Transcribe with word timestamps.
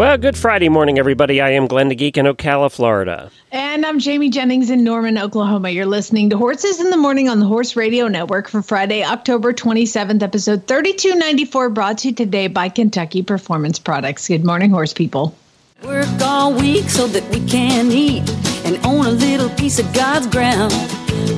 Well, 0.00 0.16
good 0.16 0.34
Friday 0.34 0.70
morning, 0.70 0.98
everybody. 0.98 1.42
I 1.42 1.50
am 1.50 1.66
Glenn 1.66 1.88
the 1.88 1.94
Geek 1.94 2.16
in 2.16 2.24
Ocala, 2.24 2.72
Florida. 2.72 3.30
And 3.52 3.84
I'm 3.84 3.98
Jamie 3.98 4.30
Jennings 4.30 4.70
in 4.70 4.82
Norman, 4.82 5.18
Oklahoma. 5.18 5.68
You're 5.68 5.84
listening 5.84 6.30
to 6.30 6.38
Horses 6.38 6.80
in 6.80 6.88
the 6.88 6.96
Morning 6.96 7.28
on 7.28 7.38
the 7.38 7.44
Horse 7.44 7.76
Radio 7.76 8.08
Network 8.08 8.48
for 8.48 8.62
Friday, 8.62 9.04
October 9.04 9.52
27th, 9.52 10.22
episode 10.22 10.66
3294, 10.66 11.68
brought 11.68 11.98
to 11.98 12.08
you 12.08 12.14
today 12.14 12.46
by 12.46 12.70
Kentucky 12.70 13.22
Performance 13.22 13.78
Products. 13.78 14.26
Good 14.26 14.42
morning, 14.42 14.70
horse 14.70 14.94
people. 14.94 15.36
Work 15.84 16.08
all 16.22 16.54
week 16.54 16.88
so 16.88 17.06
that 17.06 17.28
we 17.28 17.46
can 17.46 17.92
eat 17.92 18.26
and 18.64 18.82
own 18.86 19.04
a 19.04 19.10
little 19.10 19.50
piece 19.50 19.78
of 19.78 19.92
God's 19.92 20.28
ground. 20.28 20.72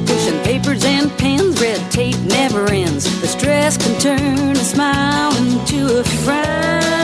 Pushing 0.06 0.40
papers 0.44 0.84
and 0.84 1.10
pens, 1.18 1.60
red 1.60 1.90
tape 1.90 2.16
never 2.26 2.70
ends. 2.70 3.20
The 3.22 3.26
stress 3.26 3.76
can 3.76 4.00
turn 4.00 4.50
a 4.50 4.54
smile 4.54 5.36
into 5.36 5.98
a 5.98 6.04
frown. 6.04 7.01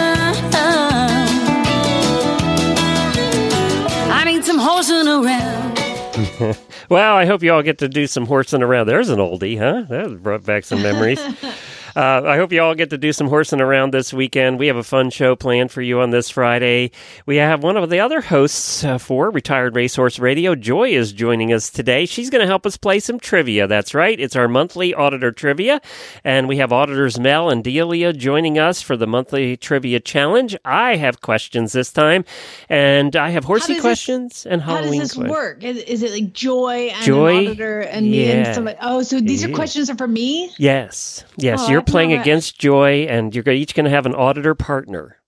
Need 4.39 4.45
some 4.45 4.59
horsing 4.59 5.09
around. 5.09 6.57
Well, 6.91 7.17
I 7.17 7.27
hope 7.27 7.43
you 7.43 7.53
all 7.53 7.63
get 7.63 7.77
to 7.79 7.89
do 7.89 8.07
some 8.07 8.25
horsing 8.25 8.63
around. 8.63 8.87
There's 8.87 9.11
an 9.11 9.19
oldie, 9.19 9.59
huh? 9.59 9.83
That 9.91 10.23
brought 10.23 10.43
back 10.43 10.65
some 10.65 10.81
memories. 10.83 11.21
Uh, 11.99 12.23
I 12.25 12.37
hope 12.37 12.53
you 12.53 12.63
all 12.63 12.77
get 12.77 12.91
to 12.91 12.97
do 12.99 13.13
some 13.13 13.27
horsing 13.27 13.61
around 13.61 13.93
this 13.93 14.13
weekend. 14.13 14.61
We 14.61 14.69
have 14.69 14.77
a 14.77 14.85
fun 14.85 15.11
show 15.11 15.35
planned 15.35 15.73
for 15.73 15.83
you 15.83 15.99
on 16.01 16.11
this 16.11 16.31
Friday. 16.31 16.93
We 17.27 17.39
have 17.39 17.65
one 17.65 17.77
of 17.77 17.91
the 17.91 17.99
other 17.99 18.21
hosts 18.21 18.85
uh, 18.85 18.99
for 18.99 19.33
Retired 19.33 19.75
Racehorse 19.75 20.21
Radio. 20.21 20.55
Joy 20.55 20.91
is 20.91 21.13
joining 21.13 21.53
us 21.53 21.71
today. 21.71 22.07
She's 22.07 22.31
going 22.31 22.43
to 22.43 22.47
help 22.47 22.67
us 22.67 22.77
play 22.77 23.01
some 23.01 23.19
trivia. 23.19 23.67
That's 23.67 23.95
right. 23.95 24.21
It's 24.21 24.37
our 24.37 24.47
monthly 24.47 24.95
auditor 24.95 25.33
trivia. 25.33 25.81
And 26.23 26.47
we 26.47 26.59
have 26.59 26.73
auditors 26.73 27.19
Mel 27.19 27.51
and 27.51 27.65
Delia 27.65 28.13
joining 28.13 28.61
us 28.61 28.81
for 28.81 28.97
the 28.97 29.09
monthly 29.09 29.57
trivia 29.57 29.99
challenge. 29.99 30.57
I 30.65 30.95
have 30.95 31.21
questions 31.21 31.73
this 31.73 31.93
time, 31.93 32.25
and 32.69 33.17
I 33.17 33.31
have 33.31 33.43
horsey 33.43 33.75
does 33.75 33.77
this- 33.79 33.83
questions 33.83 34.47
and 34.47 34.63
How 34.63 34.77
Halloween 34.77 35.01
does 35.01 35.09
this 35.09 35.17
questions. 35.17 35.37
work? 35.37 35.65
Is, 35.65 35.79
is 35.79 36.03
it 36.05 36.13
like 36.13 36.33
Joy 36.33 36.91
and 36.95 37.05
Joy? 37.05 37.39
an 37.39 37.47
auditor 37.49 37.81
and 37.81 38.09
me 38.09 38.31
and 38.31 38.55
somebody? 38.55 38.79
Oh, 38.81 39.03
so 39.03 39.19
these 39.21 39.43
Yeah. 39.43 39.49
are 39.49 39.53
questions 39.53 39.91
are 39.91 39.97
for 39.97 40.07
me? 40.07 40.53
Yes, 40.59 41.25
yes. 41.37 41.63
Oh, 41.67 41.71
you're 41.73 41.88
playing 41.91 42.13
against 42.13 42.59
Joy, 42.59 43.07
and 43.09 43.35
you're 43.35 43.49
each 43.49 43.75
going 43.75 43.85
to 43.85 43.91
have 43.91 44.07
an 44.07 44.15
auditor 44.15 44.55
partner. 44.55 45.19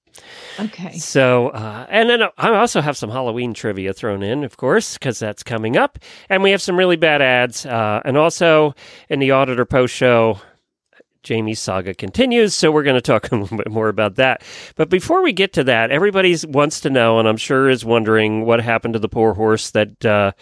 Okay. 0.59 0.99
So, 0.99 1.49
uh, 1.49 1.87
and 1.89 2.11
then 2.11 2.23
I 2.37 2.55
also 2.57 2.81
have 2.81 2.97
some 2.97 3.11
Halloween 3.11 3.55
trivia 3.55 3.95
thrown 3.95 4.23
in, 4.23 4.45
of 4.45 4.57
course, 4.57 4.95
because 4.95 5.19
that's 5.19 5.43
coming 5.43 5.77
up. 5.77 5.99
And 6.29 6.43
we 6.43 6.51
have 6.51 6.61
some 6.61 6.77
really 6.77 6.97
bad 6.97 7.23
ads. 7.23 7.65
Uh, 7.65 8.03
and 8.05 8.17
also 8.17 8.75
in 9.09 9.21
the 9.21 9.31
Auditor 9.31 9.65
Post 9.65 9.95
show, 9.95 10.41
Jamie's 11.23 11.61
saga 11.61 11.95
continues. 11.95 12.55
So 12.55 12.71
we're 12.71 12.83
going 12.83 12.97
to 12.97 13.01
talk 13.01 13.31
a 13.33 13.37
little 13.37 13.57
bit 13.57 13.71
more 13.71 13.89
about 13.89 14.17
that. 14.17 14.43
But 14.77 14.91
before 14.91 15.23
we 15.23 15.33
get 15.33 15.53
to 15.55 15.65
that, 15.65 15.91
everybody 15.91 16.37
wants 16.47 16.81
to 16.81 16.91
know, 16.91 17.19
and 17.19 17.29
I'm 17.29 17.37
sure 17.37 17.69
is 17.69 17.85
wondering 17.85 18.45
what 18.45 18.61
happened 18.61 18.95
to 18.95 19.01
the 19.01 19.09
poor 19.09 19.35
horse 19.35 19.71
that. 19.71 20.05
Uh, 20.05 20.33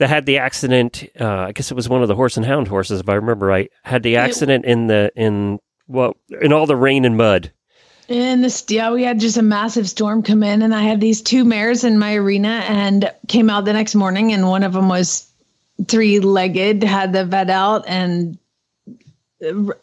that 0.00 0.08
had 0.08 0.26
the 0.26 0.38
accident. 0.38 1.04
Uh, 1.20 1.26
I 1.26 1.52
guess 1.52 1.70
it 1.70 1.74
was 1.74 1.88
one 1.88 2.02
of 2.02 2.08
the 2.08 2.14
horse 2.14 2.36
and 2.36 2.44
hound 2.44 2.68
horses, 2.68 3.00
if 3.00 3.08
I 3.08 3.14
remember 3.14 3.46
right. 3.46 3.70
Had 3.84 4.02
the 4.02 4.16
accident 4.16 4.64
in 4.64 4.86
the 4.86 5.12
in 5.14 5.60
well 5.86 6.16
in 6.40 6.52
all 6.52 6.66
the 6.66 6.74
rain 6.74 7.04
and 7.04 7.16
mud. 7.16 7.52
And 8.08 8.42
this, 8.42 8.64
yeah, 8.68 8.90
we 8.90 9.04
had 9.04 9.20
just 9.20 9.36
a 9.36 9.42
massive 9.42 9.88
storm 9.88 10.22
come 10.24 10.42
in, 10.42 10.62
and 10.62 10.74
I 10.74 10.82
had 10.82 11.00
these 11.00 11.22
two 11.22 11.44
mares 11.44 11.84
in 11.84 11.98
my 11.98 12.14
arena, 12.14 12.64
and 12.66 13.12
came 13.28 13.48
out 13.48 13.66
the 13.66 13.72
next 13.72 13.94
morning, 13.94 14.32
and 14.32 14.48
one 14.48 14.64
of 14.64 14.72
them 14.72 14.88
was 14.88 15.30
three-legged, 15.86 16.82
had 16.82 17.12
the 17.12 17.24
vet 17.24 17.50
out, 17.50 17.84
and 17.86 18.36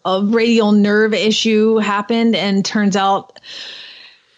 a 0.03 0.23
radial 0.25 0.73
nerve 0.73 1.13
issue 1.13 1.77
happened, 1.77 2.35
and 2.35 2.65
turns 2.65 2.97
out 2.97 3.39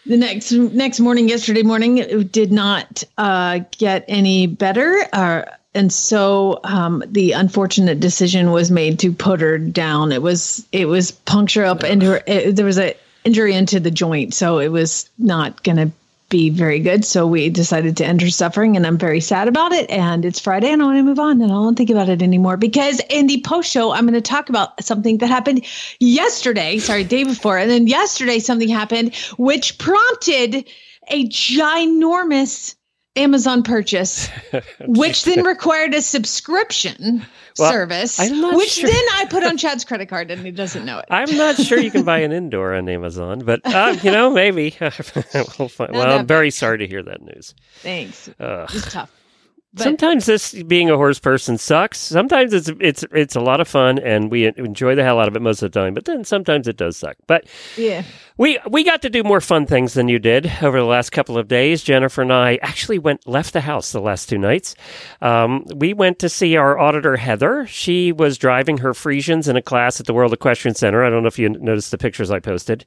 the 0.06 0.16
next 0.16 0.52
next 0.52 1.00
morning, 1.00 1.28
yesterday 1.28 1.62
morning, 1.62 1.98
it 1.98 2.30
did 2.30 2.52
not 2.52 3.02
uh, 3.18 3.60
get 3.76 4.04
any 4.06 4.46
better. 4.46 5.04
Uh, 5.12 5.42
and 5.74 5.92
so 5.92 6.60
um, 6.64 7.02
the 7.06 7.32
unfortunate 7.32 8.00
decision 8.00 8.50
was 8.50 8.70
made 8.70 8.98
to 9.00 9.12
put 9.12 9.40
her 9.40 9.58
down. 9.58 10.10
It 10.12 10.22
was 10.22 10.66
it 10.72 10.86
was 10.86 11.12
puncture 11.12 11.64
up 11.64 11.84
into 11.84 12.06
her. 12.06 12.22
It, 12.26 12.56
there 12.56 12.66
was 12.66 12.78
a 12.78 12.96
injury 13.24 13.54
into 13.54 13.78
the 13.78 13.90
joint, 13.90 14.34
so 14.34 14.58
it 14.58 14.68
was 14.68 15.08
not 15.18 15.62
going 15.62 15.76
to 15.76 15.92
be 16.28 16.48
very 16.48 16.78
good. 16.78 17.04
So 17.04 17.26
we 17.26 17.50
decided 17.50 17.96
to 17.98 18.04
end 18.04 18.22
her 18.22 18.30
suffering, 18.30 18.76
and 18.76 18.86
I'm 18.86 18.98
very 18.98 19.20
sad 19.20 19.46
about 19.46 19.72
it. 19.72 19.90
And 19.90 20.24
it's 20.24 20.40
Friday, 20.40 20.70
and 20.70 20.82
I 20.82 20.86
want 20.86 20.98
to 20.98 21.02
move 21.02 21.18
on, 21.20 21.40
and 21.40 21.52
I 21.52 21.54
don't 21.54 21.76
think 21.76 21.90
about 21.90 22.08
it 22.08 22.22
anymore 22.22 22.56
because 22.56 23.00
in 23.08 23.26
the 23.28 23.40
post 23.42 23.70
show, 23.70 23.92
I'm 23.92 24.06
going 24.06 24.14
to 24.14 24.20
talk 24.20 24.48
about 24.48 24.82
something 24.82 25.18
that 25.18 25.28
happened 25.28 25.64
yesterday. 26.00 26.78
Sorry, 26.78 27.04
day 27.04 27.24
before, 27.24 27.58
and 27.58 27.70
then 27.70 27.86
yesterday 27.86 28.40
something 28.40 28.68
happened 28.68 29.14
which 29.36 29.78
prompted 29.78 30.64
a 31.08 31.28
ginormous 31.28 32.74
Amazon 33.20 33.62
purchase, 33.62 34.28
which 34.86 35.24
then 35.24 35.44
required 35.44 35.94
a 35.94 36.02
subscription 36.02 37.24
Well, 37.58 37.70
service, 37.70 38.18
which 38.18 38.70
sure. 38.70 38.88
then 38.90 39.04
I 39.14 39.26
put 39.28 39.44
on 39.44 39.56
Chad's 39.56 39.84
credit 39.84 40.06
card, 40.08 40.30
and 40.30 40.44
he 40.44 40.50
doesn't 40.50 40.84
know 40.84 40.98
it. 40.98 41.06
I'm 41.10 41.36
not 41.36 41.56
sure 41.56 41.78
you 41.78 41.90
can 41.90 42.04
buy 42.04 42.20
an 42.20 42.32
indoor 42.32 42.74
on 42.74 42.88
Amazon, 42.88 43.40
but 43.44 43.60
uh, 43.64 43.96
you 44.02 44.10
know 44.10 44.30
maybe. 44.30 44.76
we'll 44.80 45.68
find, 45.68 45.92
well, 45.92 46.18
I'm 46.18 46.26
very 46.26 46.50
sorry 46.50 46.78
to 46.78 46.86
hear 46.86 47.02
that 47.02 47.22
news. 47.22 47.54
Thanks. 47.82 48.30
It's 48.38 48.92
tough. 48.92 49.10
But- 49.72 49.84
Sometimes 49.84 50.26
this 50.26 50.52
being 50.64 50.90
a 50.90 50.96
horse 50.96 51.20
person 51.20 51.56
sucks. 51.56 51.98
Sometimes 52.00 52.52
it's 52.52 52.70
it's 52.80 53.04
it's 53.12 53.36
a 53.36 53.40
lot 53.40 53.60
of 53.60 53.68
fun 53.68 54.00
and 54.00 54.28
we 54.28 54.46
enjoy 54.46 54.96
the 54.96 55.04
hell 55.04 55.20
out 55.20 55.28
of 55.28 55.36
it 55.36 55.42
most 55.42 55.62
of 55.62 55.70
the 55.70 55.78
time. 55.80 55.94
But 55.94 56.06
then 56.06 56.24
sometimes 56.24 56.66
it 56.66 56.76
does 56.76 56.96
suck. 56.96 57.14
But 57.28 57.44
Yeah. 57.76 58.02
we 58.36 58.58
we 58.68 58.82
got 58.82 59.00
to 59.02 59.10
do 59.10 59.22
more 59.22 59.40
fun 59.40 59.66
things 59.66 59.94
than 59.94 60.08
you 60.08 60.18
did 60.18 60.50
over 60.60 60.80
the 60.80 60.84
last 60.86 61.10
couple 61.10 61.38
of 61.38 61.46
days. 61.46 61.84
Jennifer 61.84 62.20
and 62.22 62.32
I 62.32 62.58
actually 62.62 62.98
went 62.98 63.28
left 63.28 63.52
the 63.52 63.60
house 63.60 63.92
the 63.92 64.00
last 64.00 64.28
two 64.28 64.38
nights. 64.38 64.74
Um, 65.22 65.64
we 65.76 65.92
went 65.94 66.18
to 66.18 66.28
see 66.28 66.56
our 66.56 66.76
auditor 66.76 67.16
Heather. 67.16 67.64
She 67.68 68.10
was 68.10 68.38
driving 68.38 68.78
her 68.78 68.92
Friesians 68.92 69.46
in 69.48 69.54
a 69.54 69.62
class 69.62 70.00
at 70.00 70.06
the 70.06 70.12
World 70.14 70.32
Equestrian 70.32 70.74
Center. 70.74 71.04
I 71.04 71.10
don't 71.10 71.22
know 71.22 71.28
if 71.28 71.38
you 71.38 71.48
noticed 71.48 71.92
the 71.92 71.98
pictures 71.98 72.32
I 72.32 72.40
posted. 72.40 72.84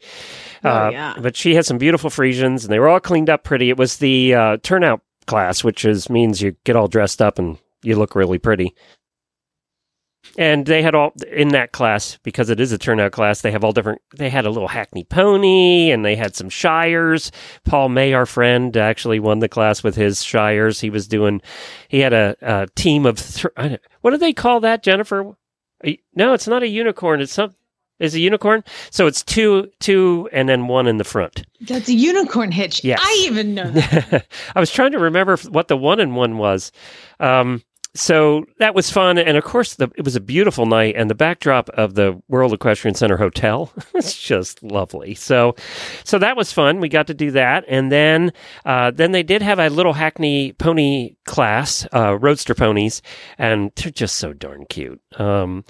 Oh, 0.66 0.70
Uh, 0.70 0.90
yeah. 0.92 1.14
But 1.18 1.38
she 1.38 1.56
had 1.56 1.66
some 1.66 1.78
beautiful 1.78 2.10
Friesians, 2.10 2.64
and 2.64 2.74
they 2.74 2.80
were 2.80 2.90
all 2.90 3.00
cleaned 3.00 3.30
up 3.30 3.46
pretty. 3.46 3.70
It 3.70 3.78
was 3.78 3.98
the 3.98 4.34
uh, 4.36 4.58
turnout 4.64 5.00
class, 5.26 5.64
which 5.64 5.86
is 5.86 6.10
means 6.10 6.42
you 6.42 6.56
get 6.64 6.76
all 6.76 6.88
dressed 6.88 7.22
up 7.22 7.40
and 7.40 7.58
you 7.82 7.96
look 7.96 8.16
really 8.16 8.40
pretty. 8.40 8.76
And 10.38 10.66
they 10.66 10.82
had 10.82 10.96
all 10.96 11.12
in 11.32 11.50
that 11.50 11.74
class 11.74 12.18
because 12.24 12.50
it 12.50 12.60
is 12.60 12.72
a 12.72 12.78
turnout 12.78 13.12
class. 13.12 13.42
They 13.42 13.52
have 13.52 13.64
all 13.64 13.74
different. 13.74 14.02
They 14.16 14.30
had 14.30 14.46
a 14.46 14.50
little 14.50 14.70
Hackney 14.70 15.04
pony, 15.04 15.92
and 15.92 16.04
they 16.04 16.16
had 16.16 16.36
some 16.36 16.50
Shires. 16.50 17.32
Paul 17.66 17.90
May, 17.90 18.14
our 18.14 18.26
friend, 18.26 18.76
actually 18.78 19.20
won 19.20 19.40
the 19.40 19.50
class 19.50 19.84
with 19.84 19.96
his 19.96 20.24
Shires. 20.24 20.80
He 20.80 20.90
was 20.90 21.08
doing. 21.08 21.42
He 21.90 22.00
had 22.00 22.14
a, 22.14 22.36
a 22.42 22.68
team 22.76 23.06
of. 23.06 23.18
Th- 23.18 23.80
what 24.02 24.12
do 24.12 24.18
they 24.18 24.34
call 24.34 24.62
that, 24.62 24.82
Jennifer? 24.82 25.36
No, 26.16 26.34
it's 26.34 26.48
not 26.48 26.64
a 26.64 26.68
unicorn. 26.68 27.22
It's 27.22 27.34
some. 27.34 27.54
Is 28.00 28.16
a 28.16 28.20
unicorn? 28.20 28.64
So 28.90 29.08
it's 29.08 29.24
two, 29.24 29.70
two, 29.80 30.28
and 30.34 30.50
then 30.50 30.68
one 30.68 30.88
in 30.88 30.98
the 30.98 31.04
front. 31.04 31.46
That's 31.62 31.88
a 31.88 31.94
unicorn 31.94 32.52
hitch. 32.52 32.84
Yes. 32.84 33.00
I 33.02 33.24
even 33.26 33.54
know 33.54 33.70
that. 33.70 34.28
I 34.56 34.60
was 34.60 34.72
trying 34.72 34.92
to 34.94 35.00
remember 35.00 35.38
what 35.50 35.68
the 35.68 35.78
one 35.78 36.00
and 36.00 36.16
one 36.16 36.38
was. 36.38 36.72
Um, 37.20 37.62
so 37.96 38.46
that 38.58 38.74
was 38.74 38.90
fun, 38.90 39.20
and 39.20 39.38
of 39.38 39.44
course, 39.44 39.76
the, 39.76 39.92
it 39.96 40.04
was 40.04 40.16
a 40.16 40.20
beautiful 40.20 40.66
night, 40.66 40.96
and 40.98 41.12
the 41.12 41.16
backdrop 41.16 41.70
of 41.70 41.94
the 41.94 42.20
World 42.28 42.52
Equestrian 42.52 42.96
Center 42.96 43.18
Hotel 43.18 43.72
was 43.94 44.18
just 44.18 44.64
lovely. 44.64 45.14
So, 45.14 45.56
so 46.04 46.18
that 46.18 46.36
was 46.36 46.52
fun. 46.52 46.80
We 46.80 46.90
got 46.90 47.06
to 47.08 47.14
do 47.14 47.30
that, 47.32 47.66
and 47.68 47.92
then, 47.92 48.34
uh, 48.66 48.90
then 48.92 49.12
they 49.12 49.22
did 49.22 49.44
have 49.44 49.60
a 49.60 49.70
little 49.70 49.94
Hackney 49.94 50.54
pony 50.54 51.16
class, 51.26 51.88
uh, 51.94 52.18
roadster 52.20 52.54
ponies, 52.56 53.02
and 53.38 53.72
they're 53.76 53.92
just 53.92 54.18
so 54.18 54.34
darn 54.34 54.66
cute. 54.70 55.02
Um, 55.20 55.64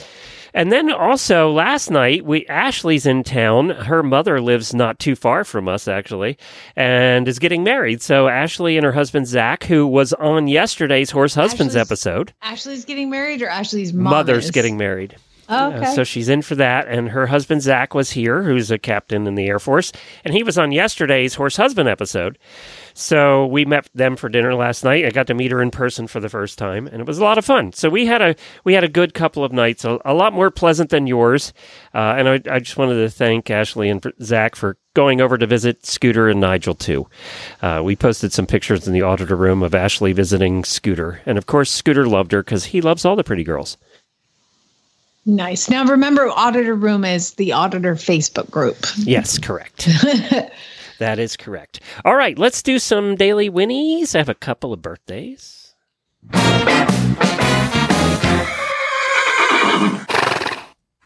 and 0.54 0.72
then 0.72 0.92
also 0.92 1.52
last 1.52 1.90
night, 1.92 2.26
we 2.26 2.46
Ashley's 2.48 3.06
in 3.06 3.24
town. 3.24 3.70
Her 3.72 4.04
mother 4.04 4.40
lives 4.42 4.74
not 4.74 5.00
too 5.00 5.16
far 5.16 5.44
from 5.44 5.68
us, 5.68 5.88
actually, 5.88 6.38
and 6.76 7.28
is 7.28 7.40
getting 7.40 7.64
married. 7.64 8.02
So 8.02 8.28
Ashley 8.28 8.78
and 8.78 8.86
her 8.86 8.92
husband 8.92 9.28
Zach, 9.28 9.64
who 9.64 9.86
was 9.88 10.14
on 10.14 10.48
yesterday's 10.48 11.12
Horse 11.12 11.36
Husbands 11.36 11.76
Ashley's- 11.76 11.88
episode, 11.88 12.34
Ashley's 12.42 12.86
getting 12.86 13.10
married 13.10 13.42
or 13.42 13.50
Ashley's 13.50 13.94
mother's 13.94 14.46
is? 14.46 14.52
getting 14.52 14.78
married. 14.78 15.16
Oh, 15.50 15.72
Uh, 15.74 15.78
okay. 15.78 15.94
so 15.94 16.06
she's 16.06 16.30
in 16.30 16.42
for 16.42 16.56
that, 16.56 16.88
and 16.88 17.10
her 17.10 17.28
husband 17.28 17.62
Zach 17.62 17.94
was 17.94 18.12
here, 18.12 18.44
who's 18.44 18.72
a 18.72 18.78
captain 18.78 19.28
in 19.28 19.36
the 19.36 19.46
Air 19.48 19.60
Force, 19.60 19.92
and 20.24 20.34
he 20.34 20.42
was 20.42 20.58
on 20.58 20.72
yesterday's 20.72 21.34
horse 21.36 21.58
husband 21.58 21.90
episode. 21.90 22.38
So 22.94 23.46
we 23.48 23.66
met 23.66 23.90
them 23.94 24.16
for 24.16 24.30
dinner 24.30 24.54
last 24.54 24.84
night. 24.84 25.06
I 25.06 25.10
got 25.10 25.28
to 25.28 25.34
meet 25.34 25.52
her 25.52 25.62
in 25.62 25.72
person 25.72 26.08
for 26.08 26.20
the 26.20 26.30
first 26.30 26.58
time, 26.58 26.88
and 26.88 27.02
it 27.02 27.08
was 27.08 27.18
a 27.18 27.24
lot 27.24 27.38
of 27.38 27.46
fun. 27.46 27.74
So 27.74 27.90
we 27.90 28.06
had 28.06 28.22
a 28.22 28.36
we 28.64 28.74
had 28.74 28.84
a 28.84 28.90
good 28.90 29.14
couple 29.14 29.44
of 29.44 29.52
nights, 29.52 29.86
a, 29.86 30.00
a 30.06 30.14
lot 30.14 30.34
more 30.34 30.52
pleasant 30.52 30.90
than 30.90 31.08
yours. 31.08 31.54
Uh, 31.94 32.16
and 32.18 32.30
I, 32.30 32.34
I 32.50 32.60
just 32.60 32.78
wanted 32.78 32.96
to 32.96 33.10
thank 33.10 33.50
Ashley 33.50 33.90
and 33.90 34.06
Zach 34.22 34.56
for 34.56 34.78
going 34.94 35.22
over 35.22 35.38
to 35.38 35.48
visit 35.48 35.86
Scooter 35.86 36.30
and 36.30 36.40
Nigel 36.40 36.76
too. 36.76 37.08
Uh, 37.62 37.82
we 37.84 37.96
posted 37.96 38.32
some 38.32 38.46
pictures 38.46 38.88
in 38.88 38.94
the 38.94 39.02
auditor 39.02 39.36
room 39.36 39.64
of 39.64 39.74
Ashley 39.74 40.14
visiting 40.14 40.64
Scooter, 40.64 41.22
and 41.26 41.38
of 41.38 41.48
course 41.48 41.72
Scooter 41.72 42.06
loved 42.08 42.32
her 42.32 42.44
because 42.44 42.66
he 42.66 42.82
loves 42.82 43.06
all 43.06 43.16
the 43.16 43.24
pretty 43.24 43.44
girls. 43.44 43.78
Nice. 45.26 45.70
Now 45.70 45.86
remember, 45.86 46.28
Auditor 46.28 46.76
Room 46.76 47.06
is 47.06 47.36
the 47.36 47.54
Auditor 47.54 47.96
Facebook 47.96 48.52
group. 48.52 48.76
Yes, 48.98 49.38
correct. 49.38 49.88
that 51.04 51.20
is 51.20 51.36
correct. 51.36 51.82
All 52.06 52.16
right, 52.16 52.40
let's 52.40 52.64
do 52.64 52.80
some 52.80 53.16
daily 53.16 53.50
whinnies. 53.50 54.16
I 54.16 54.20
have 54.20 54.30
a 54.30 54.34
couple 54.34 54.72
of 54.72 54.82
birthdays. 54.82 55.76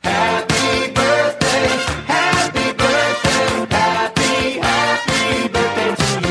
Happy 0.03 0.93
birthday 0.93 1.67
happy 2.07 2.73
birthday, 2.73 3.65
happy, 3.71 4.59
happy 4.59 5.47
birthday 5.47 5.95
to 5.95 6.27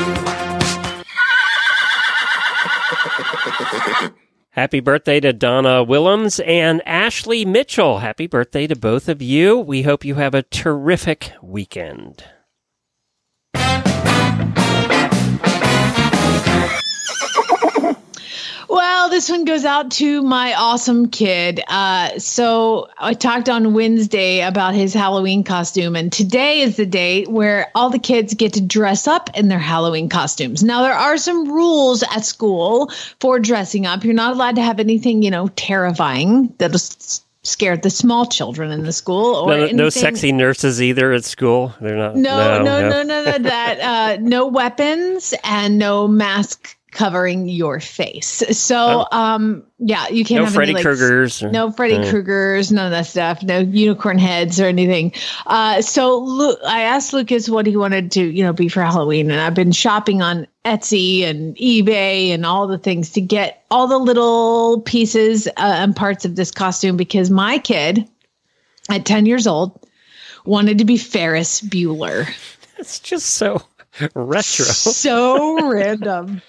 you. 4.05 4.15
Happy 4.51 4.81
birthday 4.81 5.21
to 5.21 5.33
Donna 5.33 5.83
Willems 5.83 6.41
and 6.41 6.81
Ashley 6.87 7.45
Mitchell. 7.45 7.99
Happy 7.99 8.27
birthday 8.27 8.67
to 8.69 8.77
both 8.77 9.09
of 9.09 9.21
you. 9.21 9.59
We 9.59 9.83
hope 9.83 10.05
you 10.05 10.15
have 10.15 10.35
a 10.35 10.45
terrific 10.45 11.33
weekend. 11.43 12.25
Well, 18.77 19.09
this 19.09 19.31
one 19.31 19.47
goes 19.47 19.65
out 19.65 19.91
to 19.93 20.21
my 20.21 20.53
awesome 20.53 21.09
kid. 21.09 21.63
Uh, 21.67 22.19
so 22.19 22.89
I 22.99 23.15
talked 23.15 23.49
on 23.49 23.73
Wednesday 23.73 24.43
about 24.43 24.75
his 24.75 24.93
Halloween 24.93 25.45
costume, 25.45 25.97
and 25.97 26.13
today 26.13 26.61
is 26.61 26.77
the 26.77 26.85
day 26.85 27.25
where 27.25 27.71
all 27.75 27.89
the 27.89 27.99
kids 27.99 28.35
get 28.35 28.53
to 28.53 28.61
dress 28.61 29.07
up 29.09 29.31
in 29.35 29.49
their 29.49 29.59
Halloween 29.59 30.11
costumes. 30.11 30.63
Now, 30.63 30.83
there 30.83 30.93
are 30.93 31.17
some 31.17 31.51
rules 31.51 32.03
at 32.03 32.27
school 32.27 32.91
for 33.19 33.39
dressing 33.39 33.87
up. 33.87 34.05
You're 34.05 34.13
not 34.13 34.35
allowed 34.35 34.57
to 34.57 34.63
have 34.63 34.79
anything, 34.79 35.23
you 35.23 35.31
know, 35.31 35.49
terrifying 35.57 36.53
that'll 36.59 36.79
scare 37.45 37.79
the 37.79 37.89
small 37.89 38.27
children 38.27 38.73
in 38.73 38.83
the 38.83 38.93
school. 38.93 39.37
Or 39.37 39.57
No, 39.57 39.67
no 39.69 39.89
sexy 39.89 40.33
nurses 40.33 40.83
either 40.83 41.15
at 41.15 41.25
school. 41.25 41.75
They're 41.81 41.97
not. 41.97 42.17
No, 42.17 42.63
no, 42.63 42.91
no, 42.91 43.03
no, 43.03 43.25
no. 43.25 43.39
that 43.39 43.81
uh, 43.81 44.21
no 44.21 44.47
weapons 44.47 45.33
and 45.45 45.79
no 45.79 46.07
mask 46.07 46.77
covering 46.93 47.49
your 47.49 47.79
face. 47.81 48.43
So, 48.59 49.07
um, 49.13 49.63
yeah, 49.79 50.09
you 50.09 50.25
can't 50.25 50.41
No 50.41 50.45
have 50.47 50.55
Freddy 50.55 50.71
any, 50.73 50.83
like, 50.83 50.87
Kruegers. 50.87 51.43
or- 51.43 51.51
no 51.51 51.71
Freddy 51.71 51.97
Uh, 51.97 52.05
Kruegers, 52.05 52.73
none 52.73 52.87
of 52.87 52.91
that 52.93 53.07
stuff. 53.07 53.43
No 53.43 53.59
unicorn 53.59 54.19
heads 54.19 54.59
or 54.61 54.65
anything. 54.67 55.13
Uh, 55.47 55.83
so 55.83 56.19
Lu- 56.19 56.57
I 56.67 56.83
asked 56.83 57.13
Lucas 57.13 57.49
what 57.51 57.67
he 57.67 57.77
wanted 57.77 58.11
to, 58.13 58.23
you 58.25 58.43
know, 58.43 58.53
be 58.55 58.69
for 58.69 58.83
Halloween, 58.83 59.31
and 59.31 59.41
I've 59.41 59.55
been 59.55 59.73
shopping 59.73 60.23
on 60.23 60.47
Etsy 60.65 61.23
and 61.25 61.55
eBay 61.57 62.31
and 62.31 62.47
all 62.47 62.67
the 62.67 62.79
things 62.79 63.11
to 63.11 63.21
get 63.21 63.65
all 63.71 63.87
the 63.89 63.99
little 63.99 64.81
pieces 64.83 65.47
uh, 65.49 65.51
and 65.57 65.95
parts 65.95 66.25
of 66.25 66.37
this 66.37 66.51
costume 66.51 66.97
because 66.97 67.31
my 67.31 67.59
kid, 67.59 68.09
at 68.89 69.05
ten 69.05 69.27
years 69.27 69.47
old, 69.47 69.79
wanted 70.47 70.79
to 70.79 70.85
be 70.85 70.97
Ferris 70.97 71.61
Bueller. 71.61 72.27
It's 72.79 73.01
just 73.01 73.29
so 73.29 73.63
retro. 74.15 74.65
So 74.67 75.67
random. 75.73 76.43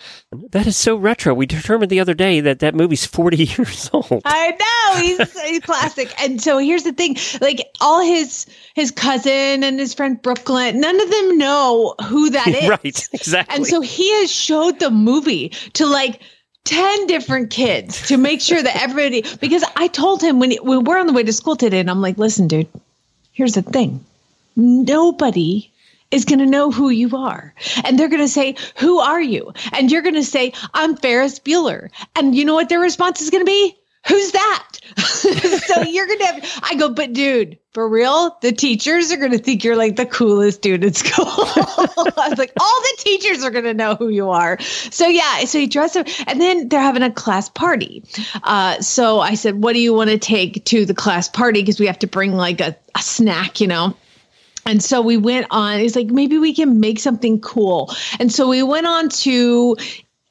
That 0.52 0.68
is 0.68 0.76
so 0.76 0.98
retro. 0.98 1.34
We 1.34 1.46
determined 1.46 1.90
the 1.90 2.02
other 2.02 2.14
day 2.14 2.42
that 2.42 2.60
that 2.60 2.76
movie's 2.76 3.06
40 3.06 3.38
years 3.58 3.90
old. 3.94 4.22
I 4.26 4.52
know 4.60 5.02
he's, 5.02 5.42
he's 5.42 5.60
classic. 5.62 6.14
And 6.22 6.42
so 6.42 6.58
here's 6.58 6.84
the 6.84 6.92
thing: 6.92 7.16
like 7.40 7.66
all 7.80 8.02
his 8.02 8.46
his 8.76 8.92
cousin 8.92 9.64
and 9.64 9.80
his 9.80 9.94
friend 9.94 10.22
Brooklyn, 10.22 10.82
none 10.82 11.00
of 11.00 11.10
them 11.10 11.38
know 11.38 11.96
who 12.08 12.30
that 12.32 12.48
is. 12.62 12.68
right, 12.68 13.08
exactly. 13.14 13.56
And 13.56 13.66
so 13.66 13.80
he 13.80 14.12
has 14.20 14.30
showed 14.30 14.80
the 14.80 14.92
movie 14.92 15.50
to 15.74 15.86
like 15.86 16.22
10 16.66 17.08
different 17.08 17.50
kids 17.50 18.06
to 18.10 18.18
make 18.18 18.42
sure 18.42 18.62
that 18.62 18.76
everybody 18.82 19.24
because 19.40 19.64
I 19.78 19.88
told 19.88 20.22
him 20.22 20.40
when, 20.40 20.52
he, 20.52 20.60
when 20.60 20.84
we're 20.84 21.00
on 21.00 21.08
the 21.08 21.14
way 21.14 21.24
to 21.24 21.32
school 21.32 21.56
today 21.56 21.80
and 21.80 21.90
I'm 21.90 22.02
like, 22.02 22.18
"Listen, 22.18 22.50
dude, 22.50 22.68
here's 23.32 23.54
the 23.54 23.62
thing. 23.62 24.04
Nobody 24.58 25.72
is 26.12 26.26
going 26.26 26.40
to 26.40 26.46
know 26.46 26.72
who 26.72 26.90
you 26.90 27.16
are. 27.16 27.54
And 27.84 27.98
they're 27.98 28.08
going 28.08 28.22
to 28.22 28.28
say, 28.28 28.56
"Who 28.78 29.00
are 29.00 29.22
you?" 29.22 29.54
And 29.74 29.92
you're 29.92 30.02
going 30.02 30.16
to 30.16 30.24
say, 30.24 30.54
"I'm 30.74 30.96
Ferris 30.96 31.40
Bueller." 31.40 31.90
And 32.16 32.36
you 32.36 32.46
know 32.46 32.56
what 32.56 32.70
their 32.70 32.80
response 32.80 33.22
is 33.22 33.30
going 33.30 33.46
to 33.46 33.50
be? 33.50 33.78
Who's 34.08 34.32
that? 34.32 34.68
so 34.98 35.82
you're 35.82 36.08
going 36.08 36.20
to 36.20 36.26
have, 36.26 36.60
I 36.64 36.76
go, 36.76 36.90
but 36.90 37.12
dude, 37.12 37.58
for 37.74 37.90
real, 37.90 38.38
the 38.42 38.54
teachers 38.54 39.12
are 39.12 39.18
going 39.18 39.34
to 39.34 39.38
think 39.38 39.64
you're 39.64 39.76
like 39.76 39.98
the 39.98 40.06
coolest 40.06 40.62
dude 40.62 40.86
at 40.86 40.96
school. 40.96 41.26
I 41.28 42.30
was 42.30 42.38
like, 42.38 42.54
all 42.60 42.82
the 42.82 42.96
teachers 43.00 43.44
are 43.44 43.52
going 43.52 43.66
to 43.66 43.74
know 43.74 43.96
who 43.96 44.08
you 44.08 44.30
are. 44.30 44.60
So 44.62 45.08
yeah, 45.08 45.44
so 45.44 45.58
you 45.58 45.68
dress 45.68 45.98
up 45.98 46.08
and 46.26 46.40
then 46.40 46.70
they're 46.70 46.80
having 46.80 47.04
a 47.04 47.12
class 47.12 47.50
party. 47.50 48.04
Uh, 48.44 48.80
so 48.80 49.20
I 49.20 49.34
said, 49.34 49.62
what 49.62 49.74
do 49.74 49.80
you 49.80 49.94
want 49.94 50.10
to 50.10 50.18
take 50.18 50.64
to 50.66 50.86
the 50.86 50.94
class 50.94 51.28
party? 51.28 51.62
Because 51.62 51.80
we 51.80 51.88
have 51.88 52.00
to 52.00 52.08
bring 52.08 52.34
like 52.34 52.62
a, 52.62 52.78
a 52.96 53.00
snack, 53.00 53.60
you 53.60 53.68
know? 53.68 53.96
And 54.68 54.84
so 54.84 55.02
we 55.02 55.18
went 55.18 55.48
on, 55.50 55.80
it's 55.80 55.96
like, 55.96 56.08
maybe 56.08 56.38
we 56.38 56.54
can 56.54 56.80
make 56.80 57.00
something 57.00 57.40
cool. 57.40 57.92
And 58.20 58.32
so 58.32 58.48
we 58.48 58.62
went 58.64 58.86
on 58.86 59.10
to 59.10 59.76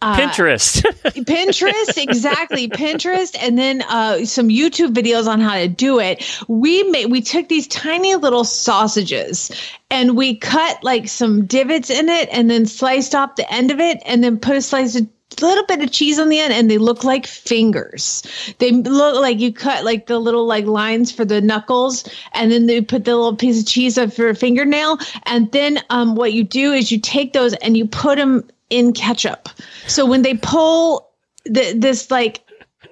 Pinterest. 0.02 0.82
Pinterest, 1.24 1.96
exactly. 1.96 2.68
Pinterest, 2.68 3.34
and 3.40 3.58
then 3.58 3.82
uh, 3.88 4.24
some 4.26 4.48
YouTube 4.48 4.92
videos 4.92 5.26
on 5.26 5.40
how 5.40 5.54
to 5.54 5.68
do 5.68 5.98
it. 5.98 6.24
We 6.48 6.82
made 6.84 7.10
we 7.10 7.22
took 7.22 7.48
these 7.48 7.66
tiny 7.66 8.14
little 8.14 8.44
sausages 8.44 9.50
and 9.90 10.16
we 10.16 10.36
cut 10.36 10.84
like 10.84 11.08
some 11.08 11.46
divots 11.46 11.88
in 11.88 12.08
it, 12.08 12.28
and 12.30 12.50
then 12.50 12.66
sliced 12.66 13.14
off 13.14 13.36
the 13.36 13.50
end 13.50 13.70
of 13.70 13.80
it, 13.80 14.02
and 14.04 14.22
then 14.22 14.38
put 14.38 14.56
a 14.56 14.62
slice 14.62 14.96
of 14.96 15.06
little 15.40 15.64
bit 15.66 15.82
of 15.82 15.90
cheese 15.90 16.18
on 16.18 16.28
the 16.28 16.38
end 16.38 16.52
and 16.52 16.70
they 16.70 16.78
look 16.78 17.04
like 17.04 17.26
fingers. 17.26 18.22
They 18.58 18.70
look 18.70 19.20
like 19.20 19.38
you 19.38 19.52
cut 19.52 19.84
like 19.84 20.06
the 20.06 20.18
little 20.18 20.46
like 20.46 20.66
lines 20.66 21.12
for 21.12 21.24
the 21.24 21.40
knuckles 21.40 22.08
and 22.34 22.52
then 22.52 22.66
they 22.66 22.80
put 22.80 23.04
the 23.04 23.16
little 23.16 23.36
piece 23.36 23.60
of 23.60 23.66
cheese 23.66 23.98
up 23.98 24.12
for 24.12 24.28
a 24.28 24.34
fingernail 24.34 24.98
and 25.24 25.50
then 25.52 25.80
um, 25.90 26.14
what 26.14 26.32
you 26.32 26.44
do 26.44 26.72
is 26.72 26.92
you 26.92 27.00
take 27.00 27.32
those 27.32 27.54
and 27.54 27.76
you 27.76 27.86
put 27.86 28.16
them 28.16 28.48
in 28.70 28.92
ketchup. 28.92 29.48
So 29.86 30.06
when 30.06 30.22
they 30.22 30.34
pull 30.34 31.08
the, 31.44 31.74
this 31.76 32.10
like 32.10 32.45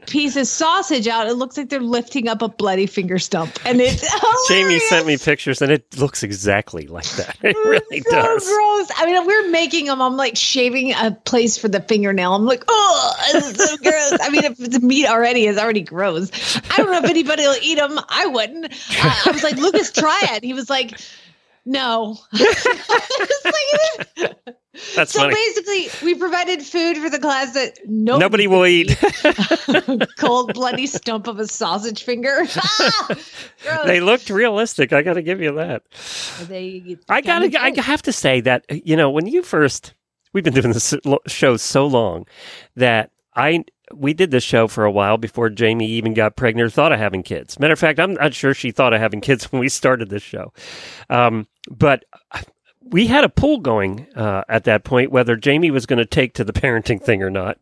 piece 0.06 0.37
of 0.37 0.47
sausage 0.47 1.07
out, 1.09 1.26
it 1.26 1.35
looks 1.35 1.57
like 1.57 1.69
they're 1.69 1.81
lifting 1.81 2.28
up 2.28 2.43
a 2.43 2.49
bloody 2.49 2.87
finger 2.87 3.19
stump, 3.19 3.59
and 3.64 3.81
it's 3.81 4.05
Jamie 4.49 4.78
sent 4.81 5.07
me 5.07 5.17
pictures 5.17 5.62
and 5.62 5.71
it 5.73 5.85
looks 5.99 6.23
exactly 6.23 6.87
like 6.87 7.09
that. 7.12 7.37
It 7.45 7.57
really 7.57 8.00
so 8.00 8.11
does. 8.11 8.45
gross. 8.47 8.90
I 8.97 9.07
mean, 9.07 9.26
we're 9.26 9.50
making 9.50 9.87
them. 9.87 10.00
I'm 10.00 10.17
like 10.17 10.37
shaving 10.37 10.93
a 10.93 11.12
place 11.25 11.59
for 11.59 11.69
the 11.69 11.81
fingernail. 11.81 12.35
I'm 12.35 12.47
like, 12.47 12.64
oh, 12.69 13.12
it's 13.35 13.71
so 13.71 13.76
gross. 13.83 14.19
I 14.21 14.31
mean, 14.31 14.45
if 14.45 14.57
the 14.57 14.81
meat 14.81 15.07
already 15.07 15.47
is 15.47 15.59
already 15.59 15.83
gross, 15.83 16.31
I 16.71 16.76
don't 16.78 16.90
know 16.90 16.99
if 16.99 17.05
anybody 17.05 17.43
will 17.43 17.57
eat 17.62 17.76
them. 17.76 17.99
I 18.09 18.26
wouldn't. 18.26 18.67
Uh, 18.67 19.23
I 19.26 19.31
was 19.33 19.43
like, 19.43 19.57
Lucas, 19.57 19.93
try 19.93 20.21
it. 20.33 20.43
He 20.45 20.55
was 20.55 20.71
like, 20.71 20.99
no. 21.64 22.18
Like- 23.44 24.37
That's 24.97 25.12
so 25.12 25.21
funny. 25.21 25.35
basically, 25.35 25.88
we 26.04 26.14
provided 26.16 26.61
food 26.61 26.97
for 26.97 27.09
the 27.09 27.21
class 27.21 27.54
that 27.54 27.78
nobody, 27.87 28.21
Nobody 28.21 28.47
will 28.49 28.66
eat. 28.66 30.09
cold 30.18 30.52
bloody 30.52 30.87
stump 30.88 31.28
of 31.28 31.38
a 31.38 31.47
sausage 31.47 32.02
finger. 32.02 32.40
Ah, 32.56 33.83
they 33.87 34.00
looked 34.00 34.30
realistic. 34.30 34.92
I 34.92 35.02
got 35.02 35.14
to 35.14 35.23
give 35.23 35.40
you 35.40 35.54
that. 35.54 35.83
They 36.49 36.97
I 37.09 37.21
gotta. 37.21 37.56
I 37.61 37.73
have 37.80 38.02
to 38.02 38.12
say 38.12 38.40
that 38.40 38.64
you 38.68 38.97
know 38.97 39.11
when 39.11 39.26
you 39.26 39.42
first 39.44 39.94
we've 40.33 40.42
been 40.44 40.54
doing 40.54 40.73
this 40.73 40.92
show 41.28 41.56
so 41.56 41.87
long 41.87 42.26
that 42.75 43.11
I 43.37 43.64
we 43.93 44.14
did 44.14 44.31
this 44.31 44.45
show 44.45 44.69
for 44.69 44.85
a 44.85 44.91
while 44.91 45.19
before 45.19 45.50
Jamie 45.50 45.87
even 45.87 46.14
got 46.14 46.37
pregnant 46.37 46.67
or 46.67 46.71
thought 46.71 46.93
of 46.93 46.99
having 46.99 47.23
kids. 47.23 47.59
Matter 47.59 47.73
of 47.73 47.79
fact, 47.79 48.00
I'm 48.00 48.14
not 48.14 48.35
sure 48.35 48.55
she 48.55 48.71
thought 48.71 48.93
of 48.93 49.00
having 49.00 49.21
kids 49.21 49.45
when 49.53 49.61
we 49.61 49.69
started 49.69 50.09
this 50.11 50.23
show. 50.23 50.53
Um, 51.11 51.47
but 51.71 52.05
we 52.83 53.07
had 53.07 53.25
a 53.25 53.29
pool 53.29 53.59
going 53.59 54.07
uh, 54.14 54.45
at 54.49 54.64
that 54.64 54.85
point 54.85 55.11
whether 55.11 55.37
Jamie 55.37 55.71
was 55.71 55.87
going 55.87 55.99
to 55.99 56.07
take 56.07 56.35
to 56.35 56.45
the 56.45 56.53
parenting 56.53 57.03
thing 57.03 57.23
or 57.23 57.31
not. 57.31 57.59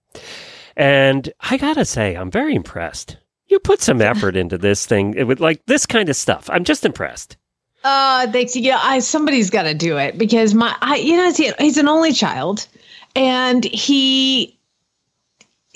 And 0.76 1.30
I 1.40 1.58
gotta 1.58 1.84
say, 1.84 2.14
I'm 2.14 2.30
very 2.30 2.54
impressed. 2.54 3.18
You 3.46 3.58
put 3.58 3.82
some 3.82 4.00
effort 4.00 4.36
into 4.36 4.58
this 4.58 4.86
thing 4.86 5.26
with 5.26 5.40
like 5.40 5.64
this 5.66 5.86
kind 5.86 6.08
of 6.08 6.16
stuff. 6.16 6.48
I'm 6.50 6.64
just 6.64 6.84
impressed. 6.84 7.36
Uh, 7.84 8.30
thanks. 8.30 8.54
Yeah, 8.54 8.78
I 8.80 9.00
somebody's 9.00 9.50
got 9.50 9.64
to 9.64 9.74
do 9.74 9.98
it 9.98 10.16
because 10.16 10.54
my, 10.54 10.74
I, 10.80 10.96
you 10.96 11.16
know, 11.16 11.32
he, 11.32 11.52
he's 11.58 11.78
an 11.78 11.88
only 11.88 12.12
child, 12.12 12.68
and 13.16 13.64
he, 13.64 14.56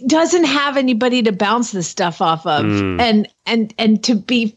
doesn't 0.07 0.45
have 0.45 0.77
anybody 0.77 1.23
to 1.23 1.33
bounce 1.33 1.73
this 1.73 1.89
stuff 1.89 2.21
off 2.21 2.47
of. 2.47 2.65
Mm. 2.65 3.01
And 3.01 3.29
and 3.47 3.75
and 3.79 4.05
to 4.05 4.15
be 4.15 4.57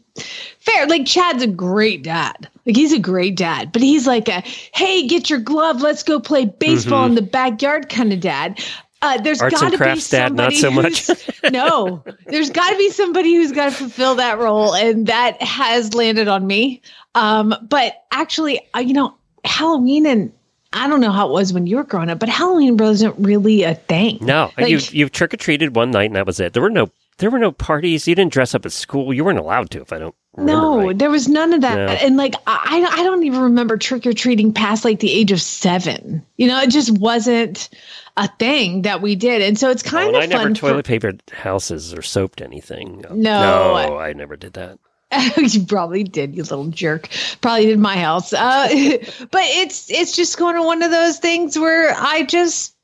fair, 0.59 0.87
like 0.87 1.05
Chad's 1.05 1.43
a 1.43 1.47
great 1.47 2.03
dad. 2.03 2.47
Like 2.65 2.75
he's 2.75 2.93
a 2.93 2.99
great 2.99 3.37
dad, 3.37 3.71
but 3.71 3.81
he's 3.81 4.05
like 4.05 4.27
a 4.27 4.41
hey, 4.73 5.07
get 5.07 5.29
your 5.29 5.39
glove, 5.39 5.81
let's 5.81 6.03
go 6.03 6.19
play 6.19 6.45
baseball 6.45 7.05
in 7.05 7.15
the 7.15 7.21
backyard 7.21 7.89
kind 7.89 8.11
of 8.11 8.19
dad. 8.19 8.61
Uh, 9.01 9.17
there's 9.21 9.39
Mm-hmm. 9.39 9.49
Got 9.49 9.65
to 9.65 9.71
be 9.71 9.77
crafts 9.77 10.09
dad, 10.09 10.33
not 10.33 10.51
so 10.53 10.69
much. 10.69 11.09
no, 11.51 12.03
there's 12.27 12.49
got 12.49 12.71
to 12.71 12.77
be 12.77 12.89
somebody 12.91 13.35
who's 13.35 13.53
got 13.53 13.65
to 13.65 13.71
fulfill 13.71 14.15
that 14.15 14.39
role, 14.39 14.75
and 14.75 15.07
that 15.07 15.41
has 15.41 15.93
landed 15.93 16.27
on 16.27 16.45
me. 16.45 16.81
Um, 17.15 17.55
but 17.61 18.03
actually, 18.11 18.59
uh, 18.75 18.79
you 18.79 18.93
know, 18.93 19.15
Halloween 19.45 20.05
and 20.05 20.33
I 20.73 20.87
don't 20.87 21.01
know 21.01 21.11
how 21.11 21.27
it 21.27 21.31
was 21.31 21.51
when 21.51 21.65
you 21.67 21.77
were 21.77 21.83
growing 21.83 22.09
up, 22.09 22.19
but 22.19 22.29
Halloween 22.29 22.77
wasn't 22.77 23.15
really 23.17 23.63
a 23.63 23.73
thing. 23.75 24.19
No, 24.21 24.51
Like- 24.57 24.69
you 24.69 24.79
you 24.91 25.09
trick 25.09 25.33
or 25.33 25.37
treated 25.37 25.75
one 25.75 25.91
night 25.91 26.05
and 26.05 26.15
that 26.15 26.25
was 26.27 26.39
it. 26.39 26.53
There 26.53 26.61
were 26.61 26.69
no 26.69 26.89
there 27.17 27.29
were 27.29 27.39
no 27.39 27.51
parties. 27.51 28.07
You 28.07 28.15
didn't 28.15 28.31
dress 28.31 28.55
up 28.55 28.65
at 28.65 28.71
school. 28.71 29.13
You 29.13 29.25
weren't 29.25 29.39
allowed 29.39 29.71
to, 29.71 29.81
if 29.81 29.91
I 29.91 29.99
don't. 29.99 30.15
No, 30.37 30.87
right. 30.87 30.97
there 30.97 31.09
was 31.09 31.27
none 31.27 31.51
of 31.51 31.59
that. 31.61 31.75
No. 31.75 31.85
And 31.87 32.15
like, 32.15 32.33
I, 32.47 32.87
I 32.89 33.03
don't 33.03 33.23
even 33.25 33.41
remember 33.41 33.75
trick 33.75 34.05
or 34.07 34.13
treating 34.13 34.53
past 34.53 34.85
like 34.85 35.01
the 35.01 35.11
age 35.11 35.33
of 35.33 35.41
seven. 35.41 36.25
You 36.37 36.47
know, 36.47 36.61
it 36.61 36.69
just 36.69 36.97
wasn't 36.97 37.67
a 38.15 38.29
thing 38.37 38.83
that 38.83 39.01
we 39.01 39.15
did. 39.15 39.41
And 39.41 39.59
so 39.59 39.69
it's 39.69 39.85
Oh, 39.85 39.89
kind 39.89 40.15
and 40.15 40.15
of 40.15 40.39
I 40.39 40.43
never 40.43 40.53
toilet 40.53 40.85
papered 40.85 41.21
houses 41.33 41.93
or 41.93 42.01
soaped 42.01 42.41
anything. 42.41 43.03
No. 43.09 43.15
no, 43.15 43.97
I 43.97 44.13
never 44.13 44.37
did 44.37 44.53
that. 44.53 44.79
you 45.37 45.65
probably 45.65 46.03
did, 46.03 46.35
you 46.35 46.43
little 46.43 46.67
jerk. 46.67 47.09
Probably 47.41 47.65
did 47.65 47.79
my 47.79 47.97
house. 47.97 48.31
Uh, 48.33 48.67
but 49.31 49.41
it's 49.43 49.89
it's 49.89 50.15
just 50.15 50.37
going 50.37 50.55
to 50.55 50.63
one 50.63 50.83
of 50.83 50.91
those 50.91 51.17
things 51.17 51.57
where 51.57 51.93
I 51.97 52.23
just 52.23 52.75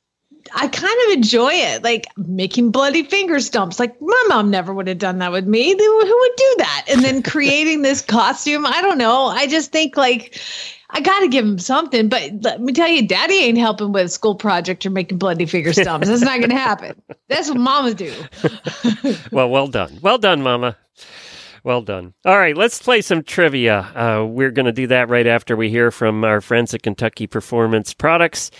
I 0.53 0.67
kind 0.67 0.99
of 1.07 1.17
enjoy 1.17 1.51
it, 1.53 1.83
like 1.83 2.05
making 2.17 2.71
bloody 2.71 3.03
finger 3.03 3.39
stumps. 3.39 3.79
Like 3.79 3.99
my 4.01 4.25
mom 4.27 4.49
never 4.49 4.73
would 4.73 4.87
have 4.87 4.97
done 4.97 5.19
that 5.19 5.31
with 5.31 5.45
me. 5.45 5.71
Who 5.71 6.05
who 6.05 6.19
would 6.19 6.35
do 6.35 6.55
that? 6.59 6.85
And 6.89 7.01
then 7.03 7.23
creating 7.31 7.83
this 7.83 8.01
costume. 8.01 8.65
I 8.65 8.81
don't 8.81 8.97
know. 8.97 9.25
I 9.25 9.45
just 9.47 9.71
think 9.71 9.95
like 9.95 10.39
I 10.89 11.01
got 11.01 11.19
to 11.19 11.27
give 11.27 11.45
him 11.45 11.59
something. 11.59 12.09
But 12.09 12.31
let 12.41 12.59
me 12.59 12.73
tell 12.73 12.87
you, 12.87 13.07
Daddy 13.07 13.35
ain't 13.35 13.57
helping 13.57 13.91
with 13.91 14.05
a 14.05 14.09
school 14.09 14.35
project 14.35 14.85
or 14.85 14.89
making 14.89 15.19
bloody 15.19 15.45
finger 15.45 15.73
stumps. 15.73 16.07
That's 16.07 16.21
not 16.21 16.39
going 16.39 16.49
to 16.51 16.55
happen. 16.55 16.99
That's 17.27 17.49
what 17.49 17.57
Mama 17.57 17.93
do. 17.93 18.13
Well, 19.31 19.49
well 19.49 19.67
done. 19.67 19.99
Well 20.01 20.17
done, 20.17 20.41
Mama. 20.41 20.77
Well 21.65 21.81
done. 21.81 22.13
All 22.23 22.37
right, 22.37 22.55
let's 22.55 22.79
play 22.79 23.01
some 23.01 23.23
trivia. 23.23 23.79
Uh, 23.95 24.23
we're 24.23 24.51
going 24.51 24.67
to 24.67 24.71
do 24.71 24.85
that 24.85 25.09
right 25.09 25.25
after 25.25 25.55
we 25.55 25.71
hear 25.71 25.89
from 25.89 26.23
our 26.23 26.39
friends 26.39 26.75
at 26.75 26.83
Kentucky 26.83 27.25
Performance 27.25 27.91
Products. 27.91 28.51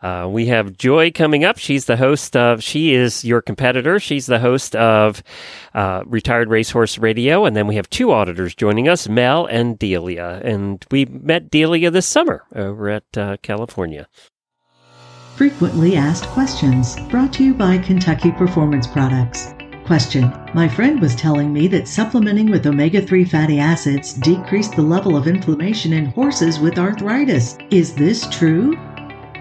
Uh, 0.00 0.28
we 0.30 0.46
have 0.46 0.78
Joy 0.78 1.10
coming 1.10 1.44
up. 1.44 1.58
She's 1.58 1.84
the 1.84 1.98
host 1.98 2.34
of, 2.38 2.62
she 2.62 2.94
is 2.94 3.22
your 3.22 3.42
competitor. 3.42 4.00
She's 4.00 4.24
the 4.24 4.38
host 4.38 4.74
of 4.76 5.22
uh, 5.74 6.04
Retired 6.06 6.48
Racehorse 6.48 6.96
Radio. 6.96 7.44
And 7.44 7.54
then 7.54 7.66
we 7.66 7.76
have 7.76 7.90
two 7.90 8.12
auditors 8.12 8.54
joining 8.54 8.88
us, 8.88 9.10
Mel 9.10 9.44
and 9.44 9.78
Delia. 9.78 10.40
And 10.42 10.82
we 10.90 11.04
met 11.04 11.50
Delia 11.50 11.90
this 11.90 12.06
summer 12.06 12.44
over 12.54 12.88
at 12.88 13.04
uh, 13.14 13.36
California. 13.42 14.08
Frequently 15.36 15.96
asked 15.96 16.24
questions 16.28 16.96
brought 17.10 17.34
to 17.34 17.44
you 17.44 17.52
by 17.52 17.76
Kentucky 17.76 18.32
Performance 18.32 18.86
Products. 18.86 19.52
Question 19.86 20.32
My 20.54 20.66
friend 20.66 20.98
was 20.98 21.14
telling 21.14 21.52
me 21.52 21.68
that 21.68 21.86
supplementing 21.86 22.50
with 22.50 22.66
omega 22.66 23.02
3 23.02 23.22
fatty 23.26 23.60
acids 23.60 24.14
decreased 24.14 24.76
the 24.76 24.82
level 24.82 25.14
of 25.14 25.26
inflammation 25.26 25.92
in 25.92 26.06
horses 26.06 26.58
with 26.58 26.78
arthritis. 26.78 27.58
Is 27.70 27.92
this 27.92 28.26
true? 28.30 28.78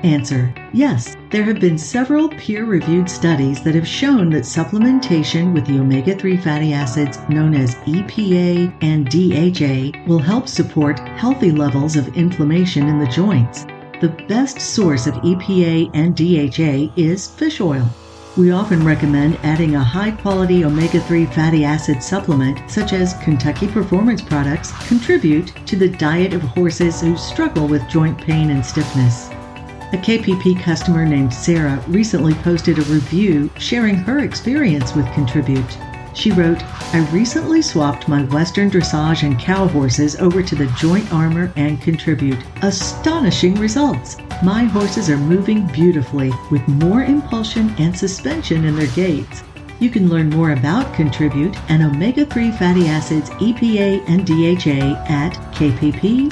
Answer 0.04 0.54
Yes, 0.74 1.16
there 1.32 1.46
have 1.46 1.62
been 1.62 1.78
several 1.78 2.28
peer 2.28 2.66
reviewed 2.66 3.10
studies 3.10 3.64
that 3.64 3.74
have 3.74 3.88
shown 3.88 4.30
that 4.32 4.44
supplementation 4.44 5.54
with 5.54 5.66
the 5.66 5.80
omega 5.80 6.14
3 6.14 6.36
fatty 6.36 6.74
acids 6.74 7.20
known 7.30 7.54
as 7.54 7.76
EPA 7.86 8.74
and 8.82 9.10
DHA 9.10 10.06
will 10.10 10.20
help 10.20 10.50
support 10.50 11.00
healthy 11.00 11.52
levels 11.52 11.96
of 11.96 12.18
inflammation 12.18 12.90
in 12.90 13.00
the 13.00 13.08
joints. 13.08 13.66
The 14.02 14.14
best 14.28 14.60
source 14.60 15.08
of 15.08 15.14
EPA 15.14 15.90
and 15.94 16.14
DHA 16.18 17.02
is 17.02 17.30
fish 17.30 17.62
oil. 17.62 17.90
We 18.36 18.50
often 18.50 18.84
recommend 18.84 19.38
adding 19.44 19.76
a 19.76 19.84
high 19.84 20.10
quality 20.10 20.66
omega 20.66 21.00
3 21.00 21.28
fatty 21.28 21.64
acid 21.64 22.02
supplement, 22.02 22.68
such 22.68 22.92
as 22.92 23.14
Kentucky 23.24 23.68
Performance 23.68 24.24
products, 24.24 24.72
contribute 24.88 25.54
to 25.68 25.76
the 25.76 25.88
diet 25.88 26.34
of 26.34 26.42
horses 26.42 27.00
who 27.00 27.16
struggle 27.16 27.68
with 27.68 27.88
joint 27.88 28.18
pain 28.18 28.50
and 28.50 28.66
stiffness. 28.66 29.30
A 29.30 29.98
KPP 29.98 30.60
customer 30.60 31.06
named 31.06 31.32
Sarah 31.32 31.80
recently 31.88 32.34
posted 32.34 32.80
a 32.80 32.84
review 32.84 33.52
sharing 33.60 33.98
her 33.98 34.18
experience 34.20 34.96
with 34.96 35.06
Contribute. 35.14 35.78
She 36.14 36.32
wrote, 36.32 36.64
I 36.94 37.08
recently 37.12 37.62
swapped 37.62 38.08
my 38.08 38.24
Western 38.26 38.70
dressage 38.70 39.24
and 39.24 39.40
cow 39.40 39.68
horses 39.68 40.16
over 40.18 40.44
to 40.44 40.56
the 40.56 40.68
Joint 40.78 41.12
Armor 41.12 41.52
and 41.56 41.82
Contribute. 41.82 42.40
Astonishing 42.62 43.56
results! 43.56 44.18
My 44.44 44.64
horses 44.66 45.10
are 45.10 45.18
moving 45.18 45.66
beautifully 45.68 46.32
with 46.52 46.68
more 46.68 47.04
impulsion 47.04 47.74
and 47.80 47.98
suspension 47.98 48.66
in 48.66 48.76
their 48.76 48.88
gaits. 48.88 49.44
You 49.80 49.90
can 49.90 50.08
learn 50.10 50.30
more 50.30 50.52
about 50.52 50.94
Contribute 50.94 51.58
and 51.70 51.82
omega 51.84 52.26
3 52.26 52.52
fatty 52.52 52.88
acids, 52.88 53.30
EPA, 53.32 54.08
and 54.08 54.26
DHA 54.26 54.96
at 55.12 55.34
kppusa.com. 55.56 56.32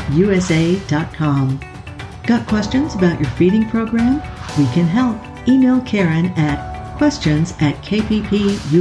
Got 2.27 2.47
questions 2.47 2.95
about 2.95 3.19
your 3.19 3.29
feeding 3.31 3.67
program? 3.69 4.21
We 4.57 4.65
can 4.73 4.85
help. 4.85 5.17
Email 5.47 5.81
Karen 5.81 6.27
at 6.37 6.70
questions 7.01 7.53
at 7.61 7.73
kppusa.com 7.81 8.79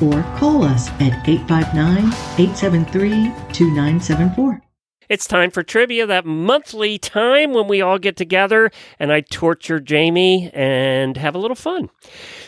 or 0.00 0.22
call 0.38 0.64
us 0.64 0.88
at 0.92 1.28
859 1.28 2.06
873 2.38 3.10
2974. 3.52 4.63
It's 5.08 5.26
time 5.26 5.50
for 5.50 5.62
trivia, 5.62 6.06
that 6.06 6.24
monthly 6.26 6.98
time 6.98 7.52
when 7.52 7.68
we 7.68 7.80
all 7.80 7.98
get 7.98 8.16
together 8.16 8.70
and 8.98 9.12
I 9.12 9.20
torture 9.20 9.80
Jamie 9.80 10.50
and 10.54 11.16
have 11.16 11.34
a 11.34 11.38
little 11.38 11.54
fun. 11.56 11.90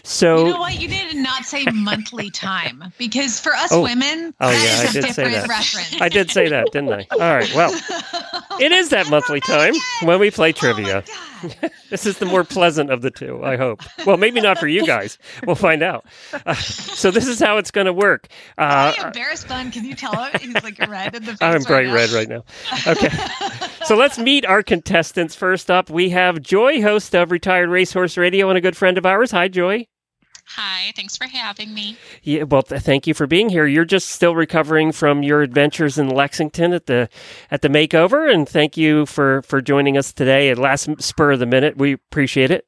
So, 0.02 0.46
You 0.46 0.52
know 0.52 0.60
what? 0.60 0.80
You 0.80 0.88
need 0.88 1.10
to 1.10 1.20
not 1.20 1.44
say 1.44 1.64
monthly 1.72 2.30
time 2.34 2.84
because 2.98 3.40
for 3.40 3.52
us 3.54 3.72
Oh. 3.72 3.82
women, 3.82 4.34
Oh, 4.40 4.50
that 4.50 4.64
yeah, 4.84 4.88
is 4.88 4.96
I 4.96 4.98
a 4.98 5.02
did 5.02 5.14
say 5.14 5.30
that. 5.30 5.48
reference. 5.48 6.00
I 6.00 6.08
did 6.08 6.30
say 6.30 6.48
that, 6.48 6.68
didn't 6.72 6.92
I? 6.92 7.06
All 7.12 7.18
right. 7.18 7.52
Well, 7.54 7.72
it 8.60 8.72
is 8.72 8.90
that 8.90 9.10
monthly 9.10 9.40
time 9.46 9.74
when 10.02 10.18
we 10.20 10.30
play 10.30 10.52
trivia. 10.52 11.02
Oh. 11.08 11.22
This 11.90 12.04
is 12.06 12.18
the 12.18 12.26
more 12.26 12.42
pleasant 12.42 12.90
of 12.90 13.02
the 13.02 13.10
two, 13.12 13.44
I 13.44 13.56
hope. 13.56 13.80
Well, 14.04 14.16
maybe 14.16 14.40
not 14.40 14.58
for 14.58 14.66
you 14.66 14.84
guys. 14.84 15.18
We'll 15.46 15.54
find 15.54 15.84
out. 15.84 16.04
Uh, 16.44 16.54
so, 16.54 17.12
this 17.12 17.28
is 17.28 17.38
how 17.38 17.58
it's 17.58 17.70
going 17.70 17.84
to 17.84 17.92
work. 17.92 18.26
Uh, 18.58 18.92
Am 18.98 19.04
I 19.04 19.06
embarrassed, 19.08 19.46
Bun? 19.46 19.70
Can 19.70 19.84
you 19.84 19.94
tell 19.94 20.12
him 20.24 20.40
he's 20.40 20.54
like 20.64 20.78
red 20.88 21.14
in 21.14 21.24
the 21.24 21.32
face? 21.36 21.38
I'm 21.42 21.62
bright 21.62 21.86
now? 21.86 21.94
red 21.94 22.10
right 22.10 22.28
now. 22.28 22.42
Okay. 22.86 23.08
so 23.84 23.96
let's 23.96 24.18
meet 24.18 24.44
our 24.46 24.62
contestants. 24.62 25.34
First 25.34 25.70
up, 25.70 25.90
we 25.90 26.10
have 26.10 26.40
Joy, 26.42 26.82
host 26.82 27.14
of 27.14 27.30
Retired 27.30 27.68
Racehorse 27.68 28.16
Radio 28.16 28.48
and 28.48 28.56
a 28.58 28.60
good 28.60 28.76
friend 28.76 28.96
of 28.98 29.06
ours. 29.06 29.30
Hi, 29.32 29.48
Joy. 29.48 29.86
Hi, 30.50 30.92
thanks 30.94 31.16
for 31.16 31.26
having 31.26 31.74
me. 31.74 31.96
Yeah, 32.22 32.44
well, 32.44 32.62
th- 32.62 32.80
thank 32.82 33.08
you 33.08 33.14
for 33.14 33.26
being 33.26 33.48
here. 33.48 33.66
You're 33.66 33.84
just 33.84 34.10
still 34.10 34.36
recovering 34.36 34.92
from 34.92 35.24
your 35.24 35.42
adventures 35.42 35.98
in 35.98 36.08
Lexington 36.08 36.72
at 36.72 36.86
the 36.86 37.08
at 37.50 37.62
the 37.62 37.68
makeover, 37.68 38.32
and 38.32 38.48
thank 38.48 38.76
you 38.76 39.06
for 39.06 39.42
for 39.42 39.60
joining 39.60 39.98
us 39.98 40.12
today 40.12 40.50
at 40.50 40.58
last 40.58 40.88
spur 41.02 41.32
of 41.32 41.40
the 41.40 41.46
minute. 41.46 41.76
We 41.76 41.94
appreciate 41.94 42.52
it. 42.52 42.64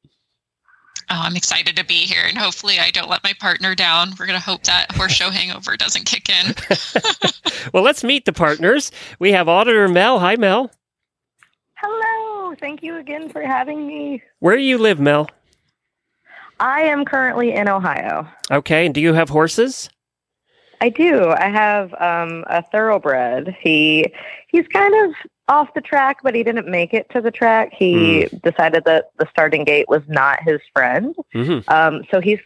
Oh, 1.11 1.21
I'm 1.23 1.35
excited 1.35 1.75
to 1.75 1.85
be 1.85 2.05
here, 2.05 2.23
and 2.27 2.37
hopefully, 2.37 2.77
I 2.79 2.91
don't 2.91 3.09
let 3.09 3.23
my 3.23 3.33
partner 3.39 3.73
down. 3.73 4.13
We're 4.19 4.27
gonna 4.27 4.39
hope 4.39 4.63
that 4.63 4.91
horse 4.91 5.11
show 5.11 5.31
hangover 5.31 5.75
doesn't 5.75 6.05
kick 6.05 6.29
in. 6.29 6.53
Well, 7.73 7.83
let's 7.83 8.03
meet 8.03 8.25
the 8.25 8.33
partners. 8.33 8.91
We 9.19 9.31
have 9.31 9.47
Auditor 9.47 9.87
Mel. 9.87 10.19
Hi, 10.19 10.35
Mel. 10.35 10.71
Hello. 11.75 12.55
Thank 12.55 12.83
you 12.83 12.97
again 12.97 13.29
for 13.29 13.41
having 13.41 13.87
me. 13.87 14.21
Where 14.39 14.55
do 14.55 14.61
you 14.61 14.77
live, 14.77 14.99
Mel? 14.99 15.29
I 16.59 16.81
am 16.81 17.05
currently 17.05 17.53
in 17.53 17.69
Ohio. 17.69 18.27
Okay, 18.51 18.85
and 18.85 18.95
do 18.95 19.01
you 19.01 19.13
have 19.13 19.29
horses? 19.29 19.89
I 20.81 20.89
do. 20.89 21.29
I 21.29 21.49
have 21.49 21.93
um, 21.99 22.43
a 22.47 22.61
thoroughbred. 22.63 23.55
He 23.61 24.05
he's 24.47 24.67
kind 24.67 24.93
of 25.05 25.15
off 25.49 25.73
the 25.73 25.81
track, 25.81 26.19
but 26.23 26.35
he 26.35 26.43
didn't 26.43 26.67
make 26.67 26.93
it 26.93 27.09
to 27.09 27.19
the 27.21 27.31
track. 27.31 27.73
He 27.77 28.27
decided 28.43 28.85
that 28.85 29.11
the 29.17 29.27
starting 29.29 29.65
gate 29.65 29.89
was 29.89 30.03
not 30.07 30.41
his 30.43 30.61
friend. 30.73 31.15
hmm 31.33 31.59
Um, 31.67 32.03
so 32.11 32.21
he's 32.21 32.39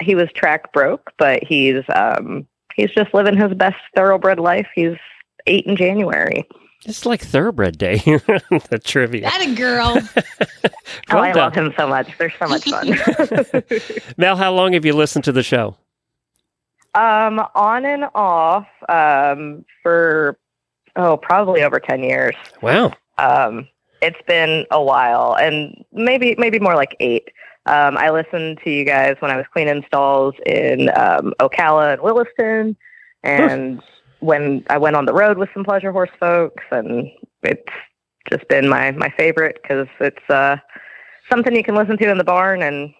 he 0.00 0.14
was 0.14 0.30
track 0.32 0.72
broke, 0.72 1.12
but 1.18 1.42
he's 1.42 1.82
um, 1.94 2.46
he's 2.74 2.90
just 2.90 3.12
living 3.14 3.36
his 3.36 3.52
best 3.54 3.76
thoroughbred 3.96 4.38
life. 4.38 4.68
He's 4.74 4.96
eight 5.46 5.66
in 5.66 5.76
January. 5.76 6.46
It's 6.86 7.06
like 7.06 7.22
Thoroughbred 7.22 7.78
Day. 7.78 7.96
the 8.04 8.80
trivia. 8.82 9.22
That 9.22 9.40
a 9.40 9.54
girl. 9.54 9.98
oh, 11.10 11.18
I 11.18 11.32
love 11.32 11.54
him 11.54 11.72
so 11.78 11.88
much. 11.88 12.10
They're 12.18 12.32
so 12.38 12.46
much 12.46 12.64
fun. 12.64 12.94
Mel, 14.18 14.36
how 14.36 14.52
long 14.52 14.74
have 14.74 14.84
you 14.84 14.92
listened 14.92 15.24
to 15.24 15.32
the 15.32 15.42
show? 15.42 15.78
Um, 16.94 17.40
on 17.54 17.86
and 17.86 18.04
off 18.14 18.68
um, 18.88 19.64
for 19.82 20.38
oh, 20.96 21.16
probably 21.16 21.62
over 21.62 21.80
ten 21.80 22.02
years. 22.02 22.34
Wow. 22.62 22.92
Um, 23.18 23.68
it's 24.02 24.20
been 24.26 24.66
a 24.70 24.82
while, 24.82 25.36
and 25.36 25.84
maybe 25.92 26.34
maybe 26.38 26.58
more 26.58 26.74
like 26.74 26.96
eight. 27.00 27.28
Um, 27.66 27.96
I 27.96 28.10
listened 28.10 28.58
to 28.64 28.70
you 28.70 28.84
guys 28.84 29.16
when 29.20 29.30
I 29.30 29.36
was 29.36 29.46
cleaning 29.52 29.84
stalls 29.86 30.34
in 30.44 30.90
um, 30.90 31.32
Ocala 31.40 31.94
and 31.94 32.02
Williston, 32.02 32.76
and 33.22 33.80
when 34.20 34.64
I 34.68 34.78
went 34.78 34.96
on 34.96 35.06
the 35.06 35.14
road 35.14 35.38
with 35.38 35.48
some 35.54 35.64
pleasure 35.64 35.92
horse 35.92 36.10
folks, 36.20 36.64
and 36.70 37.10
it's 37.42 37.62
just 38.30 38.46
been 38.48 38.68
my 38.68 38.90
my 38.92 39.08
favorite 39.16 39.58
because 39.62 39.88
it's 40.00 40.30
uh, 40.30 40.56
something 41.30 41.54
you 41.54 41.64
can 41.64 41.74
listen 41.74 41.96
to 41.98 42.10
in 42.10 42.18
the 42.18 42.24
barn 42.24 42.62
and 42.62 42.92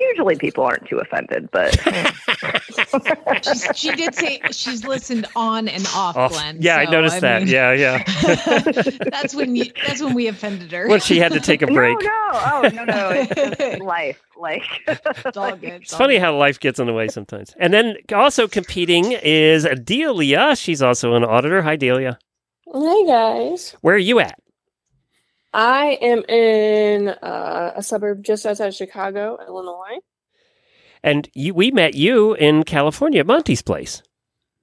usually 0.00 0.36
people 0.36 0.64
aren't 0.64 0.86
too 0.86 0.98
offended, 0.98 1.48
but 1.52 1.72
she 3.76 3.90
did 3.94 4.14
say 4.14 4.40
she's 4.50 4.84
listened 4.84 5.26
on 5.36 5.68
and 5.68 5.86
off, 5.94 6.16
Off- 6.16 6.32
Glenn. 6.32 6.58
yeah, 6.60 6.78
I 6.78 6.84
so, 6.86 6.90
noticed 6.90 7.20
that. 7.20 7.42
mean, 7.42 7.50
yeah, 7.52 7.72
yeah. 7.72 8.02
that's 9.10 9.34
when 9.34 9.56
you. 9.56 9.66
That's 9.86 10.02
when 10.02 10.14
we 10.14 10.26
offended 10.28 10.72
her. 10.72 10.88
Well, 10.88 10.98
she 10.98 11.18
had 11.18 11.32
to 11.32 11.40
take 11.40 11.62
a 11.62 11.66
break. 11.72 11.98
no, 12.00 12.06
no, 12.06 12.30
oh 12.34 12.70
no, 12.72 12.84
no, 12.84 13.10
it's 13.12 13.80
life. 13.82 14.20
Like 14.38 14.62
It's 14.88 15.36
all 15.36 15.56
good. 15.56 15.82
It's 15.82 15.94
funny 15.94 16.18
how 16.18 16.36
life 16.36 16.58
gets 16.58 16.78
in 16.80 16.86
the 16.86 16.92
way 16.92 17.08
sometimes. 17.08 17.54
And 17.58 17.72
then 17.72 17.96
also 18.12 18.48
competing 18.48 19.12
is 19.22 19.66
Delia. 19.84 20.56
She's 20.56 20.82
also 20.82 21.14
an 21.14 21.24
auditor. 21.24 21.62
Hi, 21.62 21.76
Delia. 21.76 22.18
Hey 22.72 23.06
guys. 23.06 23.76
Where 23.82 23.94
are 23.94 23.98
you 23.98 24.18
at? 24.18 24.38
I 25.54 25.98
am 26.02 26.24
in 26.24 27.08
uh, 27.08 27.72
a 27.76 27.82
suburb 27.82 28.24
just 28.24 28.44
outside 28.44 28.66
of 28.66 28.74
Chicago, 28.74 29.38
Illinois. 29.46 29.98
And 31.02 31.28
you, 31.32 31.54
we 31.54 31.70
met 31.70 31.94
you 31.94 32.34
in 32.34 32.64
California 32.64 33.20
at 33.20 33.26
Monty's 33.26 33.62
place. 33.62 34.02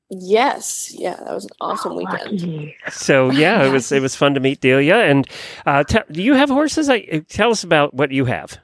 Yes, 0.09 0.93
yeah, 0.93 1.15
that 1.15 1.33
was 1.33 1.45
an 1.45 1.51
awesome 1.61 1.95
weekend. 1.95 2.73
So 2.89 3.31
yeah, 3.31 3.63
it 3.63 3.71
was 3.71 3.93
it 3.93 4.01
was 4.01 4.13
fun 4.13 4.33
to 4.33 4.41
meet 4.41 4.59
Delia. 4.59 4.97
And 4.97 5.25
uh, 5.65 5.85
te- 5.85 5.99
do 6.11 6.21
you 6.21 6.33
have 6.33 6.49
horses? 6.49 6.89
I, 6.89 7.23
tell 7.29 7.51
us 7.51 7.63
about 7.63 7.93
what 7.93 8.11
you 8.11 8.25
have. 8.25 8.59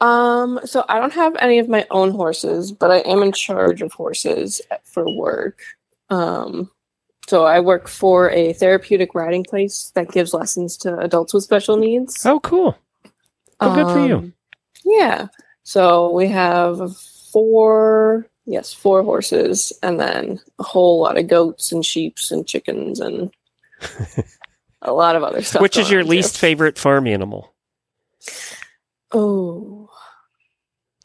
Um, 0.00 0.60
so 0.64 0.84
I 0.88 1.00
don't 1.00 1.12
have 1.14 1.34
any 1.40 1.58
of 1.58 1.68
my 1.68 1.84
own 1.90 2.12
horses, 2.12 2.70
but 2.70 2.92
I 2.92 2.98
am 2.98 3.22
in 3.22 3.32
charge 3.32 3.82
of 3.82 3.92
horses 3.92 4.60
for 4.84 5.04
work. 5.16 5.62
Um, 6.10 6.70
so 7.26 7.44
I 7.44 7.60
work 7.60 7.88
for 7.88 8.30
a 8.30 8.52
therapeutic 8.52 9.14
riding 9.14 9.44
place 9.44 9.92
that 9.94 10.10
gives 10.10 10.34
lessons 10.34 10.76
to 10.78 10.98
adults 10.98 11.32
with 11.32 11.44
special 11.44 11.76
needs. 11.76 12.24
Oh, 12.26 12.40
cool. 12.40 12.76
Oh, 13.60 13.74
good 13.74 13.92
for 13.92 14.06
you. 14.06 14.16
Um, 14.16 14.34
Yeah. 14.84 15.28
So 15.62 16.10
we 16.10 16.26
have 16.28 16.96
four, 17.32 18.26
yes, 18.46 18.74
four 18.74 19.02
horses, 19.04 19.72
and 19.82 20.00
then 20.00 20.40
a 20.58 20.64
whole 20.64 21.00
lot 21.00 21.16
of 21.16 21.28
goats 21.28 21.70
and 21.70 21.86
sheeps 21.86 22.32
and 22.32 22.46
chickens 22.46 22.98
and 22.98 23.30
a 24.82 24.92
lot 24.92 25.14
of 25.14 25.22
other 25.22 25.42
stuff. 25.42 25.62
Which 25.62 25.76
is 25.76 25.90
your 25.90 26.00
on, 26.00 26.06
too. 26.06 26.10
least 26.10 26.38
favorite 26.38 26.78
farm 26.78 27.06
animal? 27.06 27.54
Oh, 29.12 29.81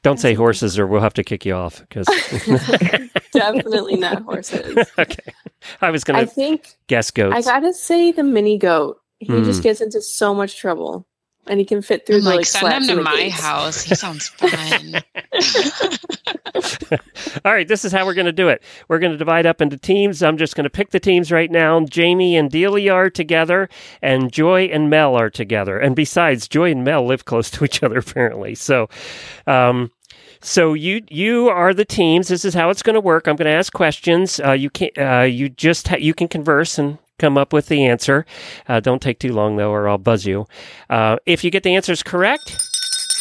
Don't 0.04 0.20
say 0.20 0.34
horses, 0.36 0.78
or 0.78 0.86
we'll 0.88 1.02
have 1.02 1.14
to 1.16 1.24
kick 1.24 1.46
you 1.46 1.54
off. 1.54 1.80
Because 1.82 2.06
definitely 3.34 3.96
not 3.98 4.22
horses. 4.24 4.78
okay, 4.98 5.34
I 5.82 5.90
was 5.92 6.04
going 6.04 6.16
to 6.18 6.22
I 6.24 6.26
think 6.34 6.76
guess 6.88 7.12
goats. 7.12 7.36
I 7.36 7.42
gotta 7.42 7.74
say 7.74 8.12
the 8.12 8.24
mini 8.24 8.58
goat. 8.58 9.00
He 9.20 9.26
Hmm. 9.34 9.44
just 9.44 9.64
gets 9.64 9.82
into 9.82 10.02
so 10.02 10.34
much 10.36 10.58
trouble, 10.58 11.08
and 11.50 11.60
he 11.60 11.66
can 11.66 11.82
fit 11.82 12.06
through 12.06 12.18
I'm 12.18 12.24
the 12.24 12.30
like, 12.30 12.38
like 12.38 12.46
send 12.46 12.90
him 12.90 12.98
to 12.98 13.04
my 13.04 13.16
gates. 13.16 13.40
house. 13.42 13.84
He 13.84 13.96
sounds 13.96 14.28
fun. 14.30 15.02
All 17.46 17.54
right, 17.54 17.68
this 17.68 17.86
is 17.86 17.92
how 17.92 18.06
we're 18.06 18.14
going 18.14 18.26
to 18.26 18.32
do 18.32 18.48
it. 18.50 18.64
We're 18.88 19.00
going 19.00 19.12
to 19.12 19.18
divide 19.18 19.46
up 19.46 19.62
into 19.62 19.78
teams. 19.78 20.24
I'm 20.24 20.38
just 20.38 20.56
going 20.56 20.64
to 20.64 20.70
pick 20.70 20.90
the 20.92 21.00
teams 21.00 21.32
right 21.32 21.52
now. 21.52 21.80
Jamie 21.86 22.36
and 22.36 22.50
Delia 22.50 22.94
are 22.94 23.10
together, 23.10 23.70
and 24.02 24.32
Joy 24.32 24.66
and 24.66 24.90
Mel 24.90 25.16
are 25.16 25.30
together. 25.30 25.78
And 25.80 25.96
besides, 25.96 26.48
Joy 26.48 26.72
and 26.72 26.84
Mel 26.84 27.06
live 27.06 27.26
close 27.26 27.50
to 27.52 27.66
each 27.66 27.84
other 27.84 28.00
apparently. 28.00 28.56
So, 28.56 28.90
um, 29.46 29.92
so 30.42 30.74
you 30.74 31.02
you 31.10 31.50
are 31.50 31.74
the 31.74 31.86
teams. 31.86 32.28
This 32.28 32.46
is 32.46 32.54
how 32.54 32.70
it's 32.70 32.84
going 32.84 32.94
to 32.96 33.02
work. 33.02 33.28
I'm 33.28 33.36
going 33.36 33.46
to 33.46 33.52
ask 33.58 33.74
questions. 33.74 34.40
Uh, 34.40 34.52
you 34.52 34.70
can 34.70 34.90
uh, 34.98 35.22
you 35.24 35.50
just 35.50 35.88
ha- 35.88 35.98
you 35.98 36.14
can 36.14 36.28
converse 36.28 36.78
and 36.78 36.98
come 37.20 37.38
up 37.38 37.52
with 37.52 37.68
the 37.68 37.86
answer. 37.86 38.26
Uh, 38.68 38.80
don't 38.80 39.02
take 39.02 39.20
too 39.20 39.34
long 39.34 39.58
though, 39.58 39.72
or 39.72 39.88
I'll 39.88 39.98
buzz 39.98 40.26
you. 40.26 40.48
Uh, 40.90 41.18
if 41.26 41.44
you 41.44 41.52
get 41.52 41.64
the 41.64 41.76
answers 41.76 42.04
correct, 42.04 42.52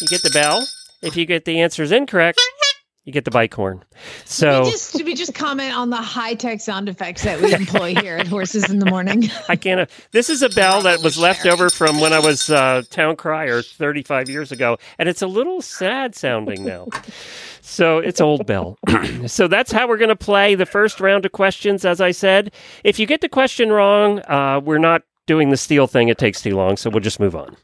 you 0.01 0.07
get 0.09 0.23
the 0.23 0.31
bell. 0.31 0.67
If 1.03 1.17
you 1.17 1.27
get 1.27 1.45
the 1.45 1.61
answers 1.61 1.93
incorrect, 1.93 2.41
you 3.07 3.13
get 3.13 3.25
the 3.25 3.31
bike 3.31 3.55
horn. 3.55 3.85
So 4.25 4.65
we 4.65 4.71
just 4.73 5.05
we 5.05 5.15
just 5.15 5.33
comment 5.33 5.73
on 5.73 5.91
the 5.91 5.97
high 5.97 6.35
tech 6.35 6.61
sound 6.61 6.89
effects 6.89 7.23
that 7.23 7.41
we 7.41 7.55
employ 7.55 7.95
here 7.95 8.17
at 8.17 8.27
Horses 8.27 8.69
in 8.69 8.81
the 8.81 8.87
Morning. 8.87 9.31
I 9.49 9.55
can't. 9.55 9.81
Uh, 9.81 9.87
this 10.11 10.29
is 10.29 10.43
a 10.43 10.49
bell 10.51 10.83
that 10.83 11.03
was 11.03 11.17
left 11.17 11.47
over 11.47 11.71
from 11.71 12.01
when 12.01 12.13
I 12.13 12.19
was 12.19 12.51
uh, 12.51 12.83
town 12.91 13.15
crier 13.15 13.63
35 13.63 14.29
years 14.29 14.51
ago, 14.51 14.77
and 14.99 15.09
it's 15.09 15.23
a 15.23 15.29
little 15.29 15.63
sad 15.63 16.17
sounding 16.17 16.65
now. 16.65 16.89
So 17.61 17.99
it's 17.99 18.21
old 18.21 18.45
bell. 18.45 18.77
so 19.27 19.47
that's 19.47 19.71
how 19.71 19.87
we're 19.87 19.99
going 19.99 20.09
to 20.09 20.17
play 20.17 20.57
the 20.57 20.67
first 20.67 21.01
round 21.01 21.25
of 21.25 21.31
questions. 21.31 21.85
As 21.85 22.01
I 22.01 22.11
said, 22.11 22.53
if 22.83 22.99
you 22.99 23.07
get 23.07 23.21
the 23.21 23.29
question 23.29 23.71
wrong, 23.71 24.21
uh, 24.29 24.61
we're 24.63 24.79
not 24.79 25.03
doing 25.27 25.51
the 25.51 25.57
steel 25.57 25.87
thing. 25.87 26.09
It 26.09 26.19
takes 26.19 26.43
too 26.43 26.57
long, 26.57 26.77
so 26.77 26.91
we'll 26.91 27.01
just 27.01 27.21
move 27.21 27.37
on. 27.37 27.57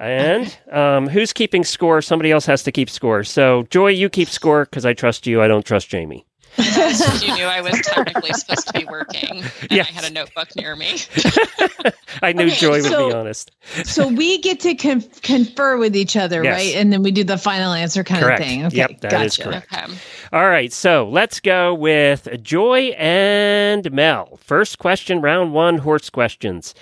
And 0.00 0.56
um, 0.72 1.08
who's 1.08 1.32
keeping 1.32 1.62
score? 1.64 2.00
Somebody 2.02 2.30
else 2.32 2.46
has 2.46 2.62
to 2.64 2.72
keep 2.72 2.88
score. 2.90 3.22
So 3.24 3.64
Joy, 3.70 3.88
you 3.88 4.08
keep 4.08 4.28
score 4.28 4.64
because 4.64 4.84
I 4.86 4.94
trust 4.94 5.26
you. 5.26 5.42
I 5.42 5.48
don't 5.48 5.64
trust 5.64 5.88
Jamie. 5.90 6.26
you 6.58 7.32
knew 7.34 7.44
I 7.44 7.60
was 7.60 7.80
technically 7.82 8.32
supposed 8.32 8.66
to 8.66 8.72
be 8.72 8.84
working, 8.84 9.42
and 9.42 9.70
Yes. 9.70 9.88
I 9.88 9.92
had 9.92 10.04
a 10.04 10.12
notebook 10.12 10.48
near 10.56 10.74
me. 10.74 10.96
I 12.22 12.32
knew 12.32 12.46
Okay, 12.46 12.56
Joy 12.56 12.82
would 12.82 12.84
so- 12.90 13.08
be 13.08 13.14
honest. 13.14 13.52
so 13.84 14.08
we 14.08 14.38
get 14.38 14.58
to 14.60 14.74
con- 14.74 15.04
confer 15.22 15.76
with 15.78 15.94
each 15.94 16.16
other, 16.16 16.42
Yes. 16.42 16.52
right? 16.54 16.74
And 16.74 16.92
then 16.92 17.04
we 17.04 17.12
do 17.12 17.22
the 17.22 17.38
final 17.38 17.72
answer 17.72 18.02
kind 18.02 18.22
Correct. 18.24 18.40
of 18.40 18.46
thing. 18.46 18.66
Okay, 18.66 18.76
Yep, 18.78 19.00
that 19.02 19.12
is 19.26 19.36
gotcha. 19.36 19.48
correct. 19.48 19.72
Okay. 19.72 19.94
All 20.32 20.48
right, 20.48 20.72
so 20.72 21.08
let's 21.08 21.38
go 21.38 21.72
with 21.72 22.26
Joy 22.42 22.94
and 22.98 23.90
Mel. 23.92 24.36
First 24.42 24.78
question, 24.80 25.20
round 25.20 25.52
one, 25.54 25.78
horse 25.78 26.10
questions. 26.10 26.74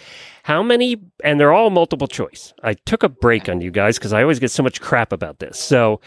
How 0.48 0.62
many, 0.62 0.96
and 1.22 1.38
they're 1.38 1.52
all 1.52 1.68
multiple 1.68 2.06
choice. 2.08 2.54
I 2.62 2.72
took 2.72 3.02
a 3.02 3.08
break 3.10 3.50
on 3.50 3.60
you 3.60 3.70
guys 3.70 3.98
because 3.98 4.14
I 4.14 4.22
always 4.22 4.38
get 4.38 4.50
so 4.50 4.62
much 4.62 4.80
crap 4.80 5.12
about 5.12 5.40
this. 5.40 5.58
So, 5.60 6.00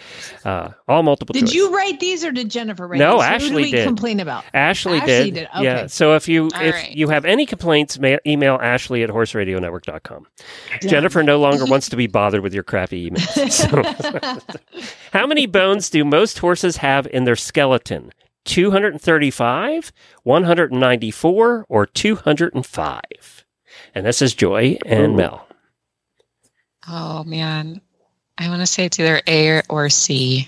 uh, 0.44 0.70
all 0.88 1.04
multiple 1.04 1.34
choice. 1.36 1.42
Did 1.42 1.48
choice. 1.50 1.54
you 1.56 1.76
write 1.76 2.00
these 2.00 2.26
or 2.26 2.32
did 2.32 2.50
Jennifer 2.50 2.88
write 2.88 2.98
No, 2.98 3.18
these? 3.18 3.26
Who 3.28 3.34
Ashley 3.34 3.50
did 3.50 3.56
we 3.56 3.72
did. 3.72 3.86
complain 3.86 4.20
about? 4.20 4.44
Ashley, 4.56 4.98
Ashley 4.98 5.30
did. 5.30 5.34
did, 5.36 5.48
Yeah. 5.60 5.74
okay. 5.82 5.88
So 5.90 6.16
if 6.16 6.28
you 6.28 6.46
All 6.56 6.62
if 6.62 6.74
right. 6.74 6.90
you 6.92 7.10
have 7.10 7.24
any 7.24 7.46
complaints, 7.46 8.00
ma- 8.00 8.18
email 8.26 8.58
Ashley 8.60 9.04
at 9.04 9.12
horseradionetwork.com. 9.12 10.26
Jennifer 10.82 11.22
no 11.22 11.40
longer 11.40 11.66
wants 11.68 11.88
to 11.90 11.96
be 11.96 12.08
bothered 12.08 12.42
with 12.42 12.56
your 12.56 12.64
crappy 12.64 13.12
emails. 13.12 13.52
So- 13.52 14.82
How 15.14 15.28
many 15.28 15.46
bones 15.46 15.92
do 15.92 16.04
most 16.04 16.40
horses 16.40 16.78
have 16.78 17.06
in 17.06 17.26
their 17.26 17.36
skeleton? 17.36 18.12
235, 18.46 19.92
194, 20.24 21.66
or 21.70 21.86
205? 21.86 23.41
And 23.94 24.06
this 24.06 24.22
is 24.22 24.34
Joy 24.34 24.78
and 24.86 25.14
oh. 25.14 25.16
Mel. 25.16 25.48
Oh 26.88 27.24
man, 27.24 27.82
I 28.38 28.50
want 28.50 28.62
to 28.62 28.66
say 28.66 28.86
it's 28.86 29.00
either 29.00 29.22
A 29.28 29.62
or 29.70 29.90
C. 29.90 30.48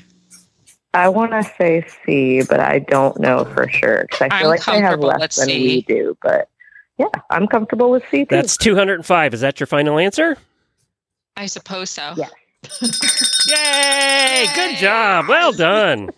I 0.94 1.10
want 1.10 1.32
to 1.32 1.44
say 1.58 1.86
C, 2.06 2.44
but 2.48 2.60
I 2.60 2.80
don't 2.80 3.20
know 3.20 3.46
for 3.46 3.68
sure 3.70 4.04
because 4.04 4.22
I 4.22 4.30
feel 4.30 4.38
I'm 4.38 4.46
like 4.48 4.66
they 4.66 4.80
have 4.80 4.82
comfortable 4.82 5.08
with 5.08 5.20
less 5.20 5.36
than 5.36 5.46
C. 5.48 5.64
we 5.64 5.82
do. 5.82 6.18
But 6.22 6.50
yeah, 6.98 7.08
I'm 7.30 7.48
comfortable 7.48 7.92
with 7.92 8.04
C 8.10 8.26
too. 8.26 8.36
That's 8.36 8.58
205. 8.58 9.34
Is 9.34 9.42
that 9.42 9.60
your 9.60 9.68
final 9.68 9.98
answer? 10.00 10.38
I 11.36 11.48
suppose 11.48 11.90
so. 11.90 12.14
Yeah. 12.16 12.30
Yay! 13.50 14.46
Good 14.56 14.78
job. 14.78 15.28
Well 15.28 15.52
done. 15.52 16.10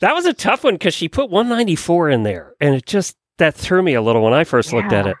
That 0.00 0.14
was 0.14 0.26
a 0.26 0.34
tough 0.34 0.64
one 0.64 0.74
because 0.74 0.94
she 0.94 1.08
put 1.08 1.30
194 1.30 2.10
in 2.10 2.24
there, 2.24 2.54
and 2.60 2.74
it 2.74 2.86
just 2.86 3.16
that 3.38 3.54
threw 3.54 3.82
me 3.82 3.94
a 3.94 4.02
little 4.02 4.22
when 4.22 4.34
I 4.34 4.44
first 4.44 4.72
looked 4.72 4.92
at 4.92 5.06
it. 5.06 5.16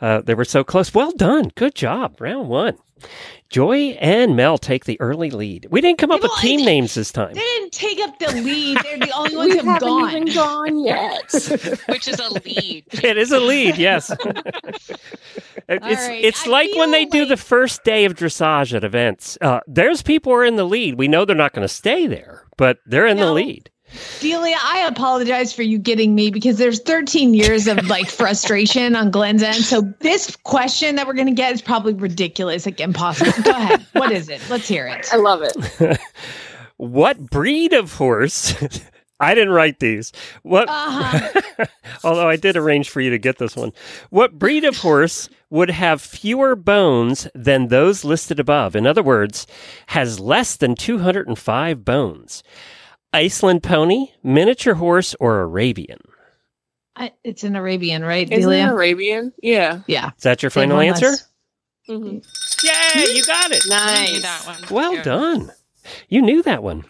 Uh, 0.00 0.20
they 0.22 0.34
were 0.34 0.44
so 0.44 0.64
close. 0.64 0.94
Well 0.94 1.12
done. 1.12 1.50
Good 1.56 1.74
job. 1.74 2.20
Round 2.20 2.48
one. 2.48 2.76
Joy 3.48 3.96
and 4.00 4.36
Mel 4.36 4.58
take 4.58 4.84
the 4.84 5.00
early 5.00 5.30
lead. 5.30 5.66
We 5.70 5.80
didn't 5.80 5.98
come 5.98 6.12
up 6.12 6.20
with 6.22 6.28
Well, 6.30 6.38
I 6.38 6.42
team 6.42 6.58
think- 6.58 6.66
names 6.66 6.94
this 6.94 7.10
time. 7.10 7.32
They 7.34 7.40
didn't 7.40 7.72
take 7.72 7.98
up 8.00 8.18
the 8.18 8.30
lead. 8.42 8.78
They're 8.84 8.98
the 8.98 9.10
only 9.16 9.36
ones 9.36 9.52
who 9.52 9.56
have 9.58 9.66
haven't 9.66 9.80
gone. 9.88 10.10
even 10.10 10.34
gone 10.34 10.84
yet. 10.84 11.32
Which 11.88 12.06
is 12.06 12.20
a 12.20 12.28
lead. 12.32 12.84
It 13.04 13.16
is 13.18 13.32
a 13.32 13.40
lead, 13.40 13.76
yes. 13.78 14.10
It's 15.68 15.82
right. 15.82 16.24
it's 16.24 16.46
I 16.46 16.50
like 16.50 16.70
when 16.76 16.90
they 16.90 17.04
feel 17.06 17.24
do 17.24 17.26
the 17.26 17.36
first 17.36 17.84
day 17.84 18.04
of 18.04 18.14
dressage 18.14 18.74
at 18.74 18.84
events. 18.84 19.38
Uh, 19.40 19.60
there's 19.66 20.02
people 20.02 20.32
who 20.32 20.38
are 20.38 20.44
in 20.44 20.56
the 20.56 20.64
lead. 20.64 20.94
We 20.96 21.08
know 21.08 21.24
they're 21.24 21.36
not 21.36 21.52
going 21.52 21.66
to 21.66 21.72
stay 21.72 22.06
there, 22.06 22.44
but 22.56 22.78
they're 22.86 23.06
in 23.06 23.16
the 23.18 23.32
lead. 23.32 23.70
Delia, 24.20 24.56
I 24.62 24.86
apologize 24.86 25.52
for 25.52 25.62
you 25.62 25.78
getting 25.78 26.14
me 26.14 26.30
because 26.30 26.58
there's 26.58 26.80
13 26.80 27.34
years 27.34 27.66
of 27.66 27.86
like 27.86 28.08
frustration 28.10 28.96
on 28.96 29.10
Glenn's 29.10 29.42
end. 29.42 29.56
So 29.56 29.82
this 30.00 30.36
question 30.36 30.96
that 30.96 31.06
we're 31.06 31.14
going 31.14 31.26
to 31.26 31.32
get 31.32 31.52
is 31.52 31.62
probably 31.62 31.94
ridiculous, 31.94 32.66
like 32.66 32.80
impossible. 32.80 33.42
Go 33.42 33.50
ahead. 33.50 33.86
What 33.92 34.12
is 34.12 34.28
it? 34.28 34.40
Let's 34.48 34.68
hear 34.68 34.86
it. 34.86 35.08
I 35.12 35.16
love 35.16 35.42
it. 35.42 35.98
What 36.80 37.28
breed 37.28 37.74
of 37.74 37.92
horse 37.92 38.54
I 39.20 39.34
didn't 39.34 39.52
write 39.52 39.80
these. 39.80 40.12
What? 40.42 40.66
Uh-huh. 40.70 41.66
Although 42.02 42.28
I 42.28 42.36
did 42.36 42.56
arrange 42.56 42.88
for 42.88 43.02
you 43.02 43.10
to 43.10 43.18
get 43.18 43.36
this 43.36 43.54
one. 43.54 43.72
What 44.08 44.38
breed 44.38 44.64
of 44.64 44.78
horse 44.78 45.28
would 45.50 45.68
have 45.68 46.00
fewer 46.00 46.56
bones 46.56 47.28
than 47.34 47.68
those 47.68 48.02
listed 48.02 48.40
above? 48.40 48.74
In 48.74 48.86
other 48.86 49.02
words, 49.02 49.46
has 49.88 50.18
less 50.18 50.56
than 50.56 50.74
205 50.74 51.84
bones? 51.84 52.42
Iceland 53.12 53.62
pony, 53.62 54.08
miniature 54.22 54.74
horse, 54.74 55.14
or 55.20 55.40
Arabian? 55.40 55.98
I, 56.96 57.12
it's 57.24 57.44
an 57.44 57.56
Arabian, 57.56 58.02
right, 58.04 58.26
Isn't 58.30 58.34
it 58.34 58.40
Delia? 58.40 58.72
Arabian? 58.72 59.32
Yeah. 59.42 59.80
Yeah. 59.86 60.10
Is 60.16 60.22
that 60.24 60.42
your 60.42 60.50
Same 60.50 60.70
final 60.70 60.80
answer? 60.80 61.06
last- 61.10 61.26
hmm 61.86 62.18
Yay, 62.62 63.04
you 63.14 63.24
got 63.24 63.50
it. 63.52 63.64
Nice. 63.68 64.22
that 64.22 64.42
one. 64.46 64.58
Well 64.70 64.94
Yeah. 64.94 65.02
done. 65.02 65.52
You 66.08 66.20
knew 66.20 66.42
that 66.42 66.62
one. 66.62 66.84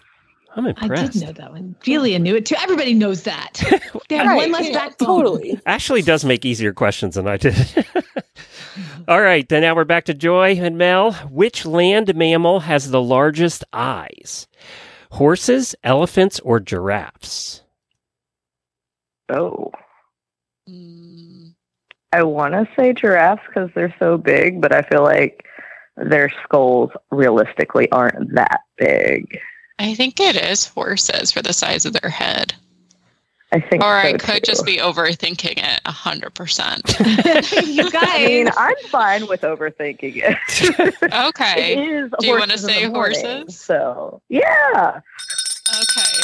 I'm 0.57 0.67
impressed. 0.67 0.93
I 1.03 1.07
did 1.07 1.23
know 1.27 1.33
that 1.33 1.53
one. 1.53 1.77
Delia 1.85 2.19
knew 2.19 2.35
it 2.35 2.45
too. 2.47 2.57
Everybody 2.59 2.93
knows 2.95 3.23
that. 3.23 3.63
They 4.09 4.17
have 4.17 4.27
Right, 4.27 4.37
one 4.37 4.51
less 4.51 4.67
yeah, 4.69 4.73
backbone. 4.89 5.07
Totally. 5.07 5.61
Ashley 5.67 6.03
does 6.03 6.25
make 6.25 6.45
easier 6.45 6.73
questions 6.73 7.15
than 7.15 7.29
I 7.29 7.37
did. 7.37 7.55
All 9.09 9.21
right, 9.23 9.49
then 9.49 9.63
now 9.63 9.77
we're 9.77 9.85
back 9.85 10.07
to 10.07 10.15
Joy 10.15 10.55
and 10.57 10.77
Mel. 10.77 11.13
Which 11.31 11.65
land 11.65 12.13
mammal 12.17 12.59
has 12.61 12.91
the 12.91 13.01
largest 13.01 13.63
eyes? 13.73 14.49
Horses, 15.11 15.75
elephants, 15.85 16.41
or 16.41 16.61
giraffes? 16.61 17.63
Oh, 19.29 19.71
Mm, 20.69 21.55
I 22.13 22.23
want 22.23 22.55
to 22.55 22.69
say 22.77 22.93
giraffes 22.93 23.43
because 23.47 23.71
they're 23.75 23.95
so 23.99 24.17
big, 24.19 24.61
but 24.61 24.75
I 24.75 24.83
feel 24.83 25.03
like 25.03 25.45
their 25.97 26.31
skulls 26.45 26.91
realistically 27.11 27.91
aren't 27.91 28.35
that 28.35 28.61
big. 28.77 29.39
I 29.79 29.95
think 29.95 30.21
it 30.21 30.37
is 30.37 30.67
horses 30.67 31.33
for 31.33 31.43
the 31.43 31.53
size 31.53 31.87
of 31.87 31.95
their 31.95 32.11
head. 32.11 32.55
I 33.53 33.59
think, 33.61 33.83
Or 33.83 33.97
I 33.97 34.13
could 34.13 34.45
too. 34.45 34.53
just 34.53 34.65
be 34.65 34.77
overthinking 34.77 35.59
it 35.59 35.81
a 35.85 35.91
hundred 35.91 36.35
percent. 36.35 36.83
you 37.67 37.91
guys. 37.91 37.95
I 38.03 38.27
mean, 38.29 38.49
I'm 38.57 38.77
fine 38.89 39.27
with 39.27 39.41
overthinking 39.43 40.23
it. 40.25 40.97
Okay. 41.27 41.73
It 41.73 41.79
is 41.89 42.11
Do 42.21 42.27
you 42.27 42.39
wanna 42.39 42.57
say 42.59 42.85
the 42.87 42.91
morning, 42.93 43.21
horses? 43.25 43.59
So 43.59 44.23
yeah, 44.29 45.01
Okay. 45.83 46.21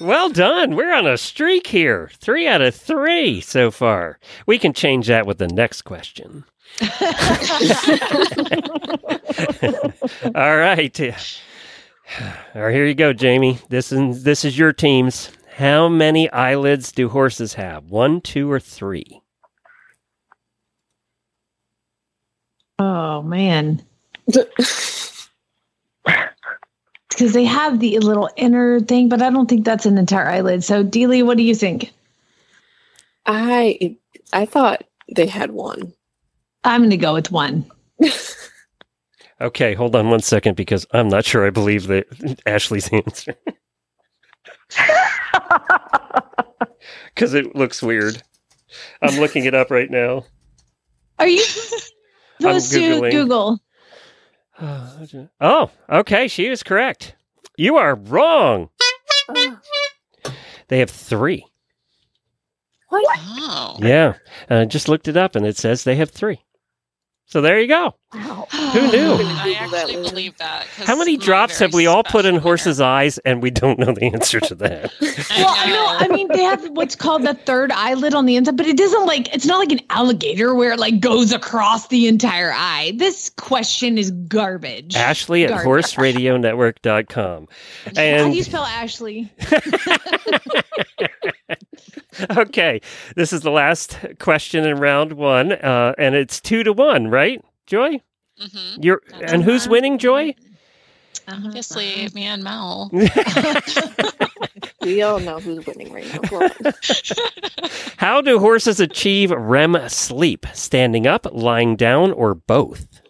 Well 0.00 0.28
done. 0.30 0.74
We're 0.74 0.92
on 0.92 1.06
a 1.06 1.16
streak 1.16 1.66
here. 1.68 2.10
Three 2.18 2.46
out 2.46 2.60
of 2.62 2.74
three 2.74 3.40
so 3.40 3.70
far. 3.70 4.18
We 4.46 4.58
can 4.58 4.72
change 4.72 5.06
that 5.08 5.26
with 5.26 5.38
the 5.38 5.48
next 5.48 5.82
question. 5.82 6.44
All 10.34 10.56
right. 10.56 11.00
All 12.54 12.62
right, 12.62 12.74
here 12.74 12.86
you 12.86 12.94
go, 12.94 13.12
Jamie. 13.12 13.58
This 13.68 13.92
is 13.92 14.22
this 14.24 14.44
is 14.44 14.58
your 14.58 14.72
teams. 14.72 15.30
How 15.56 15.88
many 15.88 16.28
eyelids 16.32 16.90
do 16.90 17.08
horses 17.08 17.54
have? 17.54 17.84
One, 17.88 18.20
two, 18.20 18.50
or 18.50 18.58
three? 18.58 19.20
oh 22.78 23.22
man. 23.22 23.82
Because 27.08 27.32
they 27.32 27.44
have 27.44 27.78
the 27.78 27.96
little 28.00 28.28
inner 28.36 28.80
thing, 28.80 29.08
but 29.08 29.22
I 29.22 29.30
don't 29.30 29.48
think 29.48 29.64
that's 29.64 29.86
an 29.86 29.98
entire 29.98 30.26
eyelid. 30.28 30.64
So, 30.64 30.82
Delia, 30.82 31.24
what 31.24 31.36
do 31.36 31.44
you 31.44 31.54
think? 31.54 31.92
I 33.24 33.96
I 34.32 34.46
thought 34.46 34.82
they 35.14 35.26
had 35.28 35.52
one. 35.52 35.92
I'm 36.64 36.80
going 36.80 36.90
to 36.90 36.96
go 36.96 37.14
with 37.14 37.30
one. 37.30 37.70
Okay, 39.40 39.74
hold 39.74 39.96
on 39.96 40.10
one 40.10 40.20
second 40.20 40.56
because 40.56 40.86
I'm 40.92 41.08
not 41.08 41.24
sure 41.24 41.44
I 41.44 41.50
believe 41.50 41.88
that 41.88 42.06
Ashley's 42.46 42.88
answer 42.92 43.34
because 47.14 47.34
it 47.34 47.54
looks 47.54 47.82
weird. 47.82 48.22
I'm 49.02 49.20
looking 49.20 49.44
it 49.44 49.54
up 49.54 49.70
right 49.70 49.90
now. 49.90 50.24
Are 51.18 51.26
you 51.28 51.40
supposed 52.40 52.72
to 52.72 52.78
Googling. 52.80 53.10
Google? 53.10 53.60
Oh, 55.40 55.70
okay, 55.90 56.28
she 56.28 56.46
is 56.46 56.62
correct. 56.62 57.16
You 57.56 57.76
are 57.76 57.96
wrong. 57.96 58.68
Oh, 59.28 59.58
They 60.68 60.78
have 60.78 60.90
three. 60.90 61.44
what? 62.88 63.04
Oh. 63.20 63.76
Yeah, 63.80 64.14
and 64.48 64.60
I 64.60 64.64
just 64.66 64.88
looked 64.88 65.08
it 65.08 65.16
up 65.16 65.34
and 65.34 65.44
it 65.44 65.56
says 65.56 65.82
they 65.82 65.96
have 65.96 66.10
three. 66.10 66.40
So 67.26 67.40
there 67.40 67.58
you 67.58 67.66
go. 67.66 67.94
Wow. 68.14 68.46
Who 68.52 68.80
knew? 68.92 69.14
I 69.20 69.56
actually 69.58 69.94
believe 70.08 70.36
that. 70.38 70.66
'cause 70.76 70.86
How 70.86 70.94
many 70.96 71.16
drops 71.16 71.58
have 71.58 71.74
we 71.74 71.86
all 71.86 72.04
put 72.04 72.26
in 72.26 72.34
special 72.34 72.42
horses' 72.48 72.80
eyes 72.80 73.18
and 73.18 73.42
we 73.42 73.50
don't 73.50 73.78
know 73.78 73.92
the 73.92 74.04
answer 74.12 74.38
to 74.40 74.54
that? 74.56 74.92
well, 75.00 75.14
I 75.48 75.66
Well, 75.66 75.98
know. 75.98 76.04
I 76.04 76.08
mean 76.08 76.28
they 76.28 76.42
have 76.44 76.68
what's 76.70 76.94
called 76.94 77.24
the 77.24 77.34
third 77.34 77.72
eyelid 77.72 78.14
on 78.14 78.26
the 78.26 78.36
inside, 78.36 78.56
but 78.56 78.66
it 78.66 78.76
doesn't 78.76 79.06
like 79.06 79.34
it's 79.34 79.46
not 79.46 79.58
like 79.58 79.72
an 79.72 79.80
alligator 79.90 80.54
where 80.54 80.72
it 80.72 80.78
like 80.78 81.00
goes 81.00 81.32
across 81.32 81.88
the 81.88 82.06
entire 82.06 82.52
eye. 82.54 82.92
This 82.96 83.30
question 83.30 83.98
is 83.98 84.12
garbage. 84.12 84.94
Ashley 84.94 85.44
at 85.44 85.50
Garbage. 85.50 85.66
horseradionetwork.com. 85.96 87.48
How 87.96 88.28
do 88.28 88.30
you 88.36 88.42
spell 88.44 88.64
Ashley? 88.64 89.32
okay, 92.36 92.80
this 93.16 93.32
is 93.32 93.40
the 93.42 93.50
last 93.50 93.98
question 94.18 94.64
in 94.66 94.76
round 94.78 95.12
one, 95.14 95.52
uh, 95.52 95.94
and 95.98 96.14
it's 96.14 96.40
two 96.40 96.62
to 96.64 96.72
one, 96.72 97.08
right, 97.08 97.42
Joy? 97.66 98.00
Mhm. 98.40 98.84
You're 98.84 99.00
and 99.22 99.42
who's 99.42 99.68
winning, 99.68 99.98
Joy? 99.98 100.34
Obviously, 101.28 102.08
me 102.14 102.24
and 102.24 102.42
Mel. 102.42 102.90
We 104.82 105.00
all 105.00 105.18
know 105.18 105.40
who's 105.40 105.66
winning 105.66 105.90
right 105.92 106.06
now. 106.30 106.50
How 107.96 108.20
do 108.20 108.38
horses 108.38 108.80
achieve 108.80 109.30
REM 109.30 109.88
sleep? 109.88 110.44
Standing 110.52 111.06
up, 111.06 111.26
lying 111.32 111.74
down, 111.76 112.12
or 112.12 112.34
both? 112.34 113.00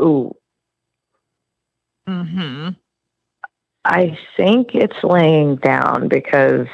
Ooh, 0.00 0.32
Mm-hmm. 2.08 2.68
I 3.84 4.16
think 4.36 4.74
it's 4.74 5.02
laying 5.02 5.56
down 5.56 6.08
because 6.08 6.66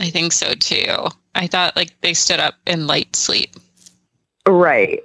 I 0.00 0.10
think 0.10 0.32
so 0.32 0.54
too. 0.54 1.06
I 1.34 1.46
thought 1.46 1.76
like 1.76 2.00
they 2.00 2.14
stood 2.14 2.40
up 2.40 2.54
in 2.66 2.86
light 2.86 3.14
sleep. 3.16 3.54
right. 4.46 5.00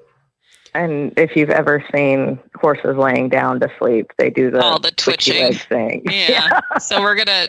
And 0.76 1.14
if 1.18 1.36
you've 1.36 1.52
ever 1.52 1.84
seen 1.94 2.40
horses 2.56 2.98
laying 2.98 3.30
down 3.30 3.60
to 3.60 3.70
sleep, 3.78 4.12
they 4.18 4.32
do 4.32 4.50
the 4.50 4.60
All 4.60 4.80
the 4.80 4.90
twitching. 4.92 5.44
leg 5.44 5.62
thing. 5.70 6.04
Yeah. 6.10 6.62
so 6.80 7.00
we're 7.02 7.14
gonna. 7.16 7.48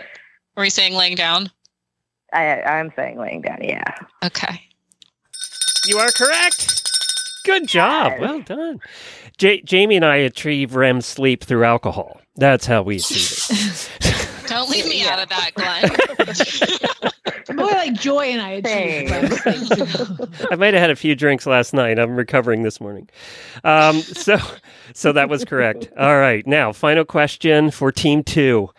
Are 0.57 0.61
we 0.61 0.69
saying 0.69 0.93
laying 0.95 1.15
down? 1.17 1.51
I, 2.35 2.61
I'm 2.63 2.93
saying 2.97 3.19
laying 3.19 3.41
down. 3.41 3.59
Yeah. 3.63 3.83
Okay. 4.23 4.61
You 5.87 5.97
are 5.99 6.11
correct. 6.11 6.83
Good 7.47 7.67
job. 7.67 8.13
Yes. 8.13 8.21
Well 8.21 8.41
done. 8.43 8.81
Ja- 9.41 9.63
Jamie 9.65 9.97
and 9.97 10.05
I 10.05 10.17
achieve 10.17 10.75
REM 10.75 11.01
sleep 11.01 11.45
through 11.45 11.65
alcohol. 11.65 12.21
That's 12.37 12.67
how 12.67 12.83
we 12.83 12.99
see 12.99 13.55
it. 13.55 13.91
Don't 14.47 14.69
leave 14.69 14.87
me 14.87 15.07
out 15.07 15.23
of 15.23 15.29
that, 15.31 15.53
Glenn. 15.55 15.91
More 17.57 17.71
like 17.71 17.95
Joy 17.95 18.27
and 18.27 18.43
I 18.43 18.51
achieved 18.51 19.09
Same. 19.09 19.29
those 19.29 19.41
things. 19.41 19.71
I 20.51 20.57
might 20.57 20.75
have 20.75 20.81
had 20.81 20.91
a 20.91 20.97
few 20.97 21.15
drinks 21.15 21.47
last 21.47 21.73
night. 21.73 21.99
I'm 21.99 22.17
recovering 22.17 22.63
this 22.63 22.81
morning. 22.81 23.09
Um, 23.63 24.01
so, 24.01 24.39
so 24.93 25.13
that 25.13 25.29
was 25.29 25.45
correct. 25.45 25.89
All 25.99 26.19
right. 26.19 26.45
Now, 26.47 26.73
final 26.73 27.05
question 27.05 27.71
for 27.71 27.93
Team 27.93 28.25
Two. 28.25 28.71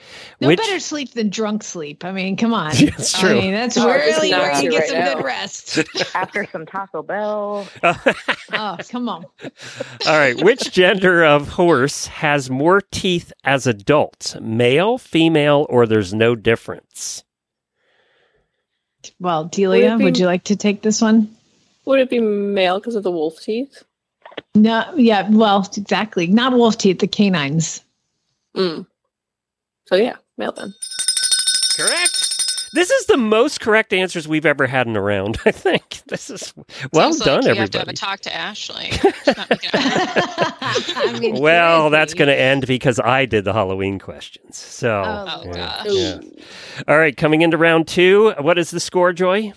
No 0.45 0.49
Which 0.49 0.60
better 0.60 0.79
sleep 0.79 1.12
than 1.13 1.29
drunk 1.29 1.63
sleep. 1.63 2.05
I 2.05 2.12
mean, 2.12 2.38
come 2.38 2.53
on. 2.53 2.71
It's 2.75 3.15
I 3.15 3.19
true. 3.21 3.41
mean, 3.41 3.51
that's 3.53 3.77
Oh, 3.77 3.88
really 3.88 4.31
where 4.31 4.55
you 4.62 4.69
true 4.69 4.71
get 4.71 4.79
right 4.79 4.89
some 4.89 4.99
now. 4.99 5.13
good 5.15 5.23
rest. 5.25 5.79
After 6.15 6.47
some 6.51 6.65
Taco 6.65 7.01
Bell. 7.03 7.67
Oh, 7.84 8.77
come 8.89 9.10
on. 9.10 9.25
All 9.43 10.17
right. 10.17 10.41
Which 10.41 10.71
gender 10.71 11.23
of 11.23 11.49
horse 11.49 12.08
has 12.08 12.49
more 12.49 12.81
teeth 12.91 13.34
as 13.43 13.67
adults? 13.67 14.36
Male, 14.39 14.97
female, 14.97 15.65
or 15.69 15.86
there's 15.88 16.13
no 16.13 16.36
difference? 16.36 17.23
Well, 19.19 19.45
Delia, 19.45 19.91
Would 19.91 19.97
be- 19.99 20.03
would 20.05 20.17
you 20.19 20.25
like 20.25 20.45
to 20.45 20.55
take 20.55 20.81
this 20.81 21.01
one? 21.01 21.36
Would 21.86 21.99
it 21.99 22.10
be 22.10 22.19
male 22.19 22.79
because 22.79 22.95
of 22.95 23.03
the 23.03 23.12
wolf 23.12 23.39
teeth? 23.41 23.84
No, 24.55 24.84
yeah, 24.97 25.29
well, 25.29 25.67
exactly. 25.77 26.27
Not 26.27 26.53
wolf 26.53 26.77
teeth, 26.77 26.99
the 26.99 27.08
canines. 27.08 27.81
Mm. 28.55 28.86
So 29.88 29.95
yeah, 29.95 30.15
male 30.38 30.52
then. 30.52 30.74
Correct. 31.78 32.21
This 32.74 32.89
is 32.89 33.06
the 33.06 33.15
most 33.17 33.62
correct 33.62 33.93
answers 33.93 34.28
we've 34.28 34.45
ever 34.45 34.67
had 34.67 34.86
in 34.88 34.95
a 34.98 35.02
round. 35.02 35.38
I 35.45 35.52
think 35.52 36.02
this 36.08 36.30
is 36.30 36.54
well 36.91 37.13
Sounds 37.13 37.19
done, 37.26 37.41
like 37.45 37.56
you 37.56 37.62
have 37.62 37.69
to 37.71 37.78
have 37.80 37.88
everybody. 37.88 37.91
a 37.91 37.98
talk 37.98 38.19
to 38.21 38.36
Ashley. 38.36 38.91
She's 38.91 39.38
not 39.38 39.50
making 39.50 39.69
it 39.74 40.98
I 40.98 41.17
mean, 41.19 41.39
Well, 41.39 41.89
that's 41.89 42.13
going 42.13 42.28
to 42.28 42.36
end 42.38 42.67
because 42.67 43.00
I 43.00 43.26
did 43.26 43.45
the 43.45 43.54
Halloween 43.54 43.98
questions. 44.00 44.58
So, 44.58 45.04
Oh, 45.06 45.26
Oh, 45.28 45.45
yeah. 45.45 45.54
gosh. 45.54 45.86
Yeah. 45.89 46.19
all 46.88 46.98
right, 46.98 47.15
coming 47.15 47.41
into 47.43 47.58
round 47.58 47.88
two. 47.88 48.34
What 48.41 48.58
is 48.58 48.71
the 48.71 48.80
score, 48.82 49.13
Joy? 49.13 49.54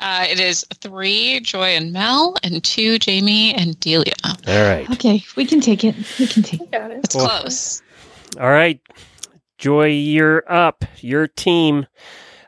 Uh, 0.00 0.26
it 0.28 0.38
is 0.40 0.66
three 0.82 1.40
Joy 1.40 1.68
and 1.68 1.92
Mel, 1.92 2.36
and 2.42 2.62
two 2.62 2.98
Jamie 2.98 3.54
and 3.54 3.78
Delia. 3.80 4.12
All 4.24 4.34
right, 4.46 4.90
Okay, 4.90 5.22
we 5.36 5.46
can 5.46 5.60
take 5.60 5.82
it. 5.84 5.94
We 6.18 6.26
can 6.26 6.42
take 6.42 6.60
it. 6.60 6.68
It. 6.72 7.00
It's 7.04 7.14
Well- 7.14 7.28
close. 7.40 7.80
all 8.38 8.50
right. 8.50 8.80
Joy, 9.58 9.86
you're 9.86 10.44
up. 10.50 10.84
Your 11.00 11.26
team. 11.26 11.86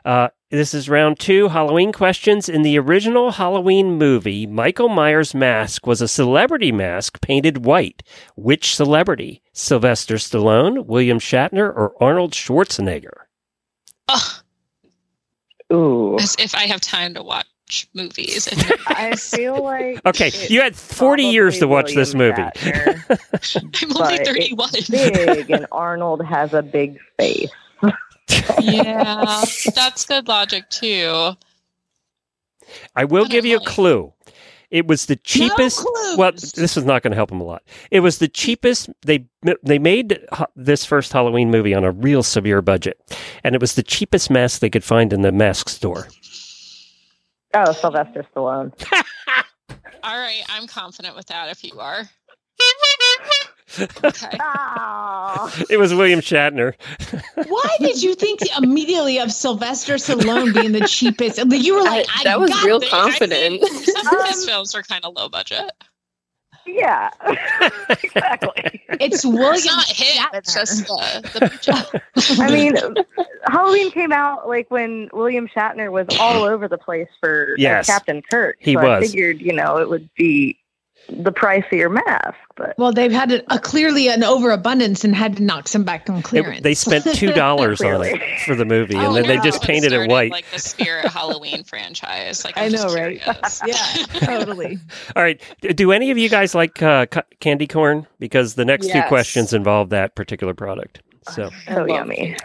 Uh, 0.03 0.29
this 0.49 0.73
is 0.73 0.89
round 0.89 1.19
two. 1.19 1.49
Halloween 1.49 1.91
questions. 1.91 2.47
In 2.47 2.61
the 2.61 2.79
original 2.79 3.31
Halloween 3.31 3.97
movie, 3.97 4.45
Michael 4.45 4.87
Myers' 4.89 5.33
mask 5.33 5.85
was 5.85 6.01
a 6.01 6.07
celebrity 6.07 6.71
mask 6.71 7.21
painted 7.21 7.65
white. 7.65 8.03
Which 8.35 8.75
celebrity? 8.75 9.41
Sylvester 9.51 10.15
Stallone, 10.15 10.85
William 10.85 11.19
Shatner, 11.19 11.67
or 11.67 11.93
Arnold 12.01 12.31
Schwarzenegger? 12.31 13.25
Ugh, 14.07 14.43
Ooh. 15.73 16.17
as 16.19 16.35
if 16.39 16.55
I 16.55 16.67
have 16.67 16.79
time 16.79 17.13
to 17.15 17.23
watch 17.23 17.47
movies. 17.93 18.47
I 18.87 19.15
feel 19.15 19.63
like 19.63 20.05
Okay, 20.05 20.31
you 20.49 20.61
had 20.61 20.75
40 20.75 21.23
years 21.23 21.55
to 21.55 21.59
probably 21.61 21.73
watch 21.73 21.93
this 21.95 22.13
movie. 22.13 22.41
Shatner, 22.41 23.81
I'm 23.83 23.97
only 24.01 24.17
31. 24.25 24.69
big, 24.89 25.51
and 25.51 25.65
Arnold 25.71 26.25
has 26.25 26.53
a 26.53 26.61
big 26.61 26.99
face. 27.19 27.49
yeah, 28.59 29.43
that's 29.75 30.05
good 30.05 30.27
logic 30.27 30.69
too. 30.69 31.31
I 32.95 33.05
will 33.05 33.25
I 33.25 33.27
give 33.27 33.43
don't 33.43 33.51
you 33.51 33.57
a 33.57 33.59
know. 33.59 33.65
clue. 33.65 34.13
It 34.69 34.85
was 34.85 35.05
the 35.05 35.15
cheapest. 35.15 35.79
clues. 35.79 36.17
well, 36.17 36.31
this 36.33 36.75
is 36.75 36.83
not 36.83 37.01
going 37.01 37.11
to 37.11 37.15
help 37.15 37.31
him 37.31 37.39
a 37.39 37.43
lot. 37.45 37.63
It 37.89 38.01
was 38.01 38.17
the 38.17 38.27
cheapest. 38.27 38.89
They 39.03 39.25
they 39.63 39.79
made 39.79 40.19
this 40.57 40.83
first 40.83 41.13
Halloween 41.13 41.49
movie 41.49 41.73
on 41.73 41.85
a 41.85 41.91
real 41.91 42.21
severe 42.21 42.61
budget, 42.61 42.99
and 43.45 43.55
it 43.55 43.61
was 43.61 43.75
the 43.75 43.83
cheapest 43.83 44.29
mask 44.29 44.59
they 44.59 44.69
could 44.69 44.83
find 44.83 45.13
in 45.13 45.21
the 45.21 45.31
mask 45.31 45.69
store. 45.69 46.09
Oh, 47.53 47.71
Sylvester 47.73 48.25
Stallone. 48.35 48.71
All 50.03 50.17
right, 50.17 50.43
I'm 50.49 50.67
confident 50.67 51.15
with 51.15 51.25
that. 51.27 51.49
If 51.49 51.63
you 51.63 51.79
are. 51.79 52.03
Okay. 53.79 54.37
Oh. 54.41 55.53
It 55.69 55.77
was 55.77 55.93
William 55.93 56.21
Shatner. 56.21 56.73
Why 57.47 57.75
did 57.79 58.01
you 58.01 58.15
think 58.15 58.39
immediately 58.57 59.19
of 59.19 59.31
Sylvester 59.31 59.95
Stallone 59.95 60.53
being 60.53 60.71
the 60.71 60.87
cheapest? 60.87 61.37
Like, 61.37 61.61
You 61.61 61.75
were 61.75 61.83
like, 61.83 62.07
I, 62.17 62.23
that 62.23 62.39
was 62.39 62.49
got 62.49 62.63
real 62.65 62.79
this. 62.79 62.89
confident. 62.89 63.61
Some 63.67 64.07
of 64.19 64.25
his 64.29 64.41
Um, 64.43 64.47
films 64.47 64.73
are 64.73 64.81
kind 64.83 65.03
of 65.03 65.15
low 65.15 65.27
budget. 65.29 65.69
Yeah, 66.67 67.09
exactly. 68.03 68.81
It's 68.89 69.25
William. 69.25 69.55
It's 69.55 69.65
not 69.65 69.85
him. 69.85 70.25
It's 70.33 70.53
just 70.53 70.85
the, 70.87 71.21
the. 71.33 72.01
I 72.43 72.51
mean, 72.51 72.75
Halloween 73.45 73.89
came 73.91 74.11
out 74.11 74.47
like 74.47 74.69
when 74.69 75.09
William 75.13 75.47
Shatner 75.47 75.91
was 75.91 76.07
all 76.19 76.43
over 76.43 76.67
the 76.67 76.77
place 76.77 77.07
for 77.21 77.51
uh, 77.51 77.55
Yes. 77.57 77.87
Captain 77.87 78.21
Kirk. 78.29 78.57
He 78.59 78.73
so 78.73 78.81
was. 78.81 79.03
I 79.03 79.07
figured, 79.07 79.41
you 79.41 79.53
know, 79.53 79.77
it 79.77 79.89
would 79.89 80.09
be 80.15 80.59
the 81.09 81.31
price 81.31 81.63
of 81.71 81.77
your 81.77 81.89
mask, 81.89 82.35
but 82.55 82.73
Well, 82.77 82.91
they've 82.91 83.11
had 83.11 83.31
a, 83.31 83.53
a 83.53 83.59
clearly 83.59 84.07
an 84.09 84.23
overabundance 84.23 85.03
and 85.03 85.15
had 85.15 85.37
to 85.37 85.43
knock 85.43 85.67
some 85.67 85.83
back 85.83 86.09
on 86.09 86.17
It- 86.17 86.23
clearance. 86.23 86.61
they 86.61 86.73
spent 86.73 87.05
two 87.15 87.31
dollars 87.33 87.81
on 87.81 88.01
it 88.03 88.21
for 88.45 88.55
the 88.55 88.65
movie, 88.65 88.95
and 88.95 89.07
Oh, 89.07 89.13
then 89.13 89.27
they 89.27 89.37
just 89.37 89.59
What 89.59 89.67
painted 89.67 89.93
it 89.93 90.09
white. 90.09 90.31
Like 90.31 90.49
the 90.51 90.59
Spirit 90.59 91.05
Halloween 91.05 91.63
franchise. 91.63 92.43
Like 92.43 92.57
I 92.57 92.65
I'm 92.65 92.71
just 92.71 92.87
know, 92.87 92.93
right? 92.93 93.21
yeah, 93.65 94.05
totally. 94.19 94.77
All 95.15 95.23
right. 95.23 95.41
Do 95.75 95.91
any 95.91 96.11
of 96.11 96.17
you 96.17 96.29
guys 96.29 96.53
like 96.55 96.81
uh, 96.81 97.05
candy 97.39 97.67
corn? 97.67 98.05
Because 98.19 98.55
the 98.55 98.65
next 98.65 98.91
two 98.91 99.01
questions 99.07 99.53
involve 99.53 99.89
that 99.89 100.15
particular 100.15 100.53
product. 100.53 101.01
So, 101.33 101.49
oh, 101.69 101.73
Love 101.75 101.89
yummy. 101.89 102.37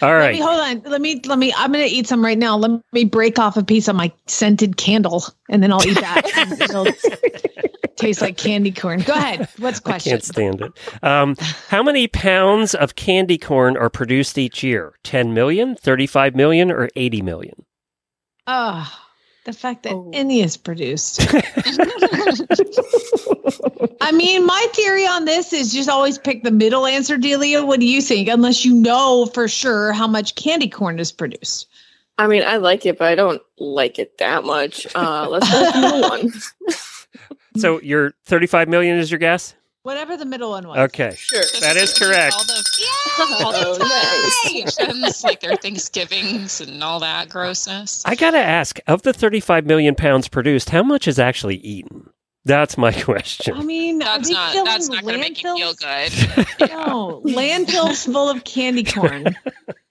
All 0.00 0.14
right. 0.14 0.22
Let 0.22 0.32
me 0.32 0.40
hold 0.40 0.60
on. 0.60 0.82
Let 0.90 1.00
me 1.02 1.20
let 1.26 1.38
me. 1.38 1.52
I'm 1.54 1.70
gonna 1.70 1.84
eat 1.84 2.06
some 2.06 2.24
right 2.24 2.38
now. 2.38 2.56
Let 2.56 2.80
me 2.92 3.04
break 3.04 3.38
off 3.38 3.58
a 3.58 3.62
piece 3.62 3.88
of 3.88 3.96
my 3.96 4.10
scented 4.26 4.78
candle, 4.78 5.24
and 5.50 5.62
then 5.62 5.70
I'll 5.70 5.86
eat 5.86 6.00
that. 6.00 7.68
And 8.02 8.20
like 8.20 8.36
candy 8.36 8.72
corn. 8.72 9.00
Go 9.00 9.12
ahead. 9.14 9.48
What's 9.58 9.80
the 9.80 9.88
I 9.88 9.92
question? 9.92 10.10
can't 10.10 10.24
stand 10.24 10.60
it. 10.60 10.72
Um, 11.04 11.36
how 11.68 11.82
many 11.82 12.08
pounds 12.08 12.74
of 12.74 12.94
candy 12.96 13.38
corn 13.38 13.76
are 13.76 13.90
produced 13.90 14.38
each 14.38 14.62
year? 14.62 14.94
10 15.04 15.34
million, 15.34 15.76
35 15.76 16.34
million, 16.34 16.70
or 16.70 16.88
80 16.96 17.22
million? 17.22 17.64
Oh, 18.46 18.90
the 19.44 19.52
fact 19.52 19.82
that 19.84 19.92
Oh. 19.94 20.10
any 20.12 20.40
is 20.40 20.56
produced. 20.56 21.20
I 24.00 24.10
mean, 24.12 24.44
my 24.46 24.66
theory 24.72 25.06
on 25.06 25.24
this 25.24 25.52
is 25.52 25.72
just 25.72 25.88
always 25.88 26.18
pick 26.18 26.42
the 26.42 26.50
middle 26.50 26.86
answer, 26.86 27.16
Delia. 27.16 27.64
What 27.64 27.80
do 27.80 27.86
you 27.86 28.00
think? 28.02 28.28
Unless 28.28 28.64
you 28.64 28.74
know 28.74 29.26
for 29.26 29.46
sure 29.48 29.92
how 29.92 30.06
much 30.08 30.34
candy 30.34 30.68
corn 30.68 30.98
is 30.98 31.12
produced. 31.12 31.68
I 32.18 32.26
mean, 32.26 32.42
I 32.44 32.56
like 32.58 32.84
it, 32.84 32.98
but 32.98 33.08
I 33.08 33.14
don't 33.14 33.40
like 33.58 33.98
it 33.98 34.18
that 34.18 34.44
much. 34.44 34.86
Uh, 34.94 35.26
let's 35.30 35.50
go 35.50 35.60
with 35.62 35.72
the 35.74 35.80
middle 35.80 36.00
one. 36.02 36.32
So, 37.56 37.80
your 37.82 38.12
35 38.24 38.68
million 38.68 38.98
is 38.98 39.10
your 39.10 39.18
guess? 39.18 39.54
Whatever 39.82 40.16
the 40.16 40.24
middle 40.24 40.50
one 40.50 40.68
was. 40.68 40.78
Okay. 40.78 41.12
Sure. 41.16 41.42
That 41.60 41.76
is 41.76 41.92
correct. 41.98 42.34
All 42.36 42.44
the, 42.44 42.64
all 43.44 43.52
Oh, 43.54 43.78
the 43.78 44.94
nice. 44.94 45.24
like 45.24 45.40
their 45.40 45.56
Thanksgivings 45.56 46.60
and 46.60 46.82
all 46.84 47.00
that 47.00 47.28
grossness. 47.28 48.02
I 48.06 48.14
got 48.14 48.30
to 48.30 48.38
ask 48.38 48.78
of 48.86 49.02
the 49.02 49.12
35 49.12 49.66
million 49.66 49.94
pounds 49.96 50.28
produced, 50.28 50.70
how 50.70 50.82
much 50.84 51.08
is 51.08 51.18
actually 51.18 51.56
eaten? 51.56 52.10
That's 52.44 52.76
my 52.76 52.92
question. 53.02 53.54
I 53.56 53.62
mean, 53.62 53.98
That's 53.98 54.28
not. 54.28 54.64
That's 54.64 54.88
not 54.88 55.02
going 55.02 55.14
to 55.14 55.20
make 55.20 55.42
you 55.42 55.56
feel 55.56 55.74
good. 55.74 56.12
No, 56.72 57.20
landfills 57.24 58.04
full 58.10 58.28
of 58.28 58.44
candy 58.44 58.84
corn. 58.84 59.26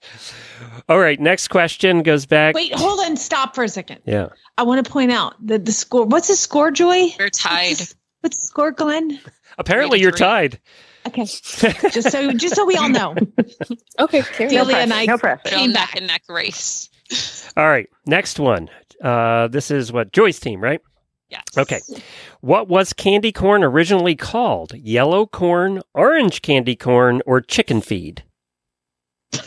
All 0.88 0.98
right. 0.98 1.18
Next 1.20 1.48
question 1.48 2.02
goes 2.02 2.26
back. 2.26 2.54
Wait, 2.54 2.74
hold 2.74 3.00
on. 3.00 3.16
Stop 3.16 3.54
for 3.54 3.62
a 3.64 3.68
second. 3.68 4.00
Yeah. 4.04 4.28
I 4.58 4.62
want 4.64 4.84
to 4.84 4.90
point 4.90 5.12
out 5.12 5.34
that 5.46 5.64
the 5.64 5.72
score. 5.72 6.04
What's 6.06 6.28
the 6.28 6.34
score, 6.36 6.70
Joy? 6.70 7.08
We're 7.18 7.28
tied. 7.28 7.70
What's 7.78 7.88
the, 7.92 7.94
what's 8.20 8.36
the 8.38 8.46
score, 8.46 8.72
Glenn? 8.72 9.20
Apparently, 9.58 10.00
you're 10.00 10.10
tied. 10.12 10.60
Okay, 11.06 11.24
just 11.24 12.10
so 12.12 12.32
just 12.32 12.54
so 12.54 12.64
we 12.64 12.76
all 12.76 12.88
know. 12.88 13.14
Okay, 13.98 14.22
carry 14.22 14.50
Delia 14.50 14.60
on. 14.60 14.66
pressure, 14.66 14.80
and 14.82 14.92
I 14.92 15.06
no 15.06 15.18
pressure. 15.18 15.40
Came 15.44 15.72
back. 15.72 15.96
and 15.96 16.06
neck 16.06 16.22
race. 16.28 16.88
All 17.56 17.68
right. 17.68 17.88
Next 18.06 18.38
one. 18.38 18.70
Uh, 19.02 19.48
this 19.48 19.70
is 19.70 19.92
what 19.92 20.12
Joy's 20.12 20.38
team, 20.38 20.60
right? 20.60 20.80
Yes. 21.32 21.44
Okay. 21.56 21.80
What 22.42 22.68
was 22.68 22.92
candy 22.92 23.32
corn 23.32 23.64
originally 23.64 24.14
called? 24.14 24.74
Yellow 24.74 25.24
corn, 25.24 25.80
orange 25.94 26.42
candy 26.42 26.76
corn, 26.76 27.22
or 27.24 27.40
chicken 27.40 27.80
feed? 27.80 28.22
I 29.32 29.40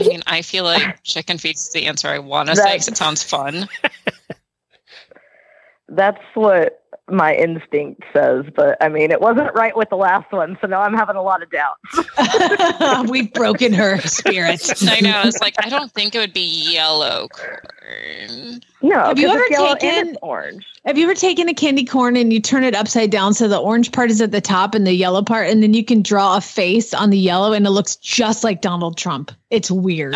mean, 0.00 0.22
I 0.26 0.42
feel 0.42 0.64
like 0.64 1.02
chicken 1.04 1.38
feed 1.38 1.56
is 1.56 1.70
the 1.70 1.86
answer 1.86 2.08
I 2.08 2.18
want 2.18 2.50
to 2.50 2.56
say 2.56 2.72
because 2.72 2.88
it 2.88 2.98
sounds 2.98 3.22
fun. 3.22 3.70
That's 5.88 6.20
what 6.34 6.82
my 7.10 7.34
instinct 7.34 8.02
says, 8.12 8.44
but 8.54 8.76
I 8.80 8.88
mean, 8.88 9.10
it 9.10 9.20
wasn't 9.20 9.54
right 9.54 9.76
with 9.76 9.88
the 9.90 9.96
last 9.96 10.30
one, 10.32 10.56
so 10.60 10.66
now 10.66 10.80
I'm 10.82 10.94
having 10.94 11.16
a 11.16 11.22
lot 11.22 11.42
of 11.42 11.50
doubts. 11.50 13.08
We've 13.10 13.32
broken 13.32 13.72
her 13.72 13.98
spirit. 14.02 14.70
I 14.88 15.00
know. 15.00 15.22
It's 15.24 15.40
like 15.40 15.54
I 15.64 15.68
don't 15.68 15.90
think 15.92 16.14
it 16.14 16.18
would 16.18 16.32
be 16.32 16.72
yellow 16.72 17.28
corn. 17.28 18.60
No, 18.82 19.00
Have 19.00 19.18
you 19.18 19.26
'cause 19.26 19.34
ever 19.36 19.44
it's 19.44 19.50
yellow 19.50 19.70
and 19.72 19.80
taken- 19.80 20.08
it's 20.10 20.18
orange? 20.22 20.66
Have 20.84 20.96
you 20.96 21.04
ever 21.04 21.14
taken 21.14 21.48
a 21.48 21.54
candy 21.54 21.84
corn 21.84 22.16
and 22.16 22.32
you 22.32 22.40
turn 22.40 22.64
it 22.64 22.74
upside 22.74 23.10
down 23.10 23.34
so 23.34 23.48
the 23.48 23.58
orange 23.58 23.92
part 23.92 24.10
is 24.10 24.20
at 24.20 24.30
the 24.30 24.40
top 24.40 24.74
and 24.74 24.86
the 24.86 24.92
yellow 24.94 25.22
part, 25.22 25.48
and 25.48 25.62
then 25.62 25.74
you 25.74 25.84
can 25.84 26.00
draw 26.02 26.36
a 26.36 26.40
face 26.40 26.94
on 26.94 27.10
the 27.10 27.18
yellow 27.18 27.52
and 27.52 27.66
it 27.66 27.70
looks 27.70 27.96
just 27.96 28.44
like 28.44 28.60
Donald 28.62 28.96
Trump? 28.96 29.32
It's 29.50 29.70
weird. 29.70 30.14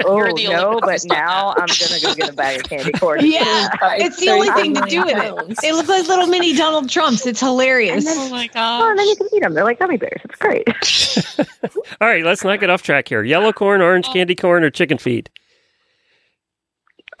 I 0.00 0.08
was 0.08 0.20
going 0.22 0.36
to 0.36 0.42
say, 0.42 0.46
Oh 0.46 0.48
You're 0.48 0.48
the 0.48 0.48
no, 0.48 0.68
only 0.68 0.80
but 0.80 1.04
now 1.06 1.54
I'm 1.56 1.66
gonna 1.66 2.00
go 2.00 2.14
get 2.14 2.30
a 2.30 2.32
bag 2.32 2.60
of 2.60 2.62
candy 2.64 2.92
corn. 2.98 3.20
Yeah, 3.22 3.68
it's 3.98 4.16
the 4.20 4.30
only 4.30 4.50
thing 4.50 4.74
to 4.74 4.82
do 4.82 5.04
with 5.04 5.16
million 5.16 5.50
it. 5.50 5.58
They 5.60 5.72
look 5.72 5.88
like 5.88 6.06
little 6.08 6.26
mini 6.26 6.54
Donald 6.56 6.88
Trumps. 6.88 7.26
It's 7.26 7.40
hilarious. 7.40 8.04
oh 8.08 8.30
my 8.30 8.48
Oh, 8.54 8.90
and 8.90 8.98
then 8.98 9.06
you 9.06 9.16
can 9.16 9.28
eat 9.34 9.40
them. 9.40 9.54
They're 9.54 9.64
like 9.64 9.78
gummy 9.78 9.96
bears. 9.96 10.20
It's 10.24 10.36
great. 10.36 10.68
All 12.00 12.08
right, 12.08 12.24
let's 12.24 12.44
not 12.44 12.60
get 12.60 12.70
off 12.70 12.82
track 12.82 13.08
here. 13.08 13.22
Yellow 13.22 13.52
corn, 13.52 13.80
orange 13.80 14.06
oh. 14.08 14.12
candy 14.12 14.34
corn, 14.34 14.64
or 14.64 14.70
chicken 14.70 14.98
feed? 14.98 15.30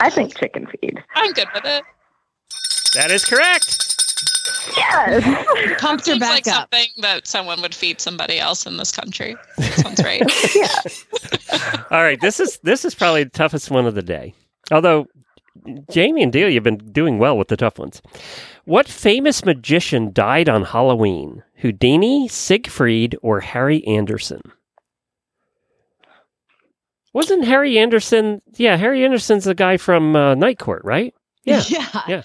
I 0.00 0.10
think 0.10 0.36
chicken 0.36 0.66
feed. 0.66 1.02
I'm 1.14 1.32
good 1.32 1.48
with 1.54 1.64
it. 1.64 1.84
That 2.94 3.10
is 3.10 3.24
correct. 3.24 3.87
Yes. 4.76 5.80
Pumped 5.80 6.06
her 6.06 6.12
Seems 6.12 6.20
back 6.20 6.30
like 6.30 6.46
up. 6.48 6.54
something 6.72 6.88
that 6.98 7.26
someone 7.26 7.60
would 7.62 7.74
feed 7.74 8.00
somebody 8.00 8.38
else 8.38 8.66
in 8.66 8.76
this 8.76 8.92
country. 8.92 9.36
Sounds 9.58 10.02
right. 10.02 10.22
All 11.90 12.02
right, 12.02 12.20
this 12.20 12.40
is 12.40 12.58
this 12.62 12.84
is 12.84 12.94
probably 12.94 13.24
the 13.24 13.30
toughest 13.30 13.70
one 13.70 13.86
of 13.86 13.94
the 13.94 14.02
day. 14.02 14.34
Although 14.70 15.06
Jamie 15.90 16.22
and 16.22 16.32
Delia 16.32 16.54
have 16.54 16.64
been 16.64 16.78
doing 16.78 17.18
well 17.18 17.36
with 17.36 17.48
the 17.48 17.56
tough 17.56 17.78
ones. 17.78 18.02
What 18.64 18.88
famous 18.88 19.44
magician 19.44 20.12
died 20.12 20.48
on 20.48 20.64
Halloween? 20.64 21.42
Houdini, 21.56 22.28
Siegfried, 22.28 23.16
or 23.22 23.40
Harry 23.40 23.84
Anderson? 23.86 24.42
Wasn't 27.14 27.44
Harry 27.46 27.78
Anderson? 27.78 28.42
Yeah, 28.56 28.76
Harry 28.76 29.04
Anderson's 29.04 29.44
the 29.44 29.54
guy 29.54 29.76
from 29.76 30.14
uh, 30.14 30.34
Night 30.34 30.58
Court, 30.58 30.82
right? 30.84 31.14
Yeah. 31.44 31.62
yeah. 31.68 32.02
yeah. 32.06 32.22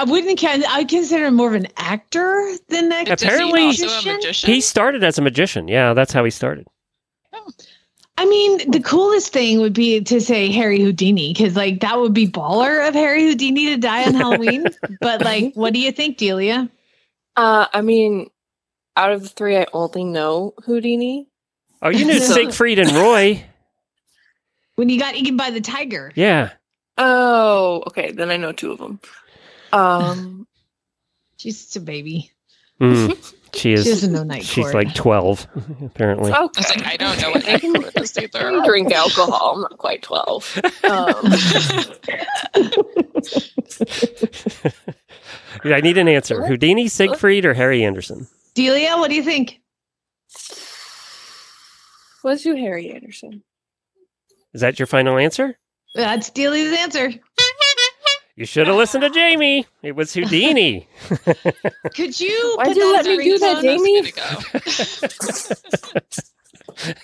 I 0.00 0.04
wouldn't. 0.04 0.40
Con- 0.40 0.64
I 0.66 0.84
consider 0.84 1.26
him 1.26 1.34
more 1.34 1.48
of 1.48 1.54
an 1.54 1.68
actor 1.76 2.52
than 2.68 2.90
an 2.90 3.06
Is 3.06 3.20
he 3.20 3.26
Apparently- 3.26 3.62
also 3.66 3.84
a 3.84 3.86
magician. 3.88 4.14
magician. 4.16 4.50
He 4.50 4.60
started 4.62 5.04
as 5.04 5.18
a 5.18 5.22
magician. 5.22 5.68
Yeah, 5.68 5.92
that's 5.92 6.12
how 6.12 6.24
he 6.24 6.30
started. 6.30 6.66
I 8.16 8.26
mean, 8.26 8.70
the 8.70 8.80
coolest 8.80 9.32
thing 9.32 9.60
would 9.60 9.72
be 9.72 10.00
to 10.02 10.20
say 10.20 10.50
Harry 10.52 10.78
Houdini 10.80 11.32
because, 11.32 11.56
like, 11.56 11.80
that 11.80 11.98
would 11.98 12.12
be 12.12 12.26
baller 12.26 12.86
of 12.86 12.92
Harry 12.94 13.22
Houdini 13.24 13.66
to 13.66 13.76
die 13.78 14.04
on 14.06 14.12
Halloween. 14.14 14.66
but, 15.00 15.22
like, 15.22 15.54
what 15.54 15.72
do 15.72 15.80
you 15.80 15.90
think, 15.92 16.18
Delia? 16.18 16.68
Uh, 17.36 17.66
I 17.72 17.80
mean, 17.80 18.28
out 18.96 19.12
of 19.12 19.22
the 19.22 19.28
three, 19.28 19.56
I 19.56 19.66
only 19.72 20.04
know 20.04 20.52
Houdini. 20.64 21.28
Oh, 21.82 21.88
you 21.88 22.04
knew 22.04 22.20
Siegfried 22.20 22.78
and 22.78 22.90
Roy. 22.92 23.42
When 24.76 24.88
he 24.90 24.98
got 24.98 25.14
eaten 25.14 25.36
by 25.38 25.50
the 25.50 25.60
tiger. 25.62 26.12
Yeah. 26.14 26.50
Oh, 26.98 27.82
okay. 27.86 28.12
Then 28.12 28.30
I 28.30 28.36
know 28.36 28.52
two 28.52 28.72
of 28.72 28.78
them. 28.78 29.00
Um, 29.72 30.46
She's 31.36 31.60
just 31.62 31.76
a 31.76 31.80
baby. 31.80 32.30
Mm, 32.80 33.34
she 33.54 33.72
is. 33.72 33.84
She 33.84 33.90
doesn't 33.90 34.12
know 34.12 34.24
night 34.24 34.44
She's 34.44 34.64
court. 34.64 34.74
like 34.74 34.94
12, 34.94 35.46
apparently. 35.86 36.30
okay. 36.32 36.38
I 36.38 36.42
was 36.44 36.76
like, 36.76 36.86
I 36.86 36.96
don't 36.96 37.20
know 37.20 37.30
what 37.30 37.48
I 37.48 37.58
can, 37.58 37.72
that 37.72 38.00
is 38.00 38.16
I 38.18 38.22
either. 38.24 38.62
drink 38.64 38.92
alcohol. 38.92 39.54
I'm 39.56 39.60
not 39.62 39.78
quite 39.78 40.02
twelve. 40.02 40.60
Um, 40.84 41.14
Yeah, 45.64 45.76
I 45.76 45.80
need 45.80 45.98
an 45.98 46.08
answer. 46.08 46.46
Houdini, 46.46 46.88
Siegfried, 46.88 47.44
or 47.44 47.54
Harry 47.54 47.84
Anderson? 47.84 48.28
Delia, 48.54 48.96
what 48.96 49.10
do 49.10 49.16
you 49.16 49.22
think? 49.22 49.60
let's 52.22 52.42
do 52.42 52.54
Harry 52.54 52.90
Anderson. 52.92 53.42
Is 54.54 54.60
that 54.60 54.78
your 54.78 54.86
final 54.86 55.18
answer? 55.18 55.58
That's 55.94 56.30
Delia's 56.30 56.78
answer. 56.78 57.12
You 58.40 58.46
should 58.46 58.68
have 58.68 58.76
listened 58.76 59.02
to 59.02 59.10
Jamie. 59.10 59.66
It 59.82 59.94
was 59.94 60.14
Houdini. 60.14 60.88
Could 61.94 62.18
you 62.18 62.54
Why'd 62.56 62.74
you 62.74 62.90
let 62.94 63.04
me 63.04 63.22
do 63.22 63.38
that, 63.38 63.60
Jamie? 63.60 64.02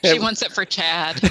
she 0.14 0.18
wants 0.18 0.40
it 0.40 0.50
for 0.52 0.64
Chad. 0.64 1.20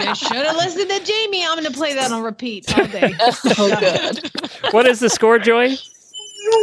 You 0.00 0.14
should 0.16 0.44
have 0.44 0.56
listened 0.56 0.90
to 0.90 1.00
Jamie. 1.04 1.44
I'm 1.46 1.54
going 1.54 1.64
to 1.64 1.70
play 1.70 1.94
that 1.94 2.10
on 2.10 2.24
repeat 2.24 2.76
all 2.76 2.88
day. 2.88 3.14
Oh, 3.20 3.76
good. 3.78 4.30
what 4.72 4.88
is 4.88 4.98
the 4.98 5.08
score, 5.08 5.38
Joy? 5.38 5.76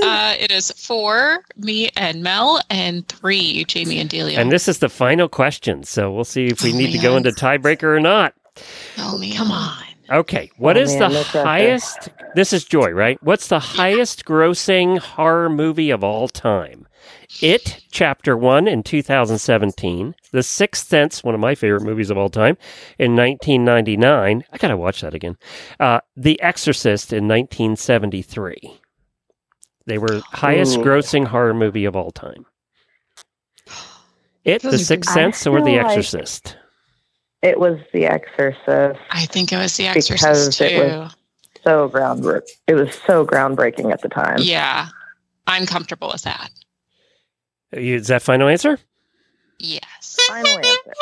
Uh, 0.04 0.36
it 0.38 0.52
is 0.52 0.72
four, 0.72 1.46
me 1.56 1.90
and 1.96 2.22
Mel, 2.22 2.62
and 2.70 3.08
three, 3.08 3.64
Jamie 3.64 4.00
and 4.02 4.10
Delia. 4.10 4.38
And 4.42 4.52
this 4.52 4.68
is 4.68 4.80
the 4.80 4.90
final 4.90 5.30
question. 5.30 5.84
So 5.86 6.12
we'll 6.12 6.26
see 6.26 6.48
if 6.48 6.62
we 6.64 6.74
Oh, 6.74 6.78
need 6.78 6.92
to 6.92 6.98
go 7.00 7.16
into 7.16 7.30
tiebreaker 7.30 7.84
or 7.96 8.02
not. 8.02 8.34
oh, 8.98 9.18
man. 9.18 9.32
Come 9.32 9.52
on. 9.52 9.84
Okay. 10.10 10.52
What 10.58 10.78
Oh, 10.78 10.82
is 10.82 10.96
man, 10.96 11.12
the 11.12 11.24
highest? 11.24 12.10
This 12.36 12.54
is 12.54 12.64
Joy, 12.64 12.92
right? 12.92 13.18
What's 13.22 13.48
the 13.48 13.60
highest 13.60 14.26
grossing 14.26 15.00
horror 15.00 15.50
movie 15.50 15.90
of 15.90 16.04
all 16.04 16.28
time? 16.28 16.88
It, 17.42 17.82
Chapter 17.92 18.38
1 18.38 18.68
in 18.68 18.84
2017. 18.84 20.16
The 20.32 20.44
Sixth 20.44 20.88
Sense, 20.88 21.24
one 21.24 21.36
of 21.36 21.42
my 21.42 21.56
favorite 21.56 21.84
movies 21.84 22.10
of 22.10 22.18
all 22.18 22.30
time, 22.30 22.58
in 22.98 23.16
1999. 23.16 24.44
I 24.52 24.58
got 24.58 24.70
to 24.70 24.78
watch 24.78 25.02
that 25.02 25.14
again. 25.14 25.36
Uh, 25.80 26.00
the 26.16 26.40
Exorcist 26.42 27.12
in 27.12 27.28
1973. 27.28 28.80
They 29.86 29.98
were 29.98 30.22
highest 30.32 30.78
Ooh. 30.78 30.84
grossing 30.84 31.28
horror 31.28 31.54
movie 31.54 31.86
of 31.86 31.96
all 31.96 32.12
time. 32.12 32.46
It, 34.44 34.62
The 34.64 34.78
Sixth. 34.78 35.12
Sense, 35.14 35.46
or 35.48 35.60
The 35.60 35.66
feel 35.66 35.78
like- 35.84 35.86
Exorcist? 35.88 36.58
It 37.42 37.60
was 37.60 37.80
The 37.94 38.06
Exorcist. 38.06 39.00
I 39.12 39.26
think 39.26 39.52
it 39.54 39.58
was 39.58 39.78
The 39.78 39.88
Because 39.88 40.10
Exorcist, 40.12 40.62
it 40.62 40.70
too. 40.70 40.98
was- 41.00 41.16
So 41.64 41.90
groundbreaking. 41.90 42.50
It 42.68 42.74
was 42.76 42.94
so 43.06 43.26
groundbreaking 43.26 43.92
at 43.92 44.02
the 44.02 44.10
time. 44.10 44.38
Yeah. 44.40 44.88
I'm 45.48 45.66
comfortable 45.66 46.10
with 46.12 46.24
that. 46.24 46.50
Is 47.72 48.08
that 48.08 48.22
final 48.22 48.48
answer? 48.48 48.80
Yes. 49.60 50.18
Final 50.28 50.58
answer. 50.58 50.94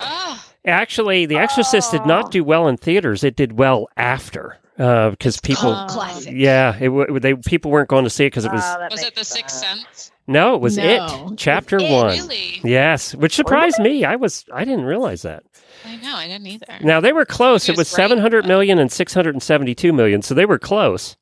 Oh, 0.00 0.44
Actually, 0.66 1.26
The 1.26 1.36
Exorcist 1.36 1.90
did 1.92 2.04
not 2.06 2.30
do 2.30 2.42
well 2.44 2.68
in 2.68 2.76
theaters. 2.76 3.22
It 3.24 3.36
did 3.36 3.58
well 3.58 3.88
after 3.96 4.58
because 4.76 5.38
people, 5.40 5.72
Cult 5.74 5.90
classic. 5.90 6.32
yeah, 6.34 6.74
it 6.80 6.86
w- 6.88 7.20
they 7.20 7.34
people 7.34 7.70
weren't 7.70 7.88
going 7.88 8.04
to 8.04 8.10
see 8.10 8.24
it 8.24 8.30
because 8.30 8.44
it 8.44 8.50
was 8.52 8.62
Ah, 8.64 8.88
was 8.90 9.00
it 9.00 9.04
makes 9.04 9.18
The 9.18 9.24
Sixth 9.24 9.56
sense. 9.56 9.80
Sense? 9.82 10.12
no, 10.26 10.54
it 10.56 10.60
was 10.60 10.76
No. 10.76 11.28
it 11.32 11.36
chapter 11.38 11.76
It, 11.78 11.90
one. 11.92 12.08
Really? 12.08 12.60
Yes, 12.64 13.14
which 13.14 13.34
surprised 13.36 13.78
me. 13.78 14.04
I 14.04 14.16
was 14.16 14.44
I 14.52 14.64
didn't 14.64 14.84
realize 14.86 15.22
that. 15.22 15.44
I 15.98 16.02
know. 16.02 16.16
I 16.16 16.26
didn't 16.28 16.46
either. 16.46 16.66
Now 16.82 17.00
they 17.00 17.12
were 17.12 17.24
close. 17.24 17.68
It 17.68 17.70
It 17.70 17.72
was 17.72 17.78
was 17.78 17.90
great, 17.94 18.02
seven 18.02 18.18
hundred 18.18 18.42
but- 18.42 18.48
million 18.48 18.78
and 18.78 18.90
six 18.90 19.14
hundred 19.14 19.34
and 19.34 19.42
seventy-two 19.42 19.92
million, 19.92 20.22
so 20.22 20.34
they 20.34 20.46
were 20.46 20.58
close. 20.58 21.16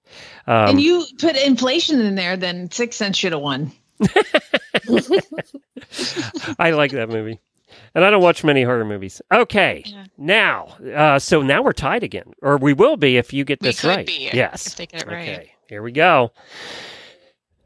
Um, 0.47 0.71
and 0.71 0.81
you 0.81 1.05
put 1.19 1.37
inflation 1.37 2.01
in 2.01 2.17
there, 2.17 2.37
then 2.37 2.71
Six 2.71 2.97
Sense 2.97 3.17
should 3.17 3.33
have 3.33 3.41
won. 3.41 3.73
I 6.59 6.71
like 6.71 6.93
that 6.93 7.09
movie. 7.09 7.41
And 7.95 8.05
I 8.05 8.11
don't 8.11 8.23
watch 8.23 8.45
many 8.45 8.63
horror 8.63 8.85
movies. 8.85 9.21
Okay, 9.33 9.83
Yeah. 9.87 10.05
now, 10.19 10.67
uh, 10.95 11.19
so 11.19 11.43
now 11.43 11.63
we're 11.63 11.73
tied 11.73 12.03
again, 12.03 12.33
or 12.43 12.57
we 12.59 12.73
will 12.73 12.97
be 12.97 13.17
if 13.17 13.33
you 13.33 13.45
get 13.45 13.61
We 13.61 13.69
this 13.69 13.81
could 13.81 13.89
right. 13.89 14.07
be 14.07 14.31
yes. 14.33 14.67
if 14.67 14.77
they 14.77 14.87
get 14.87 15.03
it 15.03 15.09
right. 15.09 15.29
Okay, 15.29 15.53
here 15.69 15.83
we 15.83 15.93
go. 15.93 16.33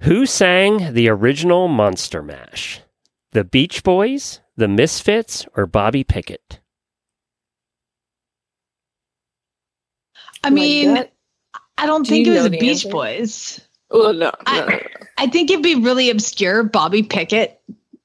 Who 0.00 0.26
sang 0.26 0.92
the 0.94 1.08
original 1.08 1.68
Monster 1.68 2.22
Mash? 2.22 2.80
The 3.32 3.44
Beach 3.44 3.82
Boys, 3.82 4.40
the 4.56 4.68
Misfits, 4.68 5.46
or 5.56 5.66
Bobby 5.66 6.04
Pickett? 6.04 6.60
I 10.46 10.50
mean, 10.50 10.94
gut- 10.94 11.12
I 11.78 11.86
don't 11.86 12.02
Do 12.04 12.10
think 12.10 12.26
it 12.26 12.30
was 12.30 12.36
know 12.38 12.42
the 12.44 12.48
the 12.50 12.58
Beach 12.58 12.84
answer? 12.84 12.88
Boys. 12.90 13.60
well, 13.90 14.12
no, 14.12 14.26
no, 14.26 14.32
I- 14.46 14.60
no, 14.60 14.66
no. 14.66 14.78
I 15.18 15.26
think 15.28 15.50
it'd 15.50 15.62
be 15.62 15.74
really 15.76 16.10
obscure. 16.10 16.62
Bobby 16.62 17.02
Pickett. 17.02 17.60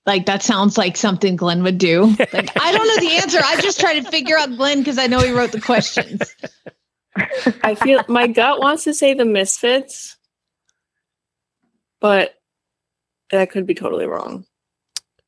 Like 0.06 0.26
that 0.26 0.42
sounds 0.42 0.78
like 0.80 0.98
something 0.98 1.36
Glenn 1.36 1.62
would 1.64 1.78
do. 1.78 2.06
Like 2.34 2.60
I 2.60 2.72
don't 2.72 2.88
know 2.88 3.08
the 3.08 3.18
answer. 3.22 3.38
I 3.44 3.62
just 3.62 3.80
try 3.80 4.00
to 4.00 4.10
figure 4.10 4.36
out 4.38 4.56
Glenn 4.58 4.80
because 4.80 4.98
I 4.98 5.06
know 5.08 5.20
he 5.20 5.32
wrote 5.32 5.52
the 5.52 5.62
questions. 5.62 6.36
I 7.64 7.76
feel 7.76 8.02
my 8.08 8.26
gut 8.28 8.60
wants 8.60 8.84
to 8.86 8.94
say 8.96 9.14
the 9.14 9.26
Misfits, 9.26 10.18
but 12.00 12.34
that 13.30 13.52
could 13.52 13.68
be 13.68 13.76
totally 13.76 14.08
wrong. 14.08 14.46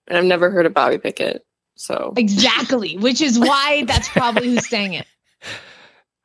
And 0.08 0.17
I've 0.17 0.26
never 0.26 0.49
heard 0.49 0.65
of 0.65 0.73
Bobby 0.73 0.97
Pickett, 0.97 1.45
so 1.76 2.13
Exactly, 2.17 2.97
which 2.97 3.21
is 3.21 3.38
why 3.38 3.84
that's 3.86 4.10
probably 4.10 4.49
who 4.49 4.58
sang 4.60 4.93
it. 4.93 5.06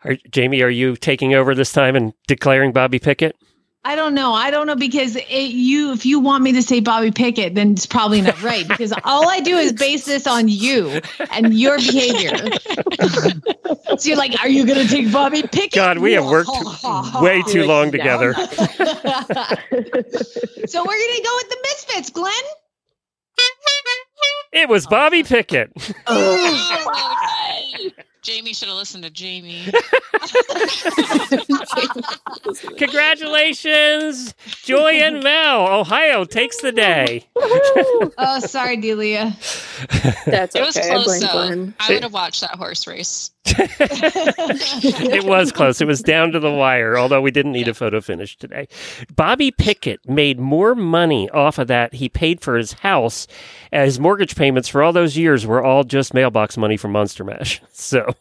Are, 0.04 0.16
Jamie, 0.30 0.62
are 0.62 0.70
you 0.70 0.96
taking 0.96 1.34
over 1.34 1.54
this 1.54 1.72
time 1.72 1.96
and 1.96 2.12
declaring 2.26 2.72
Bobby 2.72 2.98
Pickett? 2.98 3.36
I 3.84 3.94
don't 3.94 4.12
know. 4.14 4.32
I 4.34 4.50
don't 4.50 4.66
know 4.66 4.76
because 4.76 5.16
it, 5.16 5.30
you, 5.30 5.92
if 5.92 6.04
you 6.04 6.20
want 6.20 6.42
me 6.44 6.52
to 6.52 6.62
say 6.62 6.80
Bobby 6.80 7.10
Pickett, 7.10 7.54
then 7.54 7.72
it's 7.72 7.86
probably 7.86 8.20
not 8.20 8.42
right 8.42 8.66
because 8.68 8.92
all 9.04 9.30
I 9.30 9.40
do 9.40 9.56
is 9.56 9.72
base 9.72 10.04
this 10.04 10.26
on 10.26 10.48
you 10.48 11.00
and 11.30 11.54
your 11.54 11.78
behavior. 11.78 12.36
so 13.96 14.08
you're 14.08 14.16
like, 14.16 14.38
are 14.42 14.48
you 14.48 14.66
going 14.66 14.86
to 14.86 14.88
take 14.88 15.10
Bobby 15.12 15.42
Pickett? 15.42 15.72
God, 15.72 15.98
we 15.98 16.12
have 16.12 16.26
worked 16.26 16.50
way 17.20 17.42
too 17.44 17.64
long 17.64 17.90
together. 17.90 18.34
so 18.34 18.44
we're 18.44 18.58
going 20.98 21.16
to 21.16 21.22
go 21.24 21.34
with 21.36 21.48
the 21.48 21.58
Misfits, 21.62 22.10
Glenn. 22.10 22.32
It 24.52 24.68
was 24.68 24.86
Bobby 24.86 25.22
Pickett. 25.22 25.70
Oh, 26.06 27.90
Jamie 28.28 28.52
should 28.52 28.68
have 28.68 28.76
listened 28.76 29.04
to 29.04 29.10
Jamie. 29.10 29.64
Congratulations, 32.76 34.34
Joy 34.64 34.92
and 35.00 35.22
Mel. 35.22 35.66
Ohio 35.80 36.26
takes 36.26 36.60
the 36.60 36.72
day. 36.72 37.24
Oh, 38.20 38.40
sorry, 38.40 38.76
Delia. 38.76 39.36
that's 40.26 40.54
okay. 40.56 40.60
It 40.60 40.66
was 40.66 40.76
okay. 40.76 40.90
I 40.90 41.02
close 41.02 41.20
though. 41.20 41.72
I 41.80 41.92
would 41.92 42.02
have 42.02 42.12
watched 42.12 42.40
that 42.40 42.56
horse 42.56 42.86
race. 42.86 43.30
it 43.58 45.24
was 45.24 45.52
close. 45.52 45.80
It 45.80 45.86
was 45.86 46.02
down 46.02 46.32
to 46.32 46.40
the 46.40 46.52
wire, 46.52 46.98
although 46.98 47.20
we 47.20 47.30
didn't 47.30 47.52
need 47.52 47.68
a 47.68 47.74
photo 47.74 48.00
finish 48.00 48.36
today. 48.36 48.68
Bobby 49.14 49.50
Pickett 49.50 50.08
made 50.08 50.38
more 50.38 50.74
money 50.74 51.28
off 51.30 51.58
of 51.58 51.68
that. 51.68 51.94
He 51.94 52.08
paid 52.08 52.40
for 52.40 52.56
his 52.56 52.72
house. 52.74 53.26
His 53.72 53.98
mortgage 54.00 54.36
payments 54.36 54.68
for 54.68 54.82
all 54.82 54.92
those 54.92 55.16
years 55.16 55.46
were 55.46 55.62
all 55.62 55.84
just 55.84 56.14
mailbox 56.14 56.56
money 56.56 56.76
from 56.76 56.92
Monster 56.92 57.24
Mash. 57.24 57.60
So, 57.72 58.12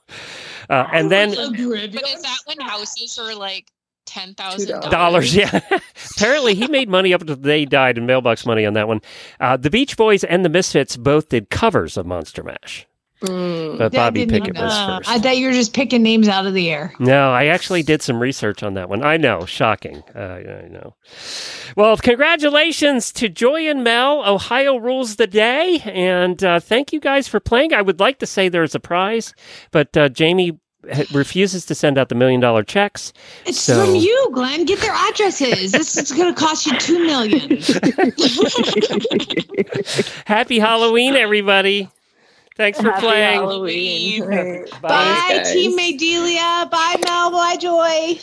uh, 0.70 0.88
and 0.94 1.12
then 1.12 1.30
But 1.32 1.60
is 1.60 2.22
that 2.22 2.38
when 2.46 2.60
houses 2.60 3.18
are 3.18 3.36
like 3.36 3.72
ten 4.06 4.34
thousand 4.34 4.82
dollars, 4.90 5.36
yeah. 5.36 5.60
Apparently, 6.16 6.56
he 6.56 6.68
made 6.68 6.90
money 6.90 7.14
up 7.14 7.22
until 7.22 7.36
they 7.36 7.66
died 7.66 7.98
in 7.98 8.06
mailbox 8.06 8.46
money 8.46 8.66
on 8.66 8.74
that 8.74 8.88
one. 8.88 9.02
Uh, 9.40 9.58
the 9.58 9.70
Beach 9.70 9.98
Boys 9.98 10.24
and 10.24 10.44
the 10.46 10.50
Misfits 10.50 10.96
both 10.98 11.30
did 11.30 11.50
covers 11.50 11.98
of 11.98 12.06
Monster 12.06 12.44
Mash, 12.44 12.87
Mm. 13.22 13.80
but 13.80 13.96
I 13.96 13.98
Bobby 13.98 14.26
Pickett 14.28 14.54
know. 14.54 14.64
was 14.64 14.74
Uh, 14.74 14.98
first. 15.00 15.10
I 15.10 15.20
thought 15.20 15.38
you 15.38 15.48
were 15.48 15.54
just 15.54 15.74
picking 15.74 16.04
names 16.04 16.28
out 16.28 16.46
of 16.46 16.54
the 16.54 16.70
air. 16.70 16.94
No, 17.00 17.32
I 17.32 17.46
actually 17.46 17.82
did 17.82 18.02
some 18.04 18.20
research 18.20 18.62
on 18.62 18.76
that 18.76 18.90
one. 18.90 19.04
I 19.04 19.18
know, 19.18 19.46
shocking. 19.46 20.04
Uh, 20.16 20.20
I 20.20 20.68
know. 20.70 20.96
Well, 21.76 21.98
congratulations 21.98 23.12
to 23.14 23.28
Joy 23.30 23.68
and 23.70 23.84
Mel. 23.84 24.24
Ohio 24.28 24.78
rules 24.78 25.16
the 25.16 25.26
day, 25.28 25.80
and 25.86 26.44
uh, 26.44 26.60
thank 26.60 26.94
you 26.94 27.00
guys 27.00 27.28
for 27.28 27.40
playing. 27.40 27.74
I 27.74 27.82
would 27.82 28.00
like 28.00 28.20
to 28.20 28.28
say 28.28 28.50
there's 28.50 28.76
a 28.76 28.80
prize, 28.80 29.34
but 29.72 29.96
uh, 29.98 30.10
Jamie 30.10 30.60
refuses 31.12 31.66
to 31.66 31.76
send 31.76 31.98
out 31.98 32.08
the 32.10 32.16
million 32.16 32.40
dollar 32.40 32.64
checks. 32.64 33.12
It's 33.46 33.60
So- 33.60 33.84
from 33.84 33.96
you, 33.96 34.30
Glenn. 34.32 34.64
Get 34.66 34.80
their 34.80 34.94
addresses. 34.94 35.72
this 35.72 35.98
is 35.98 36.12
going 36.12 36.34
to 36.34 36.40
cost 36.40 36.66
you 36.68 36.78
two 36.78 37.04
million. 37.04 37.58
Happy 40.26 40.60
Halloween, 40.60 41.16
everybody! 41.16 41.90
Thanks 42.58 42.82
for 42.82 42.90
Happy 42.90 43.02
playing. 43.02 43.40
Halloween. 43.40 44.66
Bye, 44.82 45.26
guys. 45.30 45.48
teammate 45.54 46.00
Delia. 46.00 46.68
Bye, 46.72 46.96
Mel. 47.06 47.32
Bye, 47.32 47.56
Joy. 47.58 48.20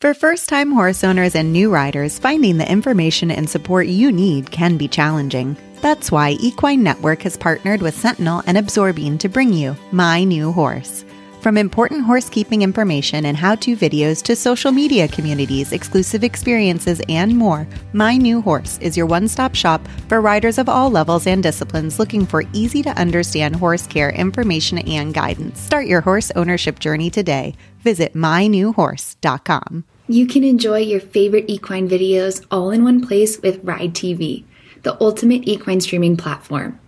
For 0.00 0.14
first 0.14 0.48
time 0.48 0.72
horse 0.72 1.02
owners 1.02 1.34
and 1.34 1.52
new 1.52 1.70
riders, 1.70 2.18
finding 2.18 2.58
the 2.58 2.70
information 2.70 3.30
and 3.30 3.48
support 3.48 3.86
you 3.86 4.12
need 4.12 4.50
can 4.50 4.76
be 4.76 4.88
challenging. 4.88 5.56
That's 5.80 6.12
why 6.12 6.32
Equine 6.40 6.82
Network 6.82 7.22
has 7.22 7.36
partnered 7.36 7.80
with 7.80 7.96
Sentinel 7.98 8.42
and 8.46 8.58
Absorbine 8.58 9.18
to 9.18 9.28
bring 9.28 9.52
you 9.52 9.76
My 9.92 10.24
New 10.24 10.52
Horse. 10.52 11.04
From 11.40 11.56
important 11.56 12.04
horsekeeping 12.04 12.60
information 12.60 13.24
and 13.24 13.34
how 13.34 13.54
to 13.56 13.74
videos 13.74 14.22
to 14.24 14.36
social 14.36 14.72
media 14.72 15.08
communities, 15.08 15.72
exclusive 15.72 16.22
experiences, 16.22 17.00
and 17.08 17.34
more, 17.34 17.66
My 17.94 18.18
New 18.18 18.42
Horse 18.42 18.76
is 18.82 18.94
your 18.94 19.06
one 19.06 19.26
stop 19.26 19.54
shop 19.54 19.80
for 20.06 20.20
riders 20.20 20.58
of 20.58 20.68
all 20.68 20.90
levels 20.90 21.26
and 21.26 21.42
disciplines 21.42 21.98
looking 21.98 22.26
for 22.26 22.44
easy 22.52 22.82
to 22.82 22.90
understand 22.90 23.56
horse 23.56 23.86
care 23.86 24.10
information 24.10 24.80
and 24.80 25.14
guidance. 25.14 25.58
Start 25.58 25.86
your 25.86 26.02
horse 26.02 26.30
ownership 26.36 26.78
journey 26.78 27.08
today. 27.08 27.54
Visit 27.78 28.12
mynewhorse.com. 28.12 29.84
You 30.08 30.26
can 30.26 30.44
enjoy 30.44 30.80
your 30.80 31.00
favorite 31.00 31.46
equine 31.48 31.88
videos 31.88 32.44
all 32.50 32.70
in 32.70 32.84
one 32.84 33.06
place 33.06 33.40
with 33.40 33.64
Ride 33.64 33.94
TV, 33.94 34.44
the 34.82 35.00
ultimate 35.00 35.48
equine 35.48 35.80
streaming 35.80 36.18
platform. 36.18 36.79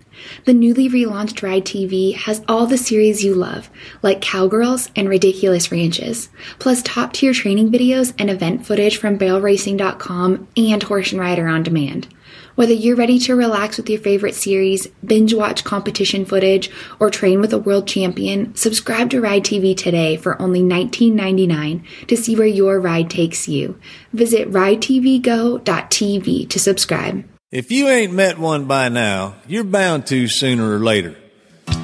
The 0.45 0.55
newly 0.55 0.89
relaunched 0.89 1.43
Ride 1.43 1.65
TV 1.65 2.15
has 2.15 2.43
all 2.49 2.67
the 2.67 2.79
series 2.79 3.25
you 3.25 3.35
love, 3.35 3.71
like 4.03 4.21
Cowgirls 4.21 4.91
and 4.95 5.09
Ridiculous 5.09 5.71
Ranches, 5.73 6.29
plus 6.59 6.83
top 6.83 7.13
tier 7.13 7.33
training 7.33 7.71
videos 7.71 8.13
and 8.19 8.31
event 8.31 8.67
footage 8.67 8.97
from 8.97 9.19
BarrelRacing.com 9.19 10.49
and 10.57 10.83
Horse 10.83 11.13
and 11.13 11.21
Rider 11.21 11.47
on 11.47 11.63
Demand. 11.63 12.09
Whether 12.55 12.75
you're 12.75 12.97
ready 12.97 13.19
to 13.21 13.35
relax 13.35 13.79
with 13.79 13.89
your 13.89 14.01
favorite 14.01 14.35
series, 14.35 14.87
binge 15.05 15.33
watch 15.33 15.65
competition 15.65 16.25
footage, 16.27 16.71
or 17.01 17.09
train 17.09 17.41
with 17.41 17.53
a 17.53 17.59
world 17.59 17.89
champion, 17.89 18.55
subscribe 18.55 19.11
to 19.11 19.21
Ride 19.21 19.45
TV 19.45 19.77
today 19.77 20.17
for 20.17 20.41
only 20.41 20.61
$19.99 20.61 22.07
to 22.09 22.17
see 22.17 22.37
where 22.37 22.47
your 22.47 22.79
ride 22.79 23.09
takes 23.11 23.49
you. 23.49 23.79
Visit 24.13 24.51
ridetvgo.tv 24.51 26.49
to 26.49 26.59
subscribe. 26.59 27.32
If 27.53 27.71
you 27.71 27.91
ain't 27.91 28.15
met 28.15 28.39
one 28.39 28.65
by 28.65 28.89
now, 28.89 29.35
you're 29.47 29.63
bound 29.63 30.07
to 30.07 30.27
sooner 30.27 30.75
or 30.75 30.79
later. 30.79 31.15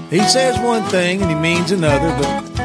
He 0.08 0.20
says 0.20 0.58
one 0.64 0.82
thing 0.84 1.20
and 1.20 1.30
he 1.30 1.36
means 1.36 1.70
another, 1.70 2.08
but 2.08 2.56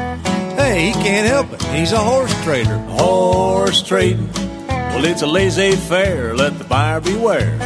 hey, 0.56 0.86
he 0.86 0.92
can't 0.92 1.26
help 1.26 1.52
it. 1.52 1.62
He's 1.64 1.92
a 1.92 1.98
horse 1.98 2.32
trader. 2.44 2.78
Horse 2.78 3.82
trading. 3.82 4.32
Well, 4.32 5.04
it's 5.04 5.20
a 5.20 5.26
laissez 5.26 5.76
faire. 5.76 6.34
Let 6.34 6.56
the 6.56 6.64
buyer 6.64 7.00
beware. 7.00 7.58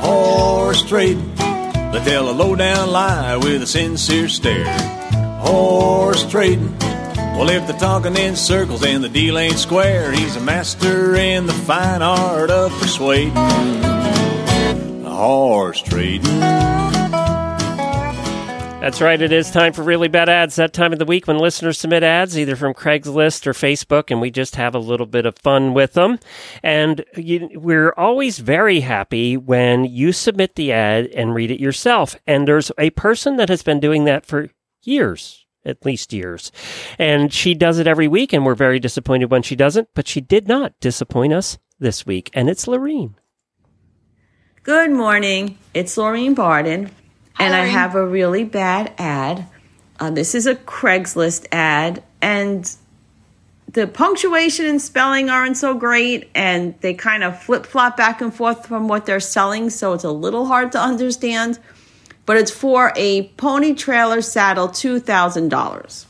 Horse 0.00 0.82
trading. 0.82 1.32
They 1.36 2.02
tell 2.04 2.28
a 2.28 2.32
low 2.32 2.56
down 2.56 2.90
lie 2.90 3.36
with 3.36 3.62
a 3.62 3.68
sincere 3.68 4.28
stare. 4.28 4.66
Horse 5.42 6.28
trading. 6.28 6.76
Well, 7.38 7.50
if 7.50 7.68
they're 7.68 7.78
talking 7.78 8.16
in 8.16 8.34
circles 8.34 8.84
and 8.84 9.04
the 9.04 9.08
deal 9.08 9.38
ain't 9.38 9.60
square, 9.60 10.10
he's 10.10 10.34
a 10.34 10.40
master 10.40 11.14
in 11.14 11.46
the 11.46 11.52
fine 11.52 12.02
art 12.02 12.50
of 12.50 12.72
persuading 12.80 13.95
horse 15.16 15.82
trading. 15.82 16.40
That's 18.86 19.00
right. 19.00 19.20
It 19.20 19.32
is 19.32 19.50
time 19.50 19.72
for 19.72 19.82
really 19.82 20.06
bad 20.06 20.28
ads. 20.28 20.54
That 20.56 20.72
time 20.72 20.92
of 20.92 21.00
the 21.00 21.04
week 21.04 21.26
when 21.26 21.38
listeners 21.38 21.76
submit 21.76 22.04
ads, 22.04 22.38
either 22.38 22.54
from 22.54 22.72
Craigslist 22.72 23.44
or 23.46 23.52
Facebook, 23.52 24.12
and 24.12 24.20
we 24.20 24.30
just 24.30 24.54
have 24.54 24.76
a 24.76 24.78
little 24.78 25.06
bit 25.06 25.26
of 25.26 25.36
fun 25.38 25.74
with 25.74 25.94
them. 25.94 26.20
And 26.62 27.04
you, 27.16 27.50
we're 27.54 27.92
always 27.96 28.38
very 28.38 28.80
happy 28.80 29.36
when 29.36 29.86
you 29.86 30.12
submit 30.12 30.54
the 30.54 30.70
ad 30.70 31.06
and 31.06 31.34
read 31.34 31.50
it 31.50 31.58
yourself. 31.58 32.14
And 32.28 32.46
there's 32.46 32.70
a 32.78 32.90
person 32.90 33.38
that 33.38 33.48
has 33.48 33.64
been 33.64 33.80
doing 33.80 34.04
that 34.04 34.24
for 34.24 34.50
years. 34.84 35.46
At 35.64 35.84
least 35.84 36.12
years. 36.12 36.52
And 36.96 37.32
she 37.32 37.52
does 37.52 37.80
it 37.80 37.88
every 37.88 38.06
week, 38.06 38.32
and 38.32 38.46
we're 38.46 38.54
very 38.54 38.78
disappointed 38.78 39.32
when 39.32 39.42
she 39.42 39.56
doesn't, 39.56 39.88
but 39.96 40.06
she 40.06 40.20
did 40.20 40.46
not 40.46 40.78
disappoint 40.78 41.32
us 41.32 41.58
this 41.80 42.06
week. 42.06 42.30
And 42.34 42.48
it's 42.48 42.68
Lorene. 42.68 43.16
Good 44.66 44.90
morning. 44.90 45.58
It's 45.74 45.96
Laureen 45.96 46.34
Barden, 46.34 46.90
and 47.38 47.54
I 47.54 47.66
have 47.66 47.94
a 47.94 48.04
really 48.04 48.42
bad 48.42 48.92
ad. 48.98 49.46
Uh, 50.00 50.10
this 50.10 50.34
is 50.34 50.48
a 50.48 50.56
Craigslist 50.56 51.46
ad, 51.52 52.02
and 52.20 52.68
the 53.70 53.86
punctuation 53.86 54.66
and 54.66 54.82
spelling 54.82 55.30
aren't 55.30 55.56
so 55.56 55.74
great, 55.74 56.28
and 56.34 56.74
they 56.80 56.94
kind 56.94 57.22
of 57.22 57.40
flip 57.40 57.64
flop 57.64 57.96
back 57.96 58.20
and 58.20 58.34
forth 58.34 58.66
from 58.66 58.88
what 58.88 59.06
they're 59.06 59.20
selling, 59.20 59.70
so 59.70 59.92
it's 59.92 60.02
a 60.02 60.10
little 60.10 60.46
hard 60.46 60.72
to 60.72 60.80
understand. 60.80 61.60
But 62.24 62.36
it's 62.36 62.50
for 62.50 62.92
a 62.96 63.28
pony 63.36 63.72
trailer 63.72 64.20
saddle, 64.20 64.66
$2,000. 64.66 66.05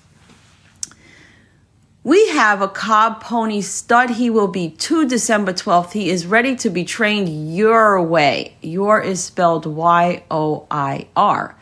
We 2.06 2.28
have 2.28 2.62
a 2.62 2.68
Cobb 2.68 3.20
Pony 3.20 3.60
stud. 3.62 4.10
He 4.10 4.30
will 4.30 4.46
be 4.46 4.70
2 4.70 5.08
December 5.08 5.52
12th. 5.52 5.90
He 5.90 6.08
is 6.08 6.24
ready 6.24 6.54
to 6.54 6.70
be 6.70 6.84
trained 6.84 7.52
your 7.52 8.00
way. 8.00 8.56
Your 8.62 9.00
is 9.00 9.24
spelled 9.24 9.66
Y 9.66 10.22
O 10.30 10.68
I 10.70 11.08
R. 11.16 11.56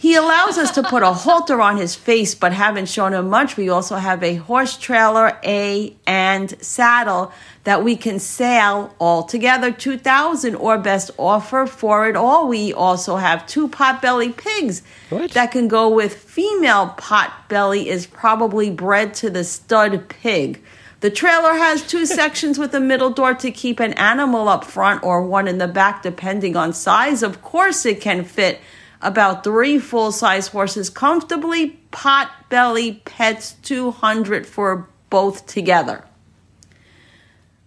He 0.00 0.14
allows 0.14 0.56
us 0.56 0.70
to 0.76 0.82
put 0.82 1.02
a 1.02 1.12
halter 1.12 1.60
on 1.60 1.76
his 1.76 1.94
face, 1.94 2.34
but 2.34 2.54
haven't 2.54 2.88
shown 2.88 3.12
him 3.12 3.28
much. 3.28 3.58
We 3.58 3.68
also 3.68 3.96
have 3.96 4.22
a 4.22 4.36
horse 4.36 4.78
trailer, 4.78 5.38
a 5.44 5.94
and 6.06 6.50
saddle 6.64 7.32
that 7.64 7.84
we 7.84 7.96
can 7.96 8.18
sell 8.18 8.94
all 8.98 9.24
together, 9.24 9.70
2000 9.70 10.54
or 10.54 10.78
best 10.78 11.10
offer 11.18 11.66
for 11.66 12.08
it 12.08 12.16
all. 12.16 12.48
We 12.48 12.72
also 12.72 13.16
have 13.16 13.46
two 13.46 13.68
potbelly 13.68 14.34
pigs 14.34 14.80
that 15.10 15.52
can 15.52 15.68
go 15.68 15.90
with 15.90 16.14
female 16.14 16.94
potbelly 16.96 17.84
is 17.84 18.06
probably 18.06 18.70
bred 18.70 19.12
to 19.16 19.28
the 19.28 19.44
stud 19.44 20.08
pig. 20.08 20.62
The 21.00 21.10
trailer 21.10 21.52
has 21.52 21.86
two 21.86 22.06
sections 22.20 22.58
with 22.58 22.74
a 22.74 22.80
middle 22.80 23.10
door 23.10 23.34
to 23.34 23.50
keep 23.50 23.80
an 23.80 23.92
animal 23.92 24.48
up 24.48 24.64
front 24.64 25.02
or 25.02 25.22
one 25.22 25.46
in 25.46 25.58
the 25.58 25.68
back, 25.68 26.02
depending 26.02 26.56
on 26.56 26.72
size. 26.72 27.22
Of 27.22 27.42
course, 27.42 27.84
it 27.84 28.00
can 28.00 28.24
fit 28.24 28.60
about 29.02 29.44
three 29.44 29.78
full 29.78 30.12
size 30.12 30.48
horses 30.48 30.90
comfortably. 30.90 31.70
Pot 31.90 32.30
belly 32.48 33.02
pets 33.04 33.52
200 33.62 34.46
for 34.46 34.88
both 35.08 35.46
together. 35.46 36.04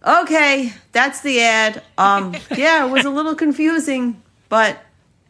Okay, 0.06 0.74
that's 0.92 1.22
the 1.22 1.42
ad. 1.42 1.82
Um, 1.98 2.36
yeah, 2.56 2.86
it 2.86 2.90
was 2.90 3.06
a 3.06 3.10
little 3.10 3.36
confusing, 3.36 4.22
but 4.50 4.78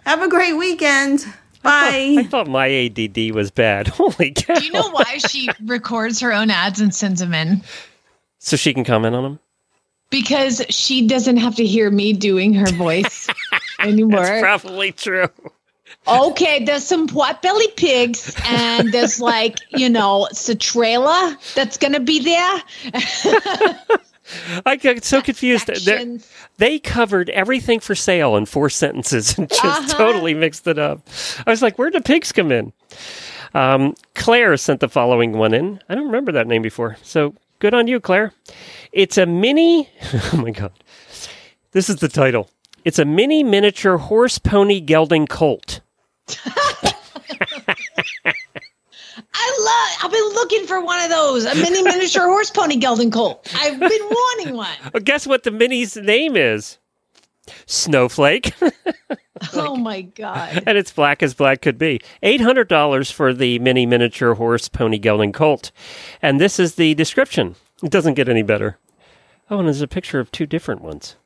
have 0.05 0.21
a 0.21 0.27
great 0.27 0.53
weekend. 0.53 1.25
Bye. 1.61 2.15
I 2.19 2.23
thought 2.23 2.47
my 2.47 2.67
ADD 2.67 3.33
was 3.33 3.49
bad. 3.49 3.87
Holy 3.89 4.31
cow. 4.31 4.55
Do 4.55 4.65
you 4.65 4.71
know 4.71 4.89
why 4.89 5.19
she 5.29 5.49
records 5.63 6.19
her 6.19 6.33
own 6.33 6.51
ads 6.51 6.81
and 6.81 6.93
sends 6.93 7.21
them 7.21 7.33
in? 7.33 7.63
So 8.39 8.57
she 8.57 8.73
can 8.73 8.83
comment 8.83 9.15
on 9.15 9.23
them? 9.23 9.39
Because 10.09 10.61
she 10.69 11.07
doesn't 11.07 11.37
have 11.37 11.55
to 11.55 11.65
hear 11.65 11.89
me 11.89 12.11
doing 12.13 12.53
her 12.53 12.69
voice 12.73 13.27
anymore. 13.79 14.21
That's 14.21 14.41
probably 14.41 14.91
true. 14.91 15.29
Okay, 16.07 16.63
there's 16.63 16.85
some 16.85 17.07
potbelly 17.07 17.75
pigs, 17.75 18.33
and 18.45 18.91
there's 18.91 19.19
like, 19.21 19.57
you 19.69 19.89
know, 19.89 20.27
Citrella 20.33 21.35
that's 21.55 21.77
going 21.77 21.93
to 21.93 21.99
be 21.99 22.19
there. 22.19 22.61
I 24.65 24.77
got 24.77 25.03
so 25.03 25.21
confused. 25.21 25.67
They're- 25.85 26.17
They 26.57 26.79
covered 26.79 27.29
everything 27.31 27.79
for 27.79 27.95
sale 27.95 28.35
in 28.35 28.45
four 28.45 28.69
sentences 28.69 29.37
and 29.37 29.49
just 29.49 29.63
Uh-huh. 29.63 29.97
totally 29.97 30.33
mixed 30.33 30.67
it 30.67 30.79
up. 30.79 31.01
I 31.45 31.49
was 31.49 31.61
like, 31.61 31.77
where 31.77 31.89
do 31.89 31.99
pigs 31.99 32.31
come 32.31 32.51
in? 32.51 32.71
Um, 33.53 33.95
Claire 34.15 34.55
sent 34.57 34.79
the 34.79 34.87
following 34.89 35.33
one 35.33 35.53
in. 35.53 35.79
I 35.89 35.95
don't 35.95 36.05
remember 36.05 36.31
that 36.31 36.47
name 36.47 36.61
before. 36.61 36.97
So 37.03 37.35
good 37.59 37.73
on 37.73 37.87
you, 37.87 37.99
Claire. 37.99 38.33
It's 38.91 39.17
a 39.17 39.25
mini. 39.25 39.89
Oh 40.33 40.37
my 40.37 40.51
God. 40.51 40.71
This 41.71 41.89
is 41.89 41.97
the 41.97 42.07
title. 42.07 42.49
It's 42.85 42.99
a 42.99 43.05
mini 43.05 43.43
miniature 43.43 43.97
horse 43.97 44.37
pony 44.39 44.79
gelding 44.79 45.27
colt. 45.27 45.81
I 49.35 49.57
love. 49.59 50.05
I've 50.05 50.11
been 50.11 50.33
looking 50.33 50.65
for 50.67 50.81
one 50.83 51.01
of 51.03 51.09
those, 51.09 51.45
a 51.45 51.55
mini 51.55 51.81
miniature 51.83 52.25
horse 52.27 52.49
pony 52.49 52.77
gelding 52.77 53.11
colt. 53.11 53.51
I've 53.55 53.79
been 53.79 53.89
wanting 53.89 54.55
one. 54.55 54.69
Well, 54.93 55.03
guess 55.03 55.25
what 55.27 55.43
the 55.43 55.51
mini's 55.51 55.95
name 55.97 56.35
is? 56.35 56.77
Snowflake. 57.65 58.53
Oh 59.55 59.75
my 59.75 60.01
god! 60.03 60.63
and 60.65 60.77
it's 60.77 60.91
black 60.93 61.21
as 61.21 61.33
black 61.33 61.61
could 61.61 61.77
be. 61.77 61.99
$800 62.21 63.11
for 63.11 63.33
the 63.33 63.59
mini 63.59 63.85
miniature 63.85 64.35
horse 64.35 64.69
pony 64.69 64.97
gelding 64.97 65.33
colt. 65.33 65.71
And 66.21 66.39
this 66.39 66.59
is 66.59 66.75
the 66.75 66.93
description. 66.93 67.55
It 67.83 67.91
doesn't 67.91 68.13
get 68.13 68.29
any 68.29 68.43
better. 68.43 68.77
Oh, 69.49 69.57
and 69.59 69.67
there's 69.67 69.81
a 69.81 69.87
picture 69.87 70.19
of 70.21 70.31
two 70.31 70.45
different 70.45 70.81
ones. 70.81 71.17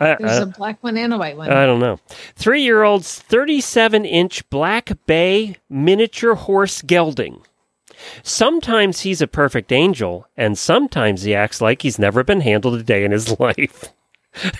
I, 0.00 0.16
There's 0.18 0.38
I- 0.38 0.42
a 0.42 0.46
black 0.46 0.82
one 0.82 0.96
and 0.96 1.12
a 1.12 1.18
white 1.18 1.36
one. 1.36 1.50
I 1.50 1.66
don't 1.66 1.80
know. 1.80 1.98
Three 2.34 2.62
year 2.62 2.82
old's 2.82 3.18
37 3.20 4.04
inch 4.04 4.48
black 4.50 4.92
bay 5.06 5.56
miniature 5.68 6.34
horse 6.34 6.82
gelding. 6.82 7.42
Sometimes 8.22 9.00
he's 9.02 9.20
a 9.20 9.26
perfect 9.26 9.70
angel, 9.72 10.26
and 10.36 10.56
sometimes 10.58 11.22
he 11.22 11.34
acts 11.34 11.60
like 11.60 11.82
he's 11.82 11.98
never 11.98 12.24
been 12.24 12.40
handled 12.40 12.74
a 12.74 12.82
day 12.82 13.04
in 13.04 13.10
his 13.12 13.38
life. 13.40 13.92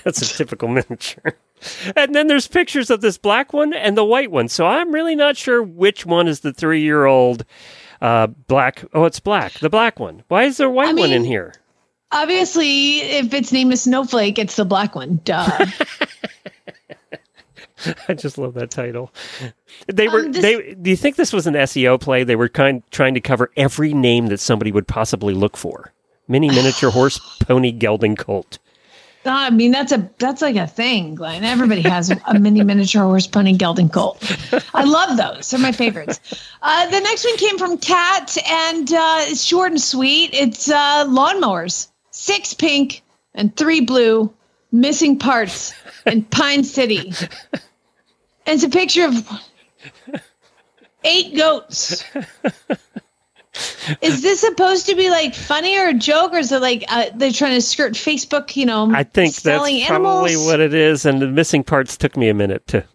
That's 0.05 0.21
a 0.21 0.37
typical 0.37 0.69
miniature. 0.69 1.37
And 1.97 2.15
then 2.15 2.27
there's 2.27 2.49
pictures 2.49 2.91
of 2.91 3.01
this 3.03 3.19
black 3.19 3.53
one 3.53 3.73
and 3.73 3.97
the 3.97 4.05
white 4.05 4.31
one. 4.31 4.49
So 4.49 4.67
I'm 4.67 4.93
really 4.93 5.15
not 5.15 5.37
sure 5.37 5.63
which 5.63 6.05
one 6.05 6.27
is 6.27 6.41
the 6.41 6.53
three 6.53 6.83
year 6.83 7.05
old 7.07 7.45
uh, 8.01 8.27
black. 8.27 8.85
Oh, 8.93 9.05
it's 9.05 9.21
black. 9.21 9.53
The 9.55 9.71
black 9.71 10.01
one. 10.01 10.23
Why 10.29 10.45
is 10.45 10.57
there 10.57 10.67
a 10.69 10.71
white 10.71 10.89
I 10.97 11.01
one 11.01 11.13
in 11.13 11.25
here? 11.25 11.55
Obviously, 12.13 13.01
if 13.03 13.33
its 13.33 13.53
name 13.53 13.71
is 13.73 13.83
Snowflake, 13.83 14.39
it's 14.39 14.57
the 14.57 14.65
black 14.65 14.95
one. 14.95 15.21
Duh. 15.25 15.67
I 18.09 18.15
just 18.15 18.37
love 18.37 18.55
that 18.55 18.71
title. 18.71 19.11
They 19.87 20.09
were 20.09 20.27
Um, 20.27 20.33
this- 20.33 20.43
they 20.43 20.75
do 20.75 20.91
you 20.91 20.97
think 20.97 21.17
this 21.17 21.33
was 21.33 21.47
an 21.47 21.55
SEO 21.55 21.99
play? 22.01 22.25
They 22.25 22.37
were 22.37 22.49
kind 22.49 22.83
trying 22.91 23.15
to 23.15 23.21
cover 23.21 23.51
every 23.57 23.95
name 23.95 24.27
that 24.27 24.39
somebody 24.41 24.71
would 24.71 24.87
possibly 24.87 25.35
look 25.35 25.57
for. 25.57 25.93
Mini 26.29 26.49
miniature 26.55 26.91
horse 26.91 27.19
pony 27.41 27.73
gelding 27.73 28.17
colt. 28.17 28.59
I 29.25 29.51
mean, 29.51 29.71
that's 29.71 29.93
a 29.93 30.11
that's 30.19 30.41
like 30.43 30.57
a 30.57 30.67
thing, 30.67 31.15
Glenn. 31.15 31.45
Everybody 31.45 31.83
has 31.83 32.11
a 32.11 32.39
mini 32.39 32.63
miniature 32.65 33.03
horse 33.05 33.27
pony 33.27 33.55
gelding 33.55 33.89
colt. 33.91 34.19
I 34.75 34.85
love 34.85 35.17
those. 35.19 35.51
They're 35.51 35.61
my 35.61 35.73
favorites. 35.73 36.21
Uh, 36.63 36.87
the 36.91 37.01
next 37.01 37.25
one 37.25 37.37
came 37.37 37.59
from 37.59 37.77
Kat, 37.79 38.37
and 38.49 38.91
uh, 38.93 39.17
it's 39.21 39.43
short 39.43 39.73
and 39.73 39.81
sweet. 39.81 40.31
It's 40.33 40.71
uh, 40.71 41.05
lawnmowers, 41.07 41.89
six 42.21 42.53
pink 42.55 43.03
and 43.35 43.57
three 43.57 43.81
blue, 43.81 44.33
missing 44.73 45.19
parts 45.19 45.73
in 46.07 46.23
Pine 46.25 46.65
City. 46.65 47.13
And 48.47 48.55
it's 48.57 48.63
a 48.65 48.69
picture 48.69 49.07
of 49.07 49.29
eight 51.05 51.37
goats. 51.37 52.05
Is 54.01 54.23
this 54.23 54.41
supposed 54.41 54.87
to 54.87 54.95
be 54.95 55.11
like 55.11 55.35
funny 55.35 55.77
or 55.79 55.89
a 55.89 55.95
joke, 55.95 56.33
or 56.33 56.39
is 56.39 56.53
it 56.53 56.63
like 56.63 56.85
uh, 56.89 57.07
they're 57.17 57.33
trying 57.33 57.55
to 57.55 57.61
skirt 57.61 57.93
Facebook? 57.93 58.55
You 58.57 58.65
know, 58.67 58.91
I 58.95 59.03
think 59.03 59.35
that's 59.35 59.43
selling 59.43 59.85
probably 59.87 60.33
animals? 60.33 60.47
what 60.47 60.61
it 60.61 60.73
is, 60.73 61.05
and 61.05 61.21
the 61.21 61.27
missing 61.27 61.65
parts 61.65 61.97
took 61.97 62.17
me 62.17 62.29
a 62.29 62.35
minute 62.35 62.67
to. 62.69 62.85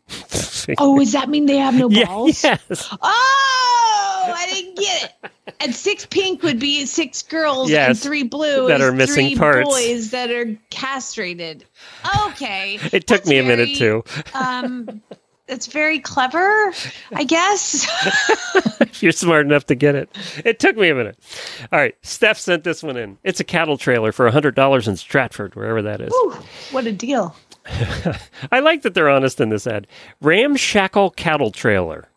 Oh, 0.80 0.98
does 0.98 1.12
that 1.12 1.30
mean 1.30 1.46
they 1.46 1.58
have 1.58 1.76
no 1.76 1.92
Yeah, 1.92 2.06
balls? 2.06 2.44
yes. 2.44 2.90
Oh, 2.92 4.34
I 4.36 4.48
didn't 4.52 4.76
get 4.78 5.04
it. 5.24 5.32
And 5.60 5.74
six 5.74 6.06
pink 6.06 6.44
would 6.44 6.60
be 6.60 6.86
six 6.86 7.22
girls, 7.22 7.72
and 7.72 7.98
three 7.98 8.24
blue 8.24 8.68
that 8.68 8.82
is 8.82 8.88
are 8.88 8.92
missing 8.92 9.30
three 9.30 9.38
parts. 9.38 9.70
boys 9.70 10.12
that 10.12 10.30
are 10.32 10.56
castrated. 10.70 11.66
Okay, 12.28 12.80
It 12.92 13.08
took 13.08 13.26
me 13.26 13.38
a 13.40 13.44
minute 13.44 13.76
too. 13.78 14.04
um, 14.34 15.02
it's 15.48 15.68
very 15.68 16.00
clever, 16.00 16.74
I 17.14 17.24
guess. 17.24 17.88
if 18.82 19.04
you're 19.04 19.12
smart 19.12 19.46
enough 19.46 19.66
to 19.68 19.76
get 19.76 19.96
it. 19.96 20.10
It 20.44 20.60
took 20.60 20.76
me 20.76 20.90
a 20.90 20.96
minute. 20.96 21.18
All 21.72 21.80
right, 21.80 21.96
Steph 22.02 22.38
sent 22.38 22.64
this 22.64 22.82
one 22.84 22.98
in. 22.98 23.18
It's 23.24 23.40
a 23.40 23.44
cattle 23.44 23.78
trailer 23.78 24.12
for 24.12 24.30
hundred 24.30 24.56
dollars 24.56 24.88
in 24.88 24.98
Stratford, 24.98 25.56
wherever 25.56 25.82
that 25.84 26.02
is. 26.02 26.12
Ooh, 26.14 26.36
what 26.72 26.86
a 26.88 26.92
deal! 26.92 27.36
I 28.52 28.60
like 28.60 28.82
that 28.84 28.94
they're 28.94 29.10
honest 29.10 29.40
in 29.40 29.50
this 29.50 29.66
ad. 29.68 29.88
Ramshackle 30.22 31.12
cattle 31.12 31.52
trailer. 31.52 32.10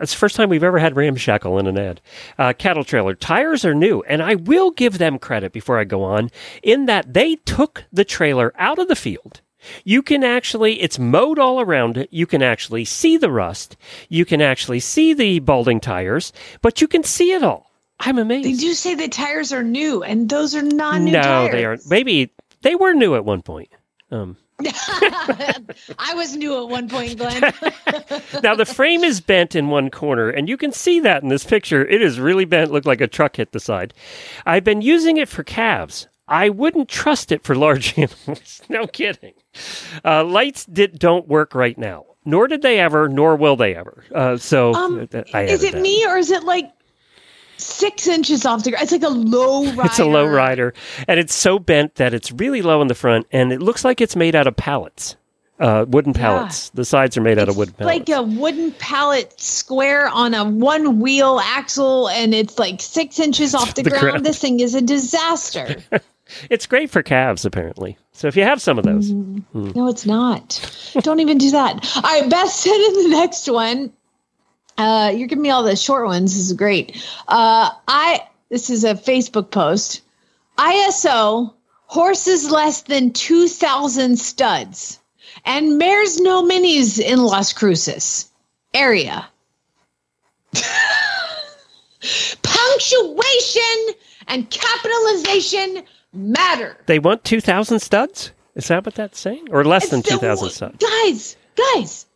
It's 0.00 0.12
the 0.12 0.18
first 0.18 0.36
time 0.36 0.48
we've 0.48 0.64
ever 0.64 0.78
had 0.78 0.96
ramshackle 0.96 1.58
in 1.58 1.66
an 1.66 1.78
ad. 1.78 2.00
Uh, 2.38 2.52
cattle 2.52 2.84
trailer. 2.84 3.14
Tires 3.14 3.64
are 3.64 3.74
new, 3.74 4.02
and 4.02 4.22
I 4.22 4.36
will 4.36 4.70
give 4.70 4.98
them 4.98 5.18
credit 5.18 5.52
before 5.52 5.78
I 5.78 5.84
go 5.84 6.02
on 6.02 6.30
in 6.62 6.86
that 6.86 7.14
they 7.14 7.36
took 7.36 7.84
the 7.92 8.04
trailer 8.04 8.52
out 8.56 8.78
of 8.78 8.88
the 8.88 8.96
field. 8.96 9.40
You 9.84 10.02
can 10.02 10.22
actually, 10.22 10.80
it's 10.80 10.98
mowed 10.98 11.38
all 11.38 11.60
around 11.60 11.96
it. 11.96 12.08
You 12.12 12.26
can 12.26 12.42
actually 12.42 12.84
see 12.84 13.16
the 13.16 13.30
rust. 13.30 13.76
You 14.08 14.24
can 14.24 14.40
actually 14.40 14.80
see 14.80 15.14
the 15.14 15.40
balding 15.40 15.80
tires, 15.80 16.32
but 16.62 16.80
you 16.80 16.88
can 16.88 17.02
see 17.02 17.32
it 17.32 17.42
all. 17.42 17.70
I'm 18.00 18.18
amazed. 18.18 18.46
They 18.46 18.52
do 18.54 18.74
say 18.74 18.94
the 18.94 19.08
tires 19.08 19.52
are 19.52 19.64
new, 19.64 20.04
and 20.04 20.28
those 20.28 20.54
are 20.54 20.62
not 20.62 21.00
new 21.00 21.12
no, 21.12 21.22
tires. 21.22 21.52
they 21.52 21.64
aren't. 21.64 21.90
Maybe 21.90 22.32
they 22.62 22.76
were 22.76 22.92
new 22.92 23.16
at 23.16 23.24
one 23.24 23.42
point. 23.42 23.70
Um, 24.10 24.36
I 25.98 26.14
was 26.14 26.36
new 26.36 26.56
at 26.62 26.68
one 26.68 26.88
point, 26.88 27.18
Glenn. 27.18 27.40
now 28.42 28.54
the 28.54 28.64
frame 28.66 29.04
is 29.04 29.20
bent 29.20 29.54
in 29.54 29.68
one 29.68 29.90
corner, 29.90 30.28
and 30.30 30.48
you 30.48 30.56
can 30.56 30.72
see 30.72 31.00
that 31.00 31.22
in 31.22 31.28
this 31.28 31.44
picture. 31.44 31.86
It 31.86 32.02
is 32.02 32.18
really 32.18 32.44
bent, 32.44 32.70
looked 32.72 32.86
like 32.86 33.00
a 33.00 33.06
truck 33.06 33.36
hit 33.36 33.52
the 33.52 33.60
side. 33.60 33.94
I've 34.46 34.64
been 34.64 34.82
using 34.82 35.16
it 35.16 35.28
for 35.28 35.44
calves. 35.44 36.08
I 36.26 36.48
wouldn't 36.50 36.88
trust 36.88 37.32
it 37.32 37.42
for 37.44 37.54
large 37.54 37.96
animals. 37.98 38.60
no 38.68 38.86
kidding. 38.86 39.34
Uh, 40.04 40.24
lights 40.24 40.66
did 40.66 40.98
don't 40.98 41.28
work 41.28 41.54
right 41.54 41.78
now. 41.78 42.04
Nor 42.24 42.46
did 42.48 42.60
they 42.60 42.78
ever, 42.78 43.08
nor 43.08 43.36
will 43.36 43.56
they 43.56 43.74
ever. 43.74 44.04
Uh, 44.14 44.36
so 44.36 44.74
Um, 44.74 45.08
uh, 45.14 45.22
I 45.32 45.44
is 45.44 45.62
it 45.62 45.72
that. 45.72 45.80
me 45.80 46.04
or 46.06 46.18
is 46.18 46.30
it 46.30 46.42
like 46.44 46.70
six 47.58 48.06
inches 48.06 48.44
off 48.46 48.64
the 48.64 48.70
ground? 48.70 48.82
It's 48.84 48.92
like 48.92 49.02
a 49.02 49.08
low 49.08 49.64
rider. 49.66 49.82
It's 49.84 49.98
a 49.98 50.04
low 50.04 50.26
rider, 50.26 50.74
and 51.06 51.20
it's 51.20 51.34
so 51.34 51.58
bent 51.58 51.96
that 51.96 52.14
it's 52.14 52.32
really 52.32 52.62
low 52.62 52.80
in 52.82 52.88
the 52.88 52.94
front, 52.94 53.26
and 53.32 53.52
it 53.52 53.60
looks 53.60 53.84
like 53.84 54.00
it's 54.00 54.16
made 54.16 54.34
out 54.34 54.46
of 54.46 54.56
pallets, 54.56 55.16
uh, 55.60 55.84
wooden 55.88 56.12
pallets. 56.14 56.70
The 56.70 56.84
sides 56.84 57.16
are 57.16 57.20
made 57.20 57.38
out 57.38 57.48
of 57.48 57.56
wooden 57.56 57.74
pallets. 57.74 58.08
Like 58.08 58.18
a 58.18 58.22
wooden 58.22 58.72
pallet 58.72 59.38
square 59.40 60.08
on 60.08 60.34
a 60.34 60.44
one 60.44 61.00
wheel 61.00 61.40
axle, 61.42 62.08
and 62.08 62.32
it's 62.34 62.58
like 62.58 62.80
six 62.80 63.18
inches 63.18 63.54
off 63.54 63.74
the, 63.74 63.82
the 63.82 63.90
ground. 63.90 64.02
ground. 64.02 64.26
This 64.26 64.38
thing 64.38 64.60
is 64.60 64.74
a 64.74 64.80
disaster. 64.82 65.76
It's 66.50 66.66
great 66.66 66.90
for 66.90 67.02
calves, 67.02 67.46
apparently. 67.46 67.96
So 68.12 68.28
if 68.28 68.36
you 68.36 68.42
have 68.42 68.60
some 68.60 68.78
of 68.78 68.84
those, 68.84 69.10
Mm. 69.10 69.44
Hmm. 69.52 69.70
No, 69.74 69.88
it's 69.88 70.04
not. 70.04 70.60
Don't 71.00 71.20
even 71.20 71.38
do 71.38 71.50
that. 71.52 71.90
All 71.96 72.02
right, 72.02 72.28
Beth 72.28 72.50
said 72.50 72.76
in 72.76 73.02
the 73.04 73.08
next 73.16 73.48
one. 73.48 73.90
Uh, 74.78 75.12
you're 75.14 75.28
giving 75.28 75.42
me 75.42 75.50
all 75.50 75.62
the 75.64 75.76
short 75.76 76.06
ones. 76.06 76.34
This 76.34 76.46
is 76.46 76.52
great. 76.54 76.96
Uh, 77.26 77.70
I 77.88 78.22
this 78.48 78.70
is 78.70 78.84
a 78.84 78.94
Facebook 78.94 79.50
post. 79.50 80.02
ISO 80.56 81.52
horses 81.86 82.50
less 82.50 82.82
than 82.82 83.12
two 83.12 83.48
thousand 83.48 84.18
studs, 84.18 84.98
and 85.44 85.78
mares 85.78 86.20
no 86.20 86.42
minis 86.42 86.98
in 87.00 87.18
Las 87.18 87.52
Cruces 87.52 88.30
area. 88.72 89.28
Punctuation 92.42 93.94
and 94.28 94.48
capitalization 94.50 95.82
matter. 96.12 96.76
they 96.86 96.98
want 96.98 97.24
two 97.24 97.40
thousand 97.40 97.80
studs. 97.80 98.30
Is 98.54 98.68
that 98.68 98.84
what 98.86 98.94
that's 98.94 99.18
saying, 99.20 99.48
or 99.50 99.64
less 99.64 99.88
than 99.88 100.00
It's 100.00 100.08
the- 100.08 100.14
two 100.16 100.20
thousand 100.20 100.50
studs? 100.50 100.76
Guys, 100.78 101.36
guys, 101.74 102.06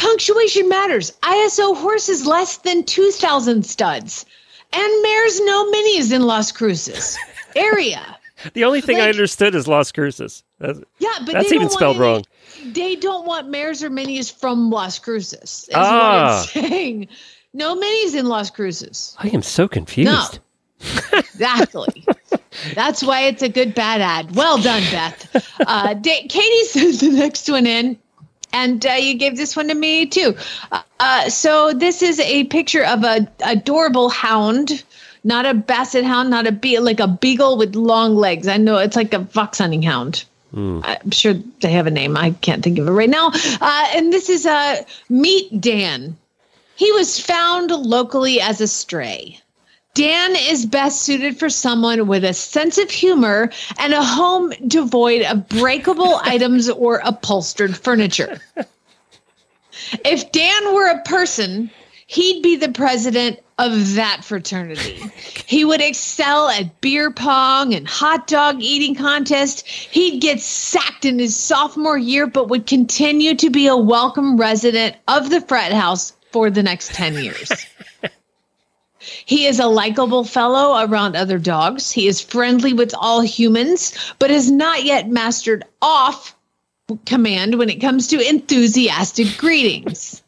punctuation 0.00 0.68
matters. 0.68 1.12
ISO 1.22 1.76
horses 1.76 2.26
less 2.26 2.56
than 2.58 2.84
2,000 2.84 3.64
studs. 3.64 4.24
And 4.72 5.02
mares 5.02 5.40
no 5.40 5.70
minis 5.72 6.12
in 6.12 6.22
Las 6.22 6.52
Cruces 6.52 7.16
area. 7.56 8.16
The 8.54 8.64
only 8.64 8.80
thing 8.80 8.98
I 8.98 9.08
understood 9.08 9.54
is 9.54 9.68
Las 9.68 9.92
Cruces. 9.92 10.42
That's, 10.58 10.80
Yeah, 10.98 11.10
but 11.26 11.32
that's 11.32 11.52
even 11.52 11.68
spelled 11.68 11.98
want 11.98 12.26
wrong. 12.64 12.72
They 12.72 12.96
don't 12.96 13.26
want 13.26 13.48
mares 13.48 13.82
or 13.82 13.90
minis 13.90 14.32
from 14.32 14.70
Las 14.70 14.98
Cruces. 14.98 15.64
Is 15.68 15.74
Ah. 15.74 16.38
what 16.46 16.56
it's 16.56 16.68
saying. 16.70 17.08
No 17.52 17.74
minis 17.76 18.14
in 18.14 18.26
Las 18.26 18.48
Cruces. 18.50 19.14
I 19.18 19.28
am 19.28 19.42
so 19.42 19.66
confused. 19.68 20.10
No. 20.12 21.18
Exactly. 21.18 22.06
That's 22.74 23.02
why 23.02 23.22
it's 23.22 23.42
a 23.42 23.48
good 23.48 23.74
bad 23.74 24.00
ad. 24.00 24.34
Well 24.34 24.56
done, 24.58 24.82
Beth. 24.90 25.54
Uh, 25.66 25.94
Da- 25.94 26.26
Katie 26.28 26.64
sent 26.64 27.00
the 27.00 27.10
next 27.10 27.48
one 27.50 27.66
in, 27.66 27.98
and 28.52 28.84
uh, 28.86 28.92
you 28.92 29.14
gave 29.14 29.36
this 29.36 29.56
one 29.56 29.68
to 29.68 29.74
me 29.74 30.06
too. 30.06 30.36
Uh, 30.98 31.28
so 31.28 31.72
this 31.72 32.02
is 32.02 32.20
a 32.20 32.44
picture 32.44 32.84
of 32.84 33.04
a 33.04 33.26
adorable 33.44 34.10
hound, 34.10 34.84
not 35.24 35.46
a 35.46 35.54
basset 35.54 36.04
hound, 36.04 36.30
not 36.30 36.46
a 36.46 36.52
be 36.52 36.78
like 36.78 37.00
a 37.00 37.08
beagle 37.08 37.56
with 37.56 37.74
long 37.74 38.16
legs. 38.16 38.48
I 38.48 38.56
know 38.56 38.78
it's 38.78 38.96
like 38.96 39.14
a 39.14 39.24
fox 39.26 39.58
hunting 39.58 39.82
hound. 39.82 40.24
I'm 40.84 41.10
sure 41.10 41.34
they 41.60 41.70
have 41.70 41.86
a 41.86 41.90
name. 41.90 42.16
I 42.16 42.32
can't 42.32 42.62
think 42.62 42.78
of 42.78 42.88
it 42.88 42.90
right 42.90 43.08
now. 43.08 43.30
Uh, 43.60 43.86
and 43.94 44.12
this 44.12 44.28
is 44.28 44.46
uh, 44.46 44.82
Meet 45.08 45.60
Dan. 45.60 46.16
He 46.74 46.90
was 46.92 47.20
found 47.20 47.70
locally 47.70 48.40
as 48.40 48.60
a 48.60 48.66
stray. 48.66 49.39
Dan 49.94 50.36
is 50.36 50.66
best 50.66 51.02
suited 51.02 51.38
for 51.38 51.50
someone 51.50 52.06
with 52.06 52.24
a 52.24 52.32
sense 52.32 52.78
of 52.78 52.90
humor 52.90 53.50
and 53.78 53.92
a 53.92 54.02
home 54.02 54.52
devoid 54.66 55.22
of 55.22 55.48
breakable 55.48 56.16
items 56.22 56.68
or 56.68 57.00
upholstered 57.04 57.76
furniture. 57.76 58.40
If 60.04 60.30
Dan 60.30 60.74
were 60.74 60.88
a 60.88 61.02
person, 61.02 61.70
he'd 62.06 62.42
be 62.42 62.56
the 62.56 62.70
president 62.70 63.40
of 63.58 63.94
that 63.94 64.24
fraternity. 64.24 65.02
He 65.46 65.64
would 65.64 65.80
excel 65.80 66.48
at 66.48 66.80
beer 66.80 67.10
pong 67.10 67.74
and 67.74 67.86
hot 67.86 68.26
dog 68.26 68.62
eating 68.62 68.94
contests. 68.94 69.62
He'd 69.68 70.20
get 70.20 70.40
sacked 70.40 71.04
in 71.04 71.18
his 71.18 71.36
sophomore 71.36 71.98
year, 71.98 72.26
but 72.26 72.48
would 72.48 72.66
continue 72.66 73.34
to 73.34 73.50
be 73.50 73.66
a 73.66 73.76
welcome 73.76 74.38
resident 74.38 74.96
of 75.08 75.30
the 75.30 75.40
frat 75.42 75.72
house 75.72 76.12
for 76.32 76.48
the 76.48 76.62
next 76.62 76.94
10 76.94 77.22
years. 77.22 77.50
He 79.00 79.46
is 79.46 79.58
a 79.58 79.66
likable 79.66 80.24
fellow 80.24 80.84
around 80.84 81.16
other 81.16 81.38
dogs. 81.38 81.90
He 81.90 82.06
is 82.06 82.20
friendly 82.20 82.72
with 82.72 82.94
all 82.94 83.22
humans, 83.22 83.94
but 84.18 84.30
has 84.30 84.50
not 84.50 84.84
yet 84.84 85.08
mastered 85.08 85.64
off 85.80 86.36
command 87.06 87.56
when 87.56 87.70
it 87.70 87.80
comes 87.80 88.06
to 88.08 88.28
enthusiastic 88.28 89.38
greetings. 89.38 90.22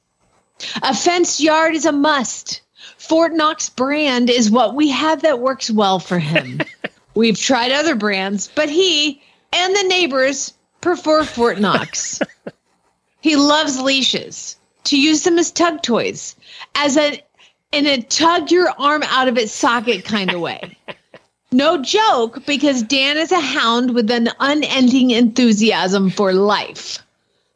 A 0.82 0.94
fenced 0.94 1.40
yard 1.40 1.74
is 1.74 1.84
a 1.84 1.92
must. 1.92 2.62
Fort 2.96 3.34
Knox 3.34 3.68
brand 3.68 4.30
is 4.30 4.50
what 4.50 4.74
we 4.74 4.88
have 4.88 5.22
that 5.22 5.40
works 5.40 5.70
well 5.70 5.98
for 5.98 6.18
him. 6.18 6.60
We've 7.14 7.38
tried 7.38 7.72
other 7.72 7.94
brands, 7.94 8.50
but 8.54 8.70
he 8.70 9.20
and 9.52 9.74
the 9.74 9.88
neighbors 9.88 10.54
prefer 10.80 11.24
Fort 11.24 11.60
Knox. 11.60 12.20
he 13.20 13.36
loves 13.36 13.80
leashes 13.80 14.56
to 14.84 14.98
use 14.98 15.24
them 15.24 15.38
as 15.38 15.50
tug 15.50 15.82
toys, 15.82 16.36
as 16.74 16.96
a 16.96 17.22
in 17.72 17.86
a 17.86 18.02
tug 18.02 18.50
your 18.50 18.70
arm 18.78 19.02
out 19.04 19.28
of 19.28 19.36
its 19.36 19.52
socket 19.52 20.04
kind 20.04 20.32
of 20.32 20.40
way. 20.40 20.76
No 21.54 21.82
joke, 21.82 22.46
because 22.46 22.82
Dan 22.82 23.18
is 23.18 23.30
a 23.30 23.38
hound 23.38 23.94
with 23.94 24.10
an 24.10 24.30
unending 24.40 25.10
enthusiasm 25.10 26.08
for 26.08 26.32
life. 26.32 26.98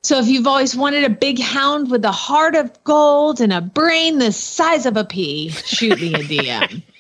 So 0.03 0.19
if 0.19 0.29
you've 0.29 0.47
always 0.47 0.77
wanted 0.77 1.05
a 1.05 1.11
big 1.11 1.41
hound 1.41 1.91
with 1.91 2.05
a 2.05 2.13
heart 2.13 2.55
of 2.55 2.85
gold 2.85 3.41
and 3.41 3.55
a 3.55 3.63
brain 3.63 4.19
the 4.19 4.33
size 4.33 4.85
of 4.85 4.99
a 4.99 5.05
pea, 5.05 5.49
shoot 5.49 5.99
me 5.99 6.13
a 6.13 6.19
DM. 6.19 6.83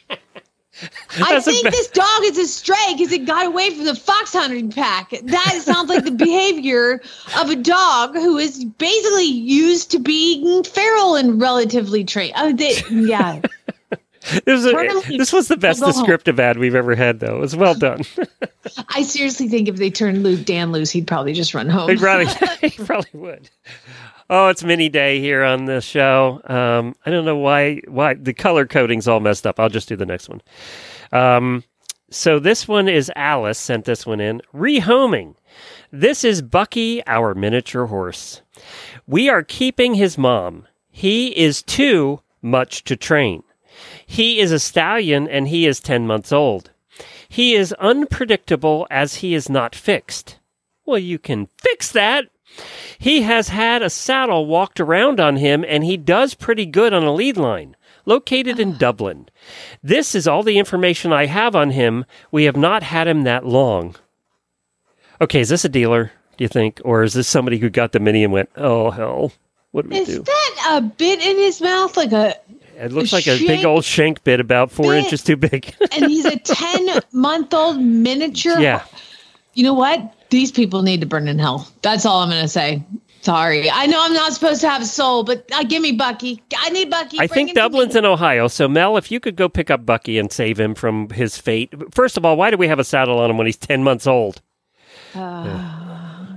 I 1.22 1.37
a 1.37 1.41
think 1.41 1.70
this 1.70 1.89
dog 1.89 2.22
is 2.24 2.39
a 2.39 2.47
stray 2.47 2.77
because 2.93 3.11
it 3.12 3.24
got 3.27 3.47
away 3.47 3.70
from 3.70 3.85
the 3.85 3.95
fox 3.95 4.33
hunting 4.33 4.70
pack. 4.70 5.11
That 5.22 5.61
sounds 5.62 5.89
like 5.89 6.05
the 6.05 6.11
behavior 6.27 7.01
of 7.39 7.51
a 7.51 7.57
dog 7.57 8.14
who 8.14 8.37
is 8.37 8.64
basically 8.64 9.24
used 9.24 9.91
to 9.93 9.99
being 9.99 10.64
feral 10.64 11.14
and 11.16 11.41
relatively 11.41 12.05
trained. 12.05 12.35
Oh, 12.37 12.53
they, 12.53 12.77
yeah. 12.91 13.41
This 14.45 14.64
was, 14.64 14.72
Permanently- 14.72 15.18
this 15.18 15.33
was 15.33 15.47
the 15.47 15.57
best 15.57 15.81
I'll 15.81 15.93
home. 15.93 16.01
descriptive 16.01 16.41
ad 16.41 16.59
we've 16.59 16.74
ever 16.74 16.97
had, 16.97 17.20
though. 17.20 17.37
It 17.37 17.41
was 17.43 17.55
well 17.55 17.77
done. 17.77 18.01
I 18.89 19.03
seriously 19.03 19.47
think 19.47 19.68
if 19.68 19.77
they 19.77 19.89
turned 19.89 20.24
Luke 20.24 20.45
Dan 20.45 20.72
loose, 20.72 20.91
he'd 20.91 21.07
probably 21.07 21.33
just 21.33 21.55
run 21.55 21.68
home. 21.68 21.89
he 21.91 21.97
probably 21.97 22.27
he 22.68 22.70
probably 22.85 23.09
would. 23.12 23.49
Oh, 24.29 24.49
it's 24.49 24.64
mini 24.64 24.89
day 24.89 25.20
here 25.20 25.45
on 25.45 25.66
the 25.66 25.81
show. 25.81 26.41
Um, 26.47 26.97
I 27.07 27.11
don't 27.11 27.24
know 27.24 27.37
why 27.37 27.81
why 27.87 28.14
the 28.14 28.35
color 28.35 28.66
coding's 28.66 29.07
all 29.07 29.20
messed 29.20 29.47
up. 29.47 29.61
I'll 29.61 29.68
just 29.68 29.89
do 29.89 29.95
the 29.97 30.07
next 30.07 30.29
one. 30.29 30.43
Um, 31.12 31.62
so 32.11 32.39
this 32.39 32.66
one 32.66 32.89
is 32.89 33.11
Alice 33.14 33.59
sent 33.59 33.85
this 33.85 34.05
one 34.05 34.20
in. 34.20 34.43
Rehoming. 34.53 35.35
This 35.93 36.24
is 36.24 36.43
Bucky, 36.43 37.07
our 37.07 37.35
miniature 37.35 37.87
horse. 37.87 38.43
We 39.07 39.29
are 39.29 39.43
keeping 39.43 39.95
his 39.95 40.18
mom. 40.18 40.66
He 40.91 41.29
is 41.37 41.62
too 41.62 42.20
much 42.43 42.85
to 42.85 42.97
train. 42.97 43.43
He 44.07 44.41
is 44.41 44.51
a 44.51 44.59
stallion 44.59 45.29
and 45.29 45.49
he 45.49 45.66
is 45.66 45.81
10 45.81 46.07
months 46.07 46.33
old. 46.33 46.70
He 47.29 47.55
is 47.55 47.72
unpredictable 47.74 48.87
as 48.91 49.16
he 49.16 49.35
is 49.35 49.49
not 49.49 49.74
fixed. 49.74 50.39
Well, 50.85 50.99
you 50.99 51.18
can 51.18 51.49
fix 51.59 51.93
that. 51.93 52.27
He 52.99 53.23
has 53.23 53.49
had 53.49 53.83
a 53.83 53.91
saddle 53.91 54.47
walked 54.47 54.81
around 54.81 55.21
on 55.21 55.37
him 55.37 55.65
and 55.67 55.85
he 55.85 55.97
does 55.97 56.35
pretty 56.35 56.67
good 56.67 56.93
on 56.95 57.05
a 57.05 57.13
lead 57.15 57.37
line. 57.37 57.77
Located 58.05 58.61
in 58.61 58.75
ah. 58.75 58.79
Dublin. 58.79 59.29
This 59.83 60.15
is 60.15 60.29
all 60.29 60.43
the 60.45 60.59
information 60.59 61.13
I 61.13 61.27
have 61.27 61.57
on 61.57 61.71
him. 61.71 62.05
We 62.31 62.45
have 62.45 62.57
not 62.57 62.83
had 62.85 63.09
him 63.09 63.23
that 63.25 63.45
long. 63.45 63.97
Okay, 65.21 65.41
is 65.41 65.49
this 65.49 65.65
a 65.65 65.69
dealer, 65.69 66.13
do 66.37 66.45
you 66.45 66.49
think? 66.49 66.81
Or 66.85 67.03
is 67.03 67.15
this 67.15 67.27
somebody 67.27 67.59
who 67.59 67.69
got 67.71 67.93
the 67.93 67.99
mini 68.01 68.23
and 68.23 68.33
went, 68.33 68.49
oh, 68.57 68.91
hell, 68.91 69.33
what 69.73 69.83
do 69.83 69.89
we 69.91 69.99
Is 69.99 70.07
do? 70.09 70.13
Is 70.21 70.23
that 70.23 70.77
a 70.77 70.81
bit 70.83 71.21
in 71.21 71.37
his 71.37 71.61
mouth? 71.61 71.97
Like 71.97 72.13
a, 72.13 72.35
It 72.77 72.93
looks 72.93 73.13
like 73.13 73.27
a 73.27 73.39
big 73.39 73.65
old 73.65 73.85
shank 73.85 74.23
bit 74.23 74.39
about 74.41 74.71
four 74.71 74.93
bit? 74.93 75.05
inches 75.05 75.23
too 75.25 75.37
big. 75.37 75.75
and 75.93 76.05
he's 76.07 76.27
a 76.27 76.39
10 76.45 77.01
month 77.13 77.53
old 77.55 77.81
miniature. 77.81 78.61
yeah. 78.61 78.85
You 79.57 79.63
know 79.63 79.75
what? 79.75 80.13
These 80.29 80.53
people 80.53 80.83
need 80.83 81.01
to 81.01 81.07
burn 81.07 81.29
in 81.29 81.39
hell. 81.39 81.67
That's 81.81 82.05
all 82.05 82.21
I'm 82.21 82.29
going 82.29 82.43
to 82.43 82.49
say. 82.49 82.85
Sorry. 83.23 83.71
I 83.71 83.87
know 83.87 83.99
I'm 84.01 84.13
not 84.13 84.35
supposed 84.35 84.61
to 84.61 84.69
have 84.69 84.83
a 84.83 84.87
soul, 84.87 85.25
but 85.25 85.51
uh, 85.53 85.65
give 85.65 85.81
me 85.81 85.93
Bucky. 85.93 86.43
I 86.59 86.69
need 86.71 86.91
Bucky. 86.91 87.19
I 87.19 87.27
Bring 87.27 87.47
think 87.47 87.57
Dublin's 87.57 87.97
in 87.97 88.05
Ohio. 88.05 88.49
So, 88.49 88.69
Mel, 88.69 88.99
if 88.99 89.11
you 89.11 89.19
could 89.19 89.35
go 89.35 89.49
pick 89.49 89.71
up 89.71 89.87
Bucky 89.87 90.19
and 90.19 90.31
save 90.31 90.61
him 90.61 90.75
from 90.75 91.09
his 91.09 91.39
fate. 91.39 91.73
First 91.93 92.19
of 92.19 92.25
all, 92.25 92.37
why 92.37 92.51
do 92.51 92.59
we 92.59 92.69
have 92.69 92.79
a 92.79 92.85
saddle 92.85 93.19
on 93.19 93.31
him 93.31 93.39
when 93.39 93.47
he's 93.47 93.57
10 93.57 93.83
months 93.83 94.07
old? 94.07 94.43
Anyway. 95.15 95.73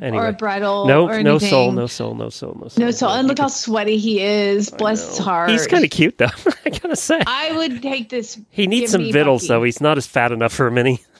Or 0.02 0.28
a 0.28 0.34
bridle. 0.34 0.88
No, 0.88 1.08
no 1.22 1.40
soul, 1.40 1.74
no 1.74 1.86
soul, 1.86 2.16
no 2.16 2.30
soul, 2.30 2.58
no 2.58 2.70
soul. 2.70 2.86
No 2.86 2.92
soul. 2.92 3.10
And 3.10 3.28
look 3.28 3.38
how 3.38 3.50
sweaty 3.50 3.98
he 3.98 4.22
is. 4.22 4.70
Bless 4.70 5.06
his 5.06 5.18
heart. 5.18 5.50
He's 5.50 5.68
kind 5.68 5.84
of 5.84 5.92
cute, 5.92 6.18
though. 6.18 6.28
I 6.66 6.70
gotta 6.70 6.96
say. 6.96 7.22
I 7.28 7.52
would 7.58 7.82
take 7.82 8.08
this. 8.08 8.40
He 8.50 8.66
needs 8.66 8.94
some 8.94 9.02
me 9.02 9.12
vittles, 9.12 9.42
Bucky. 9.42 9.48
though. 9.50 9.64
He's 9.64 9.82
not 9.82 9.98
as 9.98 10.08
fat 10.08 10.32
enough 10.32 10.54
for 10.54 10.68
a 10.68 10.72
mini. 10.72 11.02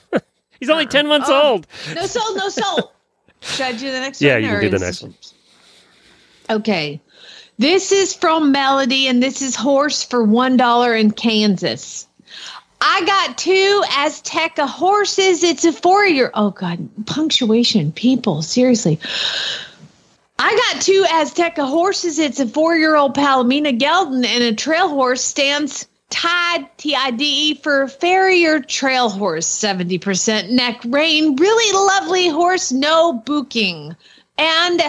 he's 0.60 0.70
only 0.70 0.84
uh-uh. 0.84 0.90
10 0.90 1.06
months 1.08 1.28
Oh. 1.30 1.52
old. 1.52 1.66
No 1.94 2.06
soul, 2.06 2.36
no 2.36 2.48
soul. 2.48 2.92
Should 3.40 3.62
I 3.66 3.72
do 3.72 3.90
the 3.90 4.00
next 4.00 4.20
Yeah, 4.22 4.34
one? 4.34 4.42
Yeah, 4.42 4.48
you 4.48 4.52
can 4.52 4.56
or 4.58 4.70
do 4.70 4.78
the 4.78 4.84
next 4.84 5.02
one. 5.02 5.14
Okay. 6.50 7.00
This 7.58 7.92
is 7.92 8.14
from 8.14 8.52
Melody, 8.52 9.06
and 9.06 9.22
this 9.22 9.42
is 9.42 9.54
horse 9.56 10.02
for 10.02 10.26
$1 10.26 11.00
in 11.00 11.10
Kansas. 11.10 12.06
I 12.80 13.04
got 13.04 13.36
two 13.36 13.82
Azteca 13.88 14.66
horses. 14.66 15.42
It's 15.44 15.64
a 15.66 15.72
four 15.72 16.06
year. 16.06 16.30
Old. 16.34 16.54
Oh, 16.54 16.58
God. 16.58 16.88
Punctuation, 17.06 17.92
people. 17.92 18.40
Seriously. 18.40 18.98
I 20.38 20.72
got 20.72 20.80
two 20.80 21.04
Azteca 21.10 21.68
horses. 21.68 22.18
It's 22.18 22.40
a 22.40 22.46
four 22.48 22.74
year 22.76 22.96
old 22.96 23.14
Palomina 23.14 23.78
Geldon, 23.78 24.24
and 24.24 24.42
a 24.42 24.54
trail 24.54 24.88
horse 24.88 25.22
stands 25.22 25.86
tied 26.10 26.68
T 26.76 26.94
I 26.94 27.10
D 27.12 27.24
E 27.24 27.54
for 27.54 27.88
farrier 27.88 28.60
trail 28.60 29.08
horse, 29.08 29.46
70% 29.46 30.50
neck 30.50 30.80
rein. 30.86 31.36
Really 31.36 31.86
lovely 31.86 32.28
horse, 32.28 32.70
no 32.72 33.14
booking. 33.14 33.96
And 34.36 34.82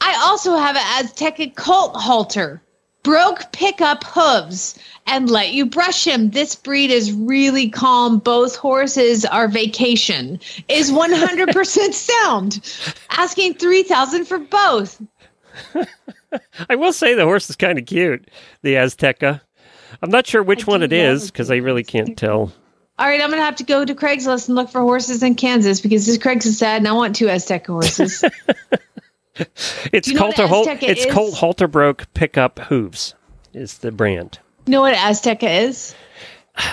I 0.00 0.20
also 0.22 0.56
have 0.56 0.76
an 0.76 1.04
Azteca 1.04 1.54
colt 1.56 1.96
halter, 1.96 2.62
broke 3.02 3.50
pickup 3.52 4.04
hooves, 4.04 4.78
and 5.06 5.30
let 5.30 5.52
you 5.52 5.66
brush 5.66 6.06
him. 6.06 6.30
This 6.30 6.54
breed 6.54 6.90
is 6.90 7.12
really 7.12 7.68
calm. 7.68 8.18
Both 8.18 8.56
horses 8.56 9.24
are 9.24 9.48
vacation. 9.48 10.38
Is 10.68 10.90
100% 10.92 11.92
sound. 11.92 12.60
Asking 13.10 13.54
3000 13.54 14.26
for 14.26 14.38
both. 14.38 15.02
I 16.68 16.76
will 16.76 16.92
say 16.92 17.14
the 17.14 17.24
horse 17.24 17.48
is 17.48 17.56
kind 17.56 17.78
of 17.78 17.86
cute, 17.86 18.30
the 18.62 18.74
Azteca. 18.74 19.40
I'm 20.02 20.10
not 20.10 20.26
sure 20.26 20.42
which 20.42 20.66
one 20.66 20.82
it 20.82 20.92
is 20.92 21.30
because 21.30 21.50
I 21.50 21.56
really 21.56 21.84
can't 21.84 22.16
tell. 22.16 22.52
All 22.98 23.06
right, 23.06 23.20
I'm 23.20 23.30
gonna 23.30 23.42
have 23.42 23.56
to 23.56 23.64
go 23.64 23.84
to 23.84 23.94
Craigslist 23.94 24.48
and 24.48 24.56
look 24.56 24.70
for 24.70 24.80
horses 24.80 25.22
in 25.22 25.34
Kansas 25.36 25.80
because 25.80 26.06
this 26.06 26.18
Craigslist 26.18 26.54
sad, 26.54 26.78
and 26.78 26.88
I 26.88 26.92
want 26.92 27.14
two 27.14 27.26
Azteca 27.26 27.66
horses. 27.66 28.24
It's 29.92 30.08
Do 30.08 30.14
you 30.14 30.18
know 30.18 30.24
Coulter 30.32 30.42
what 30.48 30.66
Hol- 30.66 30.78
It's 30.82 31.06
is? 31.06 31.12
Colt 31.38 31.70
Broke 31.70 32.12
Pickup 32.14 32.58
Hooves 32.58 33.14
is 33.52 33.78
the 33.78 33.92
brand. 33.92 34.38
you 34.66 34.72
know 34.72 34.80
what 34.80 34.94
Azteca 34.94 35.62
is? 35.68 35.94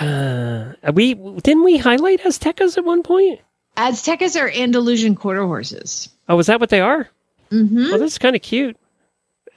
Uh, 0.00 0.72
we 0.92 1.14
didn't 1.14 1.62
we 1.62 1.78
highlight 1.78 2.20
Aztecas 2.22 2.76
at 2.76 2.84
one 2.84 3.02
point? 3.04 3.40
Aztecas 3.76 4.40
are 4.40 4.50
Andalusian 4.50 5.14
quarter 5.14 5.46
horses. 5.46 6.08
Oh, 6.28 6.38
is 6.40 6.46
that 6.46 6.58
what 6.58 6.70
they 6.70 6.80
are? 6.80 7.08
Mm-hmm. 7.52 7.92
Oh, 7.92 7.98
that's 7.98 8.18
kind 8.18 8.34
of 8.34 8.42
cute. 8.42 8.76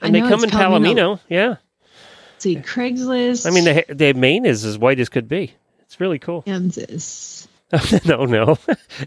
I 0.00 0.06
And 0.06 0.14
they 0.14 0.20
come 0.20 0.44
in 0.44 0.50
Palomino. 0.50 0.94
Palomino. 0.94 1.20
Yeah. 1.28 1.56
See, 2.42 2.56
Craigslist. 2.56 3.46
I 3.46 3.50
mean, 3.50 3.64
the 3.64 3.84
the 3.94 4.12
mane 4.14 4.44
is 4.44 4.64
as 4.64 4.78
white 4.78 5.00
as 5.00 5.08
could 5.08 5.28
be. 5.28 5.52
It's 5.82 6.00
really 6.00 6.18
cool. 6.18 6.42
Kansas. 6.42 7.48
no, 8.04 8.24
no, 8.24 8.58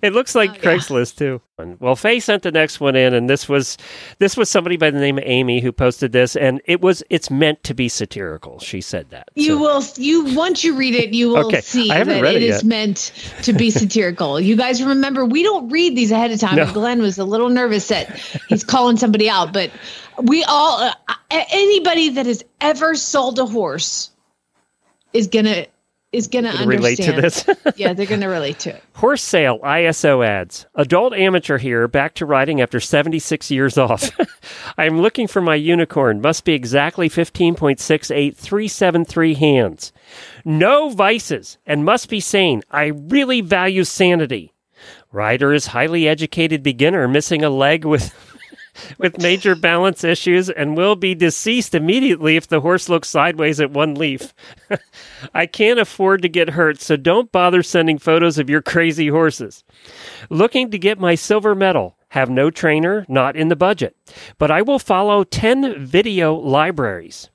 it 0.01 0.14
looks 0.14 0.36
Oh, 0.36 0.39
like 0.39 0.61
Craigslist 0.61 1.18
too. 1.18 1.41
Well, 1.80 1.95
Faye 1.95 2.20
sent 2.20 2.43
the 2.43 2.51
next 2.51 2.80
one 2.80 2.95
in, 2.95 3.14
and 3.14 3.30
this 3.30 3.47
was 3.49 3.78
this 4.20 4.38
was 4.38 4.49
somebody 4.49 4.78
by 4.78 4.89
the 4.89 4.99
name 4.99 5.18
of 5.18 5.24
Amy 5.28 5.59
who 5.59 5.72
posted 5.72 6.11
this, 6.14 6.36
and 6.36 6.61
it 6.66 6.80
was 6.82 7.03
it's 7.09 7.30
meant 7.30 7.64
to 7.66 7.74
be 7.74 7.89
satirical. 7.89 8.59
She 8.59 8.80
said 8.80 9.09
that. 9.09 9.30
You 9.36 9.59
will 9.59 9.84
you 9.97 10.34
once 10.36 10.64
you 10.64 10.76
read 10.76 10.95
it, 10.95 11.14
you 11.14 11.30
will 11.30 11.47
Okay, 11.47 11.61
see 11.61 11.89
that 11.89 12.07
it 12.07 12.24
it 12.24 12.43
is 12.43 12.64
meant 12.64 13.11
to 13.43 13.51
be 13.53 13.70
satirical. 13.70 14.39
you 14.39 14.55
guys 14.55 14.82
remember 14.82 15.26
we 15.26 15.43
don't 15.43 15.70
read 15.70 15.95
these 15.97 16.11
ahead 16.11 16.32
of 16.32 16.39
time. 16.39 16.55
No. 16.55 16.72
Glenn 16.72 17.01
was 17.01 17.18
a 17.18 17.26
little 17.26 17.49
nervous 17.49 17.88
that 17.89 18.18
he's 18.47 18.64
calling 18.64 18.95
somebody 18.97 19.30
out, 19.30 19.51
but 19.51 19.72
we 20.22 20.43
all 20.45 20.80
uh, 20.82 20.93
anybody 21.51 22.09
that 22.09 22.26
has 22.26 22.43
ever 22.61 22.95
sold 22.95 23.39
a 23.39 23.45
horse 23.45 24.09
is 25.11 25.28
gonna 25.28 25.66
is 26.14 26.28
gonna 26.28 26.53
Gonna 26.53 26.68
relate 26.68 26.99
to 26.99 27.11
this. 27.11 27.43
yeah, 27.76 27.93
they're 27.93 28.05
gonna 28.05 28.30
relate 28.30 28.59
to 28.59 28.76
it. 28.76 28.84
Horse 28.93 29.24
sale 29.24 29.59
ISO 29.59 30.26
ads. 30.26 30.66
Adult 30.76 31.14
amateur 31.14 31.57
here, 31.57 31.88
back 31.88 32.14
to 32.16 32.26
riding 32.26 32.59
after 32.61 32.80
76 32.80 33.51
years 33.51 33.78
off. 33.78 34.09
I'm 34.78 35.01
looking 35.01 35.28
for 35.28 35.41
my 35.41 35.55
unicorn. 35.55 36.22
Must 36.22 36.45
be 36.45 36.53
exactly 36.53 37.09
15.68373 37.09 39.36
hands. 39.36 39.91
No 40.45 40.89
vices 40.89 41.57
and 41.66 41.84
must 41.84 42.09
be 42.09 42.20
sane. 42.20 42.61
I 42.70 42.86
really 42.86 43.41
value 43.41 43.84
sanity. 43.84 44.53
Rider 45.11 45.51
is 45.53 45.68
highly 45.68 46.07
educated 46.07 46.64
beginner 46.64 47.07
missing 47.07 47.43
a 47.43 47.49
leg 47.49 47.86
with 47.86 48.14
with 48.97 49.21
major 49.21 49.55
balance 49.55 50.03
issues 50.03 50.49
and 50.49 50.78
will 50.78 50.95
be 50.95 51.15
deceased 51.15 51.76
immediately 51.76 52.36
if 52.36 52.47
the 52.47 52.61
horse 52.61 52.89
looks 52.89 53.09
sideways 53.09 53.59
at 53.59 53.71
one 53.71 53.95
leaf. 53.95 54.34
I 55.34 55.45
can't 55.45 55.80
afford 55.80 56.21
to 56.21 56.30
get 56.30 56.51
hurt, 56.51 56.82
so 56.82 56.95
don't 56.95 57.32
bother 57.32 57.63
sending 57.63 57.97
photos 57.97 58.38
of 58.38 58.49
your 58.49 58.61
crazy 58.61 59.07
horses. 59.07 59.63
Looking 60.30 60.71
to 60.71 60.78
get 60.78 60.99
my 60.99 61.15
silver 61.15 61.55
medal. 61.55 61.97
Have 62.13 62.30
no 62.30 62.51
trainer, 62.51 63.07
not 63.09 63.36
in 63.36 63.47
the 63.47 63.55
budget. 63.55 63.95
But 64.38 64.51
I 64.51 64.61
will 64.61 64.78
follow 64.78 65.24
10 65.24 65.84
video 65.84 66.36
libraries. 66.36 67.32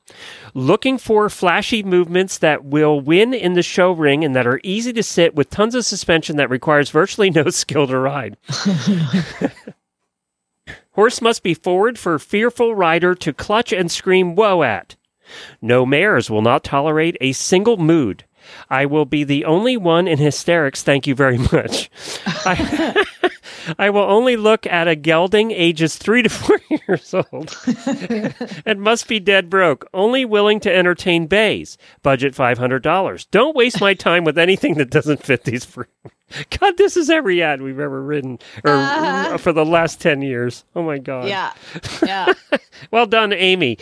Looking 0.54 0.98
for 0.98 1.28
flashy 1.28 1.82
movements 1.82 2.38
that 2.38 2.64
will 2.64 3.00
win 3.00 3.34
in 3.34 3.54
the 3.54 3.62
show 3.64 3.90
ring 3.90 4.24
and 4.24 4.36
that 4.36 4.46
are 4.46 4.60
easy 4.62 4.92
to 4.92 5.02
sit 5.02 5.34
with 5.34 5.50
tons 5.50 5.74
of 5.74 5.84
suspension 5.84 6.36
that 6.36 6.48
requires 6.48 6.90
virtually 6.90 7.28
no 7.28 7.48
skill 7.50 7.88
to 7.88 7.98
ride. 7.98 8.36
Horse 10.98 11.22
must 11.22 11.44
be 11.44 11.54
forward 11.54 11.96
for 11.96 12.18
fearful 12.18 12.74
rider 12.74 13.14
to 13.14 13.32
clutch 13.32 13.72
and 13.72 13.88
scream 13.88 14.34
whoa 14.34 14.64
at. 14.64 14.96
No 15.62 15.86
mares 15.86 16.28
will 16.28 16.42
not 16.42 16.64
tolerate 16.64 17.16
a 17.20 17.30
single 17.30 17.76
mood. 17.76 18.24
I 18.70 18.86
will 18.86 19.04
be 19.04 19.24
the 19.24 19.44
only 19.44 19.76
one 19.76 20.06
in 20.08 20.18
hysterics. 20.18 20.82
Thank 20.82 21.06
you 21.06 21.14
very 21.14 21.38
much. 21.38 21.90
I, 22.26 23.04
I 23.78 23.90
will 23.90 24.02
only 24.02 24.36
look 24.36 24.66
at 24.66 24.88
a 24.88 24.96
gelding 24.96 25.50
ages 25.50 25.96
three 25.96 26.22
to 26.22 26.28
four 26.28 26.58
years 26.88 27.12
old 27.14 27.54
and 28.66 28.80
must 28.80 29.08
be 29.08 29.20
dead 29.20 29.50
broke. 29.50 29.86
Only 29.92 30.24
willing 30.24 30.60
to 30.60 30.74
entertain 30.74 31.26
bays. 31.26 31.76
Budget 32.02 32.34
$500. 32.34 33.26
Don't 33.30 33.56
waste 33.56 33.80
my 33.80 33.94
time 33.94 34.24
with 34.24 34.38
anything 34.38 34.74
that 34.74 34.90
doesn't 34.90 35.22
fit 35.22 35.44
these. 35.44 35.64
Fr- 35.64 35.82
God, 36.58 36.76
this 36.76 36.96
is 36.96 37.08
every 37.08 37.42
ad 37.42 37.62
we've 37.62 37.80
ever 37.80 38.02
written 38.02 38.38
or 38.64 38.70
Uh-huh. 38.72 39.38
for 39.38 39.52
the 39.52 39.64
last 39.64 40.00
10 40.00 40.20
years. 40.22 40.64
Oh 40.76 40.82
my 40.82 40.98
God. 40.98 41.26
Yeah. 41.28 41.52
Yeah. 42.04 42.32
well 42.90 43.06
done, 43.06 43.32
Amy. 43.32 43.78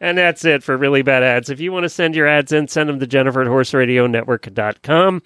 And 0.00 0.18
that's 0.18 0.44
it 0.44 0.62
for 0.62 0.76
really 0.76 1.02
bad 1.02 1.22
ads. 1.22 1.50
If 1.50 1.60
you 1.60 1.72
want 1.72 1.84
to 1.84 1.88
send 1.88 2.14
your 2.14 2.26
ads 2.26 2.52
in, 2.52 2.68
send 2.68 2.88
them 2.88 3.00
to 3.00 3.06
Jennifer 3.06 3.42
at 3.42 3.48
horseradionetwork.com 3.48 5.22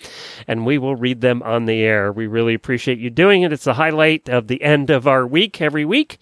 and 0.47 0.67
we 0.67 0.79
will 0.79 0.97
read 0.97 1.21
them 1.21 1.43
on 1.43 1.67
the 1.67 1.81
air. 1.83 2.13
We 2.13 2.27
really 2.27 2.55
appreciate 2.55 2.99
you 2.99 3.11
doing 3.11 3.43
it. 3.43 3.53
It's 3.53 3.65
the 3.65 3.75
highlight 3.75 4.29
of 4.29 4.49
the 4.49 4.63
end 4.63 4.91
of 4.91 5.07
our 5.07 5.27
week 5.27 5.61
every 5.61 5.85
week. 5.85 6.19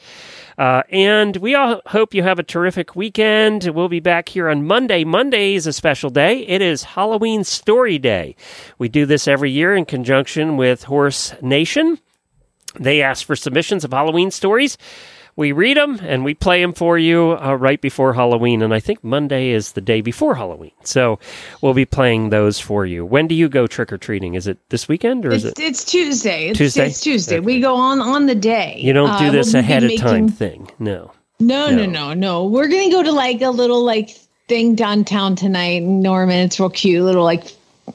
Uh, 0.58 0.82
and 0.90 1.36
we 1.36 1.54
all 1.54 1.82
hope 1.86 2.14
you 2.14 2.22
have 2.22 2.38
a 2.38 2.42
terrific 2.42 2.96
weekend. 2.96 3.64
We'll 3.74 3.88
be 3.88 4.00
back 4.00 4.28
here 4.30 4.48
on 4.48 4.66
Monday. 4.66 5.04
Monday 5.04 5.54
is 5.54 5.66
a 5.66 5.72
special 5.72 6.08
day. 6.08 6.46
It 6.46 6.62
is 6.62 6.82
Halloween 6.82 7.44
Story 7.44 7.98
Day. 7.98 8.36
We 8.78 8.88
do 8.88 9.04
this 9.04 9.28
every 9.28 9.50
year 9.50 9.74
in 9.74 9.84
conjunction 9.84 10.56
with 10.56 10.84
Horse 10.84 11.34
Nation. 11.42 11.98
They 12.78 13.02
ask 13.02 13.26
for 13.26 13.36
submissions 13.36 13.84
of 13.84 13.92
Halloween 13.92 14.30
stories. 14.30 14.78
We 15.36 15.52
read 15.52 15.76
them 15.76 16.00
and 16.02 16.24
we 16.24 16.32
play 16.32 16.62
them 16.62 16.72
for 16.72 16.96
you 16.96 17.36
uh, 17.38 17.54
right 17.54 17.78
before 17.80 18.14
Halloween. 18.14 18.62
And 18.62 18.72
I 18.72 18.80
think 18.80 19.04
Monday 19.04 19.50
is 19.50 19.72
the 19.72 19.82
day 19.82 20.00
before 20.00 20.34
Halloween. 20.34 20.72
So 20.82 21.18
we'll 21.60 21.74
be 21.74 21.84
playing 21.84 22.30
those 22.30 22.58
for 22.58 22.86
you. 22.86 23.04
When 23.04 23.26
do 23.26 23.34
you 23.34 23.50
go 23.50 23.66
trick 23.66 23.92
or 23.92 23.98
treating? 23.98 24.34
Is 24.34 24.46
it 24.46 24.58
this 24.70 24.88
weekend 24.88 25.26
or 25.26 25.30
is 25.30 25.44
it? 25.44 25.58
it's 25.58 25.84
Tuesday. 25.84 26.48
It's 26.48 26.58
Tuesday? 26.58 26.86
It's 26.86 27.00
Tuesday. 27.02 27.38
We 27.40 27.60
go 27.60 27.76
on 27.76 28.00
on 28.00 28.24
the 28.26 28.34
day. 28.34 28.78
You 28.80 28.94
don't 28.94 29.18
do 29.18 29.26
Uh, 29.26 29.30
this 29.32 29.52
we'll 29.52 29.60
ahead 29.60 29.84
of 29.84 29.94
time 29.96 30.28
thing. 30.28 30.70
No. 30.78 31.12
No, 31.38 31.68
no, 31.70 31.84
no, 31.84 32.14
no. 32.14 32.46
We're 32.46 32.68
gonna 32.68 32.90
go 32.90 33.02
to 33.02 33.12
like 33.12 33.42
a 33.42 33.50
little 33.50 33.84
like 33.84 34.16
thing 34.48 34.74
downtown 34.74 35.36
tonight 35.36 35.82
Norman. 35.82 36.38
It's 36.38 36.58
real 36.58 36.70
cute, 36.70 37.04
little 37.04 37.24
like 37.24 37.44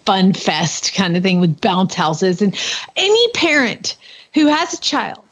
fun 0.06 0.34
fest 0.34 0.94
kind 0.94 1.18
of 1.18 1.24
thing 1.24 1.40
with 1.40 1.60
bounce 1.60 1.96
houses. 1.96 2.42
And 2.44 2.56
any 2.96 3.28
parent 3.30 3.98
who 4.36 4.46
has 4.46 4.76
a 4.76 4.80
child 4.80 5.31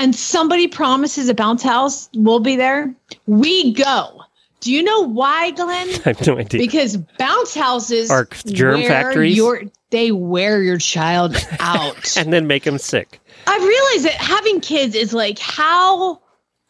and 0.00 0.16
somebody 0.16 0.66
promises 0.66 1.28
a 1.28 1.34
bounce 1.34 1.62
house, 1.62 2.08
we'll 2.14 2.40
be 2.40 2.56
there. 2.56 2.92
We 3.26 3.74
go. 3.74 4.22
Do 4.60 4.72
you 4.72 4.82
know 4.82 5.06
why, 5.06 5.50
Glenn? 5.50 5.88
I 6.06 6.08
have 6.08 6.26
no 6.26 6.38
idea. 6.38 6.60
Because 6.60 6.96
bounce 7.18 7.54
houses 7.54 8.10
Are 8.10 8.26
germ 8.46 8.82
factories? 8.82 9.36
Your, 9.36 9.62
they 9.90 10.10
wear 10.10 10.62
your 10.62 10.78
child 10.78 11.36
out. 11.60 12.16
and 12.16 12.32
then 12.32 12.46
make 12.46 12.64
them 12.64 12.78
sick. 12.78 13.20
I 13.46 13.56
realize 13.58 14.10
that 14.10 14.20
having 14.20 14.60
kids 14.60 14.94
is 14.94 15.12
like 15.12 15.38
how 15.38 16.20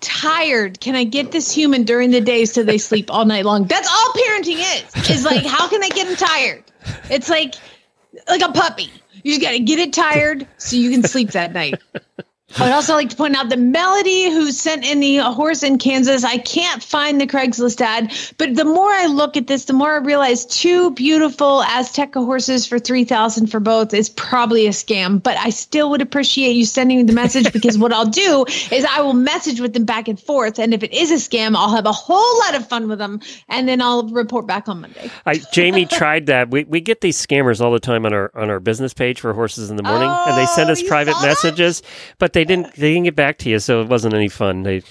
tired 0.00 0.80
can 0.80 0.96
I 0.96 1.04
get 1.04 1.30
this 1.30 1.52
human 1.52 1.84
during 1.84 2.10
the 2.10 2.20
day 2.20 2.46
so 2.46 2.62
they 2.64 2.78
sleep 2.78 3.12
all 3.12 3.24
night 3.24 3.44
long? 3.44 3.64
That's 3.64 3.88
all 3.88 4.12
parenting 4.12 4.58
is. 4.58 5.10
Is 5.10 5.24
like 5.24 5.44
how 5.44 5.68
can 5.68 5.82
I 5.82 5.88
get 5.88 6.08
them 6.08 6.16
tired? 6.16 6.64
It's 7.10 7.28
like 7.28 7.54
like 8.28 8.42
a 8.42 8.52
puppy. 8.52 8.90
You 9.22 9.32
just 9.32 9.42
got 9.42 9.50
to 9.50 9.60
get 9.60 9.78
it 9.78 9.92
tired 9.92 10.46
so 10.56 10.76
you 10.76 10.90
can 10.90 11.02
sleep 11.02 11.32
that 11.32 11.52
night. 11.52 11.74
I 12.58 12.64
would 12.64 12.72
also 12.72 12.94
like 12.94 13.08
to 13.10 13.16
point 13.16 13.36
out 13.36 13.48
that 13.48 13.58
Melody, 13.58 14.30
who 14.30 14.50
sent 14.50 14.84
in 14.84 15.00
the 15.00 15.18
horse 15.18 15.62
in 15.62 15.78
Kansas, 15.78 16.24
I 16.24 16.38
can't 16.38 16.82
find 16.82 17.20
the 17.20 17.26
Craigslist 17.26 17.80
ad, 17.80 18.12
but 18.38 18.56
the 18.56 18.64
more 18.64 18.90
I 18.90 19.06
look 19.06 19.36
at 19.36 19.46
this, 19.46 19.66
the 19.66 19.72
more 19.72 19.94
I 19.94 19.98
realize 19.98 20.46
two 20.46 20.90
beautiful 20.92 21.62
Azteca 21.62 22.24
horses 22.24 22.66
for 22.66 22.78
three 22.78 23.04
thousand 23.04 23.48
for 23.48 23.60
both 23.60 23.94
is 23.94 24.08
probably 24.08 24.66
a 24.66 24.70
scam. 24.70 25.22
But 25.22 25.36
I 25.38 25.50
still 25.50 25.90
would 25.90 26.02
appreciate 26.02 26.52
you 26.52 26.64
sending 26.64 26.98
me 26.98 27.02
the 27.04 27.12
message 27.12 27.52
because 27.52 27.78
what 27.78 27.92
I'll 27.92 28.06
do 28.06 28.44
is 28.72 28.84
I 28.84 29.00
will 29.00 29.14
message 29.14 29.60
with 29.60 29.72
them 29.72 29.84
back 29.84 30.08
and 30.08 30.18
forth, 30.18 30.58
and 30.58 30.74
if 30.74 30.82
it 30.82 30.92
is 30.92 31.10
a 31.12 31.14
scam, 31.14 31.54
I'll 31.54 31.74
have 31.74 31.86
a 31.86 31.92
whole 31.92 32.38
lot 32.40 32.56
of 32.56 32.68
fun 32.68 32.88
with 32.88 32.98
them, 32.98 33.20
and 33.48 33.68
then 33.68 33.80
I'll 33.80 34.08
report 34.08 34.46
back 34.46 34.68
on 34.68 34.80
Monday. 34.80 35.10
I, 35.24 35.40
Jamie 35.52 35.86
tried 35.86 36.26
that. 36.26 36.50
We, 36.50 36.64
we 36.64 36.80
get 36.80 37.00
these 37.00 37.24
scammers 37.24 37.60
all 37.60 37.70
the 37.70 37.80
time 37.80 38.04
on 38.04 38.12
our 38.12 38.30
on 38.34 38.50
our 38.50 38.60
business 38.60 38.92
page 38.92 39.20
for 39.20 39.32
horses 39.32 39.70
in 39.70 39.76
the 39.76 39.84
morning, 39.84 40.10
and 40.10 40.36
they 40.36 40.46
send 40.46 40.68
oh, 40.68 40.72
us 40.72 40.82
private 40.82 41.14
messages, 41.22 41.82
but 42.18 42.32
they 42.32 42.39
didn't 42.44 42.74
they 42.74 42.92
didn't 42.92 43.04
get 43.04 43.16
back 43.16 43.38
to 43.38 43.50
you, 43.50 43.58
so 43.58 43.80
it 43.82 43.88
wasn't 43.88 44.14
any 44.14 44.28
fun. 44.28 44.62
They 44.62 44.82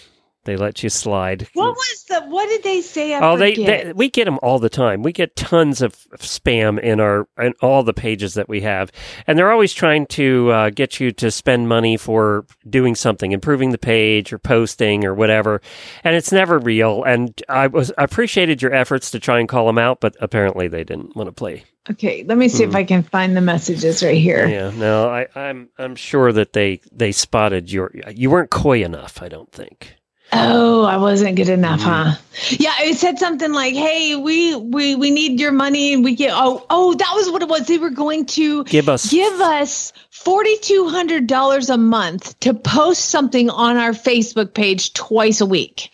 they 0.45 0.55
let 0.55 0.81
you 0.83 0.89
slide. 0.89 1.47
What 1.53 1.75
was 1.75 2.05
the? 2.07 2.21
What 2.21 2.47
did 2.47 2.63
they 2.63 2.81
say? 2.81 3.13
I 3.13 3.19
Oh, 3.21 3.37
they, 3.37 3.55
they 3.55 3.93
we 3.93 4.09
get 4.09 4.25
them 4.25 4.39
all 4.41 4.57
the 4.59 4.69
time. 4.69 5.03
We 5.03 5.11
get 5.11 5.35
tons 5.35 5.81
of 5.81 5.95
spam 6.17 6.79
in 6.79 6.99
our 6.99 7.27
in 7.37 7.53
all 7.61 7.83
the 7.83 7.93
pages 7.93 8.33
that 8.35 8.47
we 8.49 8.61
have, 8.61 8.91
and 9.27 9.37
they're 9.37 9.51
always 9.51 9.73
trying 9.73 10.05
to 10.07 10.49
uh, 10.51 10.69
get 10.69 10.99
you 10.99 11.11
to 11.11 11.29
spend 11.29 11.67
money 11.67 11.97
for 11.97 12.45
doing 12.69 12.95
something, 12.95 13.31
improving 13.31 13.71
the 13.71 13.77
page 13.77 14.31
or 14.31 14.39
posting 14.39 15.05
or 15.05 15.13
whatever, 15.13 15.61
and 16.03 16.15
it's 16.15 16.31
never 16.31 16.57
real. 16.57 17.03
And 17.03 17.39
I 17.49 17.67
was 17.67 17.91
I 17.97 18.03
appreciated 18.05 18.61
your 18.61 18.73
efforts 18.73 19.11
to 19.11 19.19
try 19.19 19.39
and 19.39 19.47
call 19.49 19.67
them 19.67 19.77
out, 19.77 19.99
but 19.99 20.15
apparently 20.21 20.67
they 20.67 20.83
didn't 20.83 21.15
want 21.15 21.27
to 21.27 21.33
play. 21.33 21.63
Okay, 21.89 22.23
let 22.27 22.37
me 22.37 22.49
see 22.49 22.63
if 22.63 22.69
Hmm. 22.71 22.75
I 22.75 22.83
can 22.83 23.03
find 23.03 23.35
the 23.35 23.41
messages 23.41 24.03
right 24.03 24.17
here. 24.17 24.47
Yeah, 24.47 24.71
no, 24.75 25.09
I, 25.09 25.27
I'm 25.35 25.69
I'm 25.77 25.95
sure 25.95 26.31
that 26.31 26.53
they 26.53 26.81
they 26.91 27.11
spotted 27.11 27.71
your 27.71 27.91
you 28.13 28.29
weren't 28.29 28.51
coy 28.51 28.83
enough. 28.83 29.21
I 29.21 29.27
don't 29.27 29.51
think. 29.51 29.95
Oh, 30.31 30.83
I 30.83 30.97
wasn't 30.97 31.35
good 31.37 31.49
enough, 31.49 31.79
Mm-hmm. 31.79 32.09
huh? 32.09 32.15
Yeah, 32.51 32.73
it 32.81 32.97
said 32.97 33.17
something 33.17 33.51
like, 33.51 33.73
"Hey, 33.73 34.15
we 34.15 34.55
we 34.55 34.95
we 34.95 35.09
need 35.09 35.39
your 35.39 35.51
money, 35.51 35.93
and 35.93 36.03
we 36.03 36.13
get 36.15 36.31
oh 36.33 36.65
oh 36.69 36.93
that 36.93 37.11
was 37.15 37.29
what 37.31 37.41
it 37.41 37.49
was. 37.49 37.65
They 37.67 37.77
were 37.79 37.89
going 37.89 38.25
to 38.27 38.63
Give 38.65 38.87
us- 38.89 39.09
give 39.11 39.33
us 39.41 39.91
forty 40.11 40.55
two 40.57 40.87
hundred 40.87 41.25
dollars 41.27 41.69
a 41.69 41.77
month 41.77 42.39
to 42.41 42.53
post 42.53 43.05
something 43.09 43.49
on 43.49 43.77
our 43.77 43.91
Facebook 43.91 44.53
page 44.53 44.93
twice 44.93 45.41
a 45.41 45.45
week, 45.47 45.89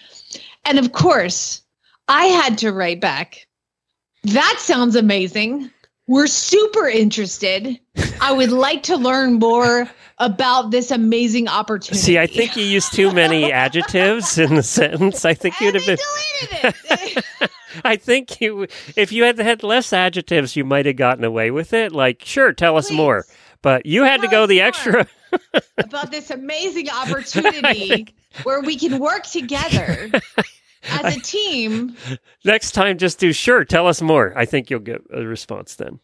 and 0.65 0.79
of 0.79 0.91
course, 0.91 1.61
I 2.09 2.25
had 2.25 2.57
to 2.59 2.71
write 2.71 2.99
back. 2.99 3.47
That 4.25 4.57
sounds 4.59 4.95
amazing. 4.95 5.69
We're 6.07 6.27
super 6.27 6.87
interested. 6.87 7.79
I 8.21 8.31
would 8.31 8.51
like 8.51 8.83
to 8.83 8.95
learn 8.95 9.39
more 9.39 9.89
about 10.19 10.71
this 10.71 10.91
amazing 10.91 11.47
opportunity. 11.47 12.01
See, 12.01 12.19
I 12.19 12.27
think 12.27 12.55
you 12.55 12.63
used 12.63 12.93
too 12.93 13.11
many 13.11 13.51
adjectives 13.51 14.37
in 14.37 14.55
the 14.55 14.63
sentence. 14.63 15.25
I 15.25 15.33
think 15.33 15.59
you'd 15.59 15.75
have 15.75 15.85
been. 15.85 17.53
I 17.83 17.95
think 17.95 18.39
you, 18.39 18.67
if 18.95 19.11
you 19.11 19.23
had 19.23 19.37
had 19.39 19.63
less 19.63 19.91
adjectives, 19.91 20.55
you 20.55 20.63
might 20.63 20.85
have 20.85 20.95
gotten 20.95 21.23
away 21.23 21.51
with 21.51 21.73
it. 21.73 21.91
Like, 21.91 22.23
sure, 22.23 22.53
tell 22.53 22.77
us 22.77 22.91
more. 22.91 23.25
But 23.61 23.85
you 23.85 24.03
had 24.03 24.21
to 24.21 24.27
go 24.27 24.45
the 24.45 24.61
extra. 24.61 25.07
about 25.77 26.11
this 26.11 26.29
amazing 26.29 26.89
opportunity 26.93 28.13
where 28.43 28.61
we 28.61 28.77
can 28.77 28.99
work 28.99 29.23
together 29.23 30.11
as 30.89 31.17
a 31.17 31.19
team. 31.19 31.95
Next 32.45 32.71
time, 32.71 32.97
just 32.97 33.19
do 33.19 33.33
sure, 33.33 33.65
tell 33.65 33.87
us 33.87 34.01
more. 34.01 34.33
I 34.37 34.45
think 34.45 34.69
you'll 34.69 34.79
get 34.79 35.01
a 35.13 35.23
response 35.25 35.75
then. 35.75 35.99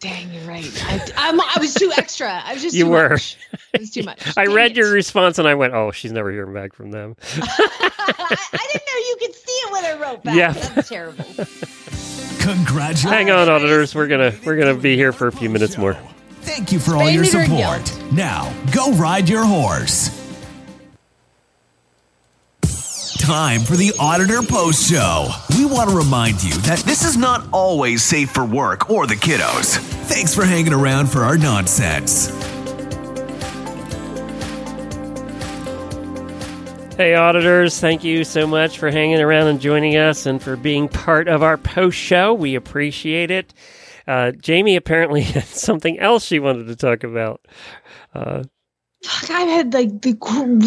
Dang, 0.00 0.32
you're 0.32 0.44
right. 0.44 0.64
I, 0.86 1.12
I'm, 1.16 1.38
I 1.38 1.56
was 1.60 1.74
too 1.74 1.92
extra. 1.94 2.26
I 2.30 2.54
was 2.54 2.62
just 2.62 2.74
you 2.74 2.84
too 2.84 2.90
were. 2.90 3.10
much. 3.10 3.36
It 3.74 3.80
was 3.80 3.90
too 3.90 4.02
much. 4.02 4.18
I 4.36 4.46
read 4.46 4.74
your 4.74 4.90
response 4.90 5.38
and 5.38 5.46
I 5.46 5.54
went, 5.54 5.74
oh, 5.74 5.90
she's 5.90 6.10
never 6.10 6.32
hearing 6.32 6.54
back 6.54 6.74
from 6.74 6.90
them. 6.90 7.16
I 7.36 8.66
didn't 8.72 8.86
know 8.86 8.98
you 9.08 9.16
could 9.20 9.34
see 9.34 9.52
it 9.52 9.72
when 9.72 9.84
I 9.84 10.00
wrote 10.00 10.24
back. 10.24 10.36
Yeah. 10.36 10.52
That's 10.52 10.88
terrible. 10.88 11.24
Congratulations. 12.40 13.02
Hang 13.02 13.30
on, 13.30 13.50
auditors. 13.50 13.94
We're 13.94 14.06
gonna 14.06 14.32
we're 14.46 14.56
gonna 14.56 14.74
be 14.74 14.96
here 14.96 15.12
for 15.12 15.26
a 15.26 15.32
few 15.32 15.50
minutes 15.50 15.76
more. 15.76 15.94
Thank 16.40 16.72
you 16.72 16.78
for 16.78 16.96
all 16.96 17.02
Spay, 17.02 17.14
your 17.14 17.24
support. 17.24 18.12
Now, 18.12 18.50
go 18.72 18.92
ride 18.94 19.28
your 19.28 19.44
horse. 19.44 20.19
Time 23.20 23.60
for 23.60 23.76
the 23.76 23.92
Auditor 24.00 24.40
Post 24.42 24.90
Show. 24.90 25.28
We 25.56 25.66
want 25.66 25.90
to 25.90 25.96
remind 25.96 26.42
you 26.42 26.52
that 26.62 26.78
this 26.80 27.04
is 27.04 27.16
not 27.18 27.46
always 27.52 28.02
safe 28.02 28.30
for 28.30 28.44
work 28.46 28.88
or 28.90 29.06
the 29.06 29.14
kiddos. 29.14 29.76
Thanks 30.08 30.34
for 30.34 30.44
hanging 30.44 30.72
around 30.72 31.08
for 31.08 31.20
our 31.20 31.36
nonsense. 31.36 32.28
Hey, 36.96 37.14
auditors, 37.14 37.78
thank 37.78 38.02
you 38.04 38.24
so 38.24 38.46
much 38.46 38.78
for 38.78 38.90
hanging 38.90 39.20
around 39.20 39.48
and 39.48 39.60
joining 39.60 39.96
us 39.96 40.26
and 40.26 40.42
for 40.42 40.56
being 40.56 40.88
part 40.88 41.28
of 41.28 41.42
our 41.42 41.56
post 41.58 41.98
show. 41.98 42.32
We 42.34 42.54
appreciate 42.54 43.30
it. 43.30 43.52
Uh, 44.06 44.32
Jamie 44.32 44.76
apparently 44.76 45.20
had 45.22 45.44
something 45.44 45.98
else 45.98 46.24
she 46.24 46.38
wanted 46.38 46.66
to 46.68 46.76
talk 46.76 47.04
about. 47.04 47.46
Uh, 48.14 48.44
Fuck, 49.04 49.30
I've 49.30 49.48
had 49.48 49.74
like 49.74 50.02
the 50.02 50.16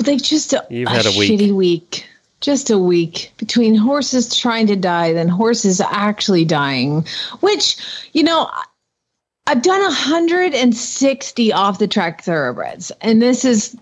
like 0.08 0.22
just 0.22 0.54
a, 0.54 0.66
You've 0.70 0.90
had 0.90 1.06
a 1.06 1.18
week. 1.18 1.32
shitty 1.32 1.52
week. 1.52 2.08
Just 2.44 2.70
a 2.70 2.78
week 2.78 3.32
between 3.38 3.74
horses 3.74 4.38
trying 4.38 4.68
to 4.68 4.76
die, 4.76 5.14
then 5.14 5.30
horses 5.30 5.80
actually 5.80 6.44
dying. 6.44 7.08
Which, 7.40 7.78
you 8.12 8.22
know, 8.22 8.52
I've 9.48 9.62
done 9.62 9.82
160 9.82 11.54
off 11.54 11.80
the 11.80 11.88
track 11.88 12.22
thoroughbreds, 12.22 12.92
and 13.00 13.22
this 13.22 13.46
is 13.46 13.78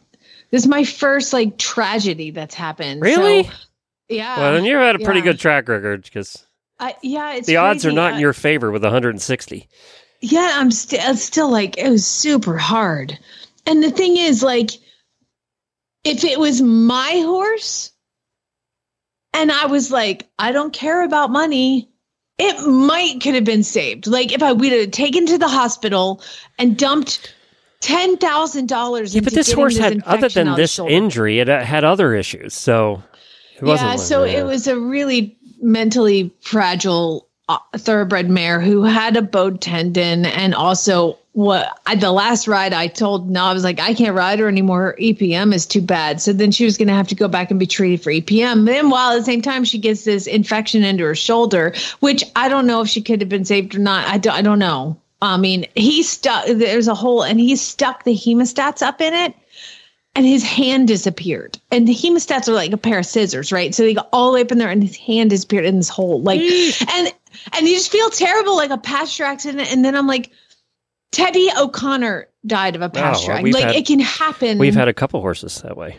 this 0.51 0.63
is 0.63 0.67
my 0.67 0.83
first 0.83 1.33
like 1.33 1.57
tragedy 1.57 2.29
that's 2.29 2.53
happened. 2.53 3.01
Really? 3.01 3.45
So, 3.45 3.51
yeah. 4.09 4.37
well, 4.37 4.53
then 4.53 4.65
you've 4.65 4.79
had 4.79 4.95
a 4.95 4.99
pretty 4.99 5.21
yeah. 5.21 5.25
good 5.25 5.39
track 5.39 5.67
record 5.67 6.03
because 6.03 6.45
I, 6.79 6.95
yeah, 7.01 7.33
it's 7.33 7.47
the 7.47 7.57
odds 7.57 7.85
are 7.85 7.91
not 7.91 8.13
in 8.13 8.19
your 8.19 8.33
favor 8.33 8.69
with 8.69 8.83
160. 8.83 9.67
Yeah, 10.21 10.51
I'm 10.55 10.71
still 10.71 11.15
still 11.15 11.49
like 11.49 11.77
it 11.77 11.89
was 11.89 12.05
super 12.05 12.57
hard. 12.57 13.17
And 13.65 13.83
the 13.83 13.91
thing 13.91 14.17
is, 14.17 14.43
like, 14.43 14.71
if 16.03 16.23
it 16.23 16.39
was 16.39 16.61
my 16.61 17.21
horse, 17.23 17.90
and 19.33 19.51
I 19.51 19.65
was 19.65 19.91
like, 19.91 20.29
I 20.39 20.51
don't 20.51 20.73
care 20.73 21.03
about 21.03 21.31
money, 21.31 21.89
it 22.37 22.67
might 22.67 23.21
could 23.21 23.35
have 23.35 23.43
been 23.43 23.63
saved. 23.63 24.07
Like 24.07 24.31
if 24.31 24.41
I 24.41 24.51
would 24.51 24.71
have 24.71 24.91
taken 24.91 25.25
to 25.27 25.37
the 25.37 25.47
hospital 25.47 26.21
and 26.57 26.77
dumped 26.77 27.33
ten 27.79 28.17
thousand 28.17 28.67
dollars. 28.67 29.13
Yeah, 29.13 29.21
but 29.21 29.33
this 29.33 29.51
horse 29.51 29.77
had, 29.77 30.01
other 30.03 30.29
than 30.29 30.55
this 30.55 30.79
injury, 30.79 31.39
it 31.39 31.49
uh, 31.49 31.63
had 31.63 31.83
other 31.83 32.15
issues. 32.15 32.53
So 32.53 33.03
it 33.57 33.63
wasn't. 33.63 33.89
yeah, 33.91 33.95
so 33.97 34.23
it 34.23 34.43
was 34.43 34.67
a 34.67 34.79
really 34.79 35.37
mentally 35.61 36.33
fragile 36.41 37.27
uh, 37.49 37.59
thoroughbred 37.77 38.29
mare 38.29 38.59
who 38.59 38.83
had 38.83 39.15
a 39.17 39.21
bowed 39.21 39.61
tendon 39.61 40.25
and 40.25 40.55
also 40.55 41.17
what 41.33 41.79
I, 41.85 41.95
the 41.95 42.11
last 42.11 42.47
ride 42.47 42.73
I 42.73 42.87
told 42.87 43.29
no 43.29 43.43
I 43.45 43.53
was 43.53 43.63
like 43.63 43.79
I 43.79 43.93
can't 43.93 44.15
ride 44.15 44.39
her 44.39 44.47
anymore 44.47 44.81
her 44.81 44.97
EPM 44.99 45.53
is 45.53 45.65
too 45.65 45.81
bad 45.81 46.21
so 46.21 46.33
then 46.33 46.51
she 46.51 46.65
was 46.65 46.77
going 46.77 46.89
to 46.89 46.93
have 46.93 47.07
to 47.07 47.15
go 47.15 47.27
back 47.27 47.51
and 47.51 47.59
be 47.59 47.67
treated 47.67 48.03
for 48.03 48.11
EPM 48.11 48.65
then 48.65 48.89
while 48.89 49.11
at 49.11 49.19
the 49.19 49.23
same 49.23 49.41
time 49.41 49.63
she 49.63 49.77
gets 49.77 50.03
this 50.03 50.27
infection 50.27 50.83
into 50.83 51.05
her 51.05 51.15
shoulder 51.15 51.73
which 52.01 52.23
I 52.35 52.49
don't 52.49 52.67
know 52.67 52.81
if 52.81 52.89
she 52.89 53.01
could 53.01 53.21
have 53.21 53.29
been 53.29 53.45
saved 53.45 53.75
or 53.75 53.79
not 53.79 54.07
I 54.07 54.17
don't, 54.17 54.33
I 54.33 54.41
don't 54.41 54.59
know 54.59 54.97
I 55.21 55.37
mean 55.37 55.65
he 55.75 56.03
stuck 56.03 56.45
there's 56.47 56.89
a 56.89 56.95
hole 56.95 57.23
and 57.23 57.39
he 57.39 57.55
stuck 57.55 58.03
the 58.03 58.15
hemostats 58.15 58.81
up 58.81 58.99
in 58.99 59.13
it 59.13 59.33
and 60.15 60.25
his 60.25 60.43
hand 60.43 60.87
disappeared. 60.87 61.57
And 61.71 61.87
the 61.87 61.95
hemostats 61.95 62.47
are 62.47 62.53
like 62.53 62.73
a 62.73 62.77
pair 62.77 62.99
of 62.99 63.05
scissors, 63.05 63.51
right? 63.51 63.73
So 63.73 63.83
they 63.83 63.93
go 63.93 64.07
all 64.11 64.31
the 64.31 64.35
way 64.35 64.41
up 64.41 64.51
in 64.51 64.57
there, 64.57 64.69
and 64.69 64.83
his 64.83 64.97
hand 64.97 65.29
disappeared 65.29 65.65
in 65.65 65.77
this 65.77 65.89
hole. 65.89 66.21
Like, 66.21 66.41
and 66.93 67.13
and 67.53 67.67
you 67.67 67.75
just 67.75 67.91
feel 67.91 68.09
terrible, 68.09 68.55
like 68.55 68.71
a 68.71 68.77
pasture 68.77 69.23
accident. 69.23 69.71
And 69.71 69.85
then 69.85 69.95
I'm 69.95 70.07
like, 70.07 70.31
Teddy 71.11 71.49
O'Connor 71.57 72.27
died 72.45 72.75
of 72.75 72.81
a 72.81 72.89
pasture. 72.89 73.33
well, 73.33 73.43
like 73.51 73.63
had- 73.63 73.75
it 73.75 73.85
can 73.85 73.99
happen. 73.99 74.57
We've 74.57 74.73
had 74.75 74.87
a 74.87 74.93
couple 74.93 75.19
horses 75.21 75.61
that 75.61 75.75
way. 75.77 75.97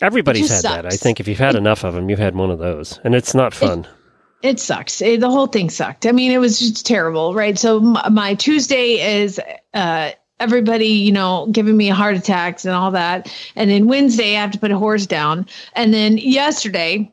Everybody's 0.00 0.48
had 0.48 0.54
just 0.56 0.62
that. 0.64 0.86
I 0.86 0.90
think 0.90 1.20
if 1.20 1.28
you've 1.28 1.38
had 1.38 1.54
enough 1.54 1.84
of 1.84 1.94
them, 1.94 2.10
you've 2.10 2.18
had 2.18 2.34
one 2.34 2.50
of 2.50 2.58
those, 2.58 2.98
and 3.04 3.14
it's 3.14 3.34
not 3.34 3.54
fun. 3.54 3.86
It 4.42 4.58
sucks. 4.58 5.00
It- 5.00 5.20
the 5.20 5.30
whole 5.30 5.46
thing 5.46 5.70
sucked. 5.70 6.06
I 6.06 6.12
mean, 6.12 6.32
it 6.32 6.38
was 6.38 6.58
just 6.58 6.84
terrible, 6.84 7.34
right? 7.34 7.56
So 7.58 7.76
m- 7.78 8.12
my 8.14 8.34
Tuesday 8.34 9.20
is 9.22 9.40
uh, 9.74 10.10
everybody, 10.40 10.86
you 10.88 11.12
know, 11.12 11.46
giving 11.52 11.76
me 11.76 11.88
heart 11.88 12.16
attacks 12.16 12.64
and 12.64 12.74
all 12.74 12.90
that, 12.90 13.32
and 13.54 13.70
then 13.70 13.86
Wednesday 13.86 14.36
I 14.36 14.40
have 14.40 14.50
to 14.52 14.58
put 14.58 14.72
a 14.72 14.78
horse 14.78 15.06
down, 15.06 15.46
and 15.74 15.94
then 15.94 16.18
yesterday 16.18 17.12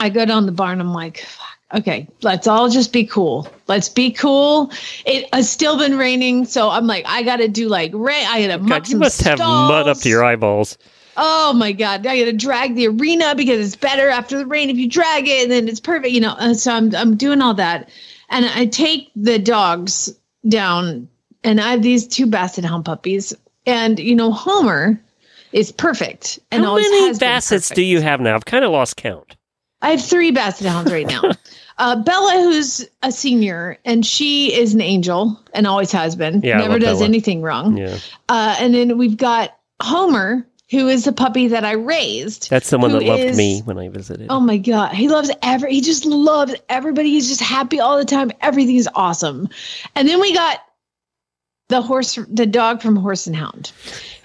I 0.00 0.08
go 0.08 0.24
down 0.24 0.46
the 0.46 0.52
barn. 0.52 0.80
I'm 0.80 0.92
like, 0.92 1.18
Fuck, 1.20 1.57
okay, 1.74 2.08
let's 2.22 2.46
all 2.46 2.68
just 2.68 2.92
be 2.92 3.06
cool. 3.06 3.48
Let's 3.66 3.88
be 3.88 4.10
cool. 4.10 4.70
It 5.04 5.32
has 5.34 5.48
still 5.50 5.78
been 5.78 5.96
raining, 5.98 6.44
so 6.46 6.70
I'm 6.70 6.86
like, 6.86 7.04
I 7.06 7.22
got 7.22 7.36
to 7.36 7.48
do 7.48 7.68
like 7.68 7.92
rain. 7.94 8.26
I 8.28 8.46
got 8.46 8.56
to 8.56 8.62
muck 8.62 8.82
God, 8.84 8.88
you 8.88 8.98
must 8.98 9.22
have 9.22 9.38
mud 9.38 9.88
up 9.88 9.98
to 9.98 10.08
your 10.08 10.24
eyeballs. 10.24 10.78
Oh 11.20 11.52
my 11.52 11.72
God. 11.72 12.06
I 12.06 12.18
gotta 12.20 12.32
drag 12.32 12.76
the 12.76 12.86
arena 12.86 13.34
because 13.34 13.66
it's 13.66 13.76
better 13.76 14.08
after 14.08 14.38
the 14.38 14.46
rain 14.46 14.70
if 14.70 14.76
you 14.76 14.88
drag 14.88 15.26
it 15.26 15.42
and 15.42 15.50
then 15.50 15.68
it's 15.68 15.80
perfect, 15.80 16.14
you 16.14 16.20
know. 16.20 16.36
And 16.38 16.56
so 16.56 16.72
I'm 16.72 16.94
I'm 16.94 17.16
doing 17.16 17.42
all 17.42 17.54
that. 17.54 17.88
And 18.30 18.46
I 18.46 18.66
take 18.66 19.10
the 19.16 19.38
dogs 19.38 20.14
down 20.48 21.08
and 21.42 21.60
I 21.60 21.72
have 21.72 21.82
these 21.82 22.06
two 22.06 22.26
basset 22.26 22.64
hound 22.64 22.84
puppies. 22.84 23.34
And 23.66 23.98
you 23.98 24.14
know, 24.14 24.30
Homer 24.30 25.00
is 25.52 25.72
perfect. 25.72 26.38
And 26.52 26.64
How 26.64 26.76
many 26.76 27.12
bassets 27.14 27.74
do 27.74 27.82
you 27.82 28.00
have 28.00 28.20
now? 28.20 28.36
I've 28.36 28.44
kind 28.44 28.64
of 28.64 28.70
lost 28.70 28.96
count. 28.96 29.34
I 29.80 29.90
have 29.90 30.04
three 30.04 30.30
basset 30.30 30.66
hounds 30.66 30.90
right 30.92 31.06
now. 31.06 31.22
uh, 31.78 32.02
Bella, 32.02 32.32
who's 32.42 32.86
a 33.02 33.12
senior, 33.12 33.78
and 33.84 34.04
she 34.04 34.52
is 34.54 34.74
an 34.74 34.80
angel 34.80 35.40
and 35.54 35.66
always 35.66 35.92
has 35.92 36.16
been. 36.16 36.40
Yeah, 36.42 36.58
never 36.58 36.78
does 36.78 36.98
Bella. 36.98 37.04
anything 37.04 37.42
wrong. 37.42 37.76
Yeah, 37.76 37.98
Uh, 38.28 38.56
and 38.58 38.74
then 38.74 38.98
we've 38.98 39.16
got 39.16 39.56
Homer, 39.80 40.44
who 40.70 40.88
is 40.88 41.06
a 41.06 41.12
puppy 41.12 41.48
that 41.48 41.64
I 41.64 41.72
raised. 41.72 42.50
that's 42.50 42.70
the 42.70 42.78
one 42.78 42.90
that 42.92 43.02
loved 43.04 43.22
is- 43.22 43.36
me 43.36 43.60
when 43.64 43.78
I 43.78 43.88
visited. 43.88 44.26
Oh 44.30 44.40
my 44.40 44.58
god, 44.58 44.94
he 44.94 45.08
loves 45.08 45.30
every. 45.42 45.72
He 45.74 45.80
just 45.80 46.04
loves 46.04 46.54
everybody. 46.68 47.10
He's 47.10 47.28
just 47.28 47.40
happy 47.40 47.78
all 47.80 47.96
the 47.96 48.04
time. 48.04 48.32
Everything 48.40 48.76
is 48.76 48.88
awesome. 48.94 49.48
And 49.94 50.08
then 50.08 50.20
we 50.20 50.34
got 50.34 50.58
the 51.68 51.80
horse, 51.82 52.18
the 52.28 52.46
dog 52.46 52.82
from 52.82 52.96
Horse 52.96 53.26
and 53.26 53.36
Hound, 53.36 53.70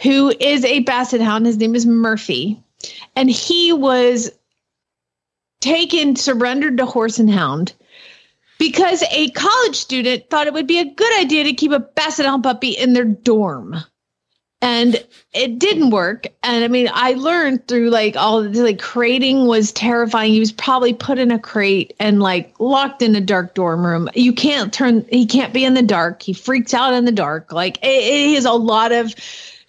who 0.02 0.34
is 0.40 0.66
a 0.66 0.80
basset 0.80 1.22
hound. 1.22 1.46
His 1.46 1.58
name 1.58 1.76
is 1.76 1.86
Murphy, 1.86 2.62
and 3.16 3.30
he 3.30 3.72
was 3.72 4.32
taken, 5.64 6.16
surrendered 6.16 6.78
to 6.78 6.86
Horse 6.86 7.18
and 7.18 7.30
Hound. 7.30 7.74
Because 8.60 9.04
a 9.12 9.30
college 9.32 9.76
student 9.76 10.30
thought 10.30 10.48
it 10.48 10.54
would 10.54 10.68
be 10.68 10.80
a 10.80 10.94
good 10.94 11.20
idea 11.20 11.44
to 11.46 11.54
keep 11.54 11.72
a 11.72 11.80
basset 11.80 12.26
hound 12.26 12.44
puppy 12.44 12.70
in 12.70 12.94
their 12.94 13.06
dorm. 13.06 13.78
And 14.62 15.04
it 15.34 15.60
didn't 15.60 15.90
work. 15.90 16.28
And 16.44 16.64
i 16.64 16.68
mean 16.70 16.90
i 16.94 17.14
learned 17.14 17.68
through 17.68 17.90
like 17.90 18.16
all 18.16 18.44
the 18.44 18.62
like 18.62 18.80
crating 18.80 19.48
was 19.48 19.74
terrifying. 19.74 20.32
He 20.32 20.40
was 20.40 20.54
probably 20.54 20.94
put 20.94 21.18
in 21.18 21.32
a 21.32 21.40
crate 21.40 21.94
and 22.00 22.22
like 22.22 22.54
locked 22.60 23.02
in 23.02 23.16
a 23.16 23.22
dark 23.22 23.56
dorm 23.56 23.86
room. 23.86 24.10
You 24.14 24.32
can't 24.32 24.72
turn 24.72 25.06
he 25.10 25.26
can't 25.26 25.54
be 25.54 25.66
in 25.66 25.74
the 25.74 25.82
dark. 25.82 26.22
He 26.22 26.32
freaks 26.32 26.74
out 26.74 26.94
in 26.94 27.04
the 27.04 27.12
dark. 27.12 27.52
Like 27.52 27.78
it, 27.78 27.88
it 27.88 28.38
is 28.38 28.46
a 28.46 28.54
lot 28.54 28.94
of 28.94 29.14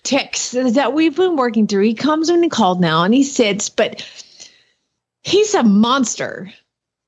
ticks 0.04 0.52
that 0.52 0.92
we've 0.92 1.16
been 1.16 1.36
working 1.36 1.66
through. 1.66 1.84
He 1.84 1.94
comes 1.94 2.30
when 2.30 2.42
he 2.42 2.48
called 2.48 2.80
now 2.80 3.02
and 3.02 3.14
he 3.14 3.24
sits 3.24 3.68
but 3.68 4.06
he's 5.24 5.54
a 5.54 5.62
monster 5.64 6.52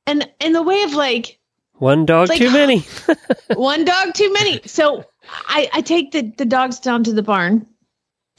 and 0.06 0.28
in 0.40 0.52
the 0.52 0.62
way 0.62 0.82
of 0.82 0.92
like 0.94 1.38
One 1.74 2.04
dog 2.06 2.28
Like- 2.28 2.38
too 2.38 2.50
many. 2.50 2.80
one 3.54 3.84
dog 3.84 4.14
too 4.14 4.32
many. 4.32 4.60
So 4.66 5.04
I, 5.48 5.68
I 5.72 5.80
take 5.82 6.12
the, 6.12 6.32
the 6.36 6.44
dogs 6.44 6.80
down 6.80 7.04
to 7.04 7.12
the 7.12 7.22
barn. 7.22 7.66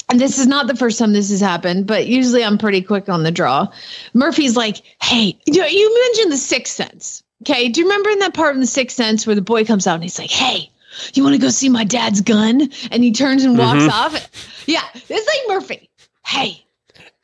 And 0.09 0.21
this 0.21 0.39
is 0.39 0.47
not 0.47 0.67
the 0.67 0.75
first 0.75 0.97
time 0.99 1.11
this 1.11 1.29
has 1.31 1.41
happened, 1.41 1.85
but 1.85 2.07
usually 2.07 2.41
I'm 2.41 2.57
pretty 2.57 2.81
quick 2.81 3.09
on 3.09 3.23
the 3.23 3.31
draw. 3.31 3.67
Murphy's 4.13 4.55
like, 4.55 4.77
hey, 5.01 5.37
you, 5.45 5.63
you 5.65 5.93
mentioned 6.05 6.31
the 6.31 6.37
sixth 6.37 6.73
sense. 6.73 7.23
Okay. 7.43 7.67
Do 7.67 7.81
you 7.81 7.87
remember 7.87 8.09
in 8.11 8.19
that 8.19 8.33
part 8.33 8.55
in 8.55 8.61
the 8.61 8.67
sixth 8.67 8.95
sense 8.95 9.27
where 9.27 9.35
the 9.35 9.41
boy 9.41 9.65
comes 9.65 9.85
out 9.85 9.95
and 9.95 10.03
he's 10.03 10.17
like, 10.17 10.31
hey, 10.31 10.71
you 11.13 11.23
want 11.23 11.35
to 11.35 11.41
go 11.41 11.49
see 11.49 11.67
my 11.67 11.83
dad's 11.83 12.21
gun? 12.21 12.69
And 12.89 13.03
he 13.03 13.11
turns 13.11 13.43
and 13.43 13.57
walks 13.57 13.83
Mhm. 13.83 13.89
off. 13.89 14.63
Yeah. 14.65 14.81
It's 14.93 15.09
like 15.09 15.57
Murphy. 15.59 15.89
Hey, 16.25 16.65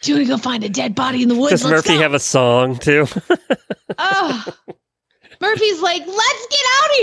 do 0.03 0.11
you 0.11 0.17
want 0.17 0.27
to 0.27 0.33
go 0.33 0.37
find 0.37 0.63
a 0.63 0.69
dead 0.69 0.95
body 0.95 1.23
in 1.23 1.29
the 1.29 1.35
woods? 1.35 1.51
Does 1.51 1.63
Let's 1.63 1.87
Murphy 1.87 1.97
go." 1.97 2.01
have 2.03 2.13
a 2.13 2.19
song 2.19 2.77
too? 2.77 3.07
Oh. 3.99 4.45
Murphy's 5.39 5.81
like, 5.81 6.01
let's 6.07 6.47
get 6.47 6.59
out 6.79 6.89
of 6.89 6.95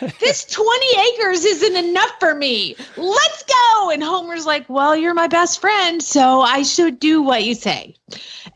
here. 0.00 0.12
This 0.20 0.44
20 0.46 0.86
acres 1.00 1.44
isn't 1.44 1.76
enough 1.76 2.12
for 2.18 2.34
me. 2.34 2.74
Let's 2.96 3.42
go. 3.44 3.90
And 3.90 4.02
Homer's 4.02 4.46
like, 4.46 4.68
well, 4.68 4.96
you're 4.96 5.14
my 5.14 5.26
best 5.26 5.60
friend, 5.60 6.02
so 6.02 6.40
I 6.40 6.62
should 6.62 6.98
do 7.00 7.20
what 7.20 7.44
you 7.44 7.54
say. 7.54 7.96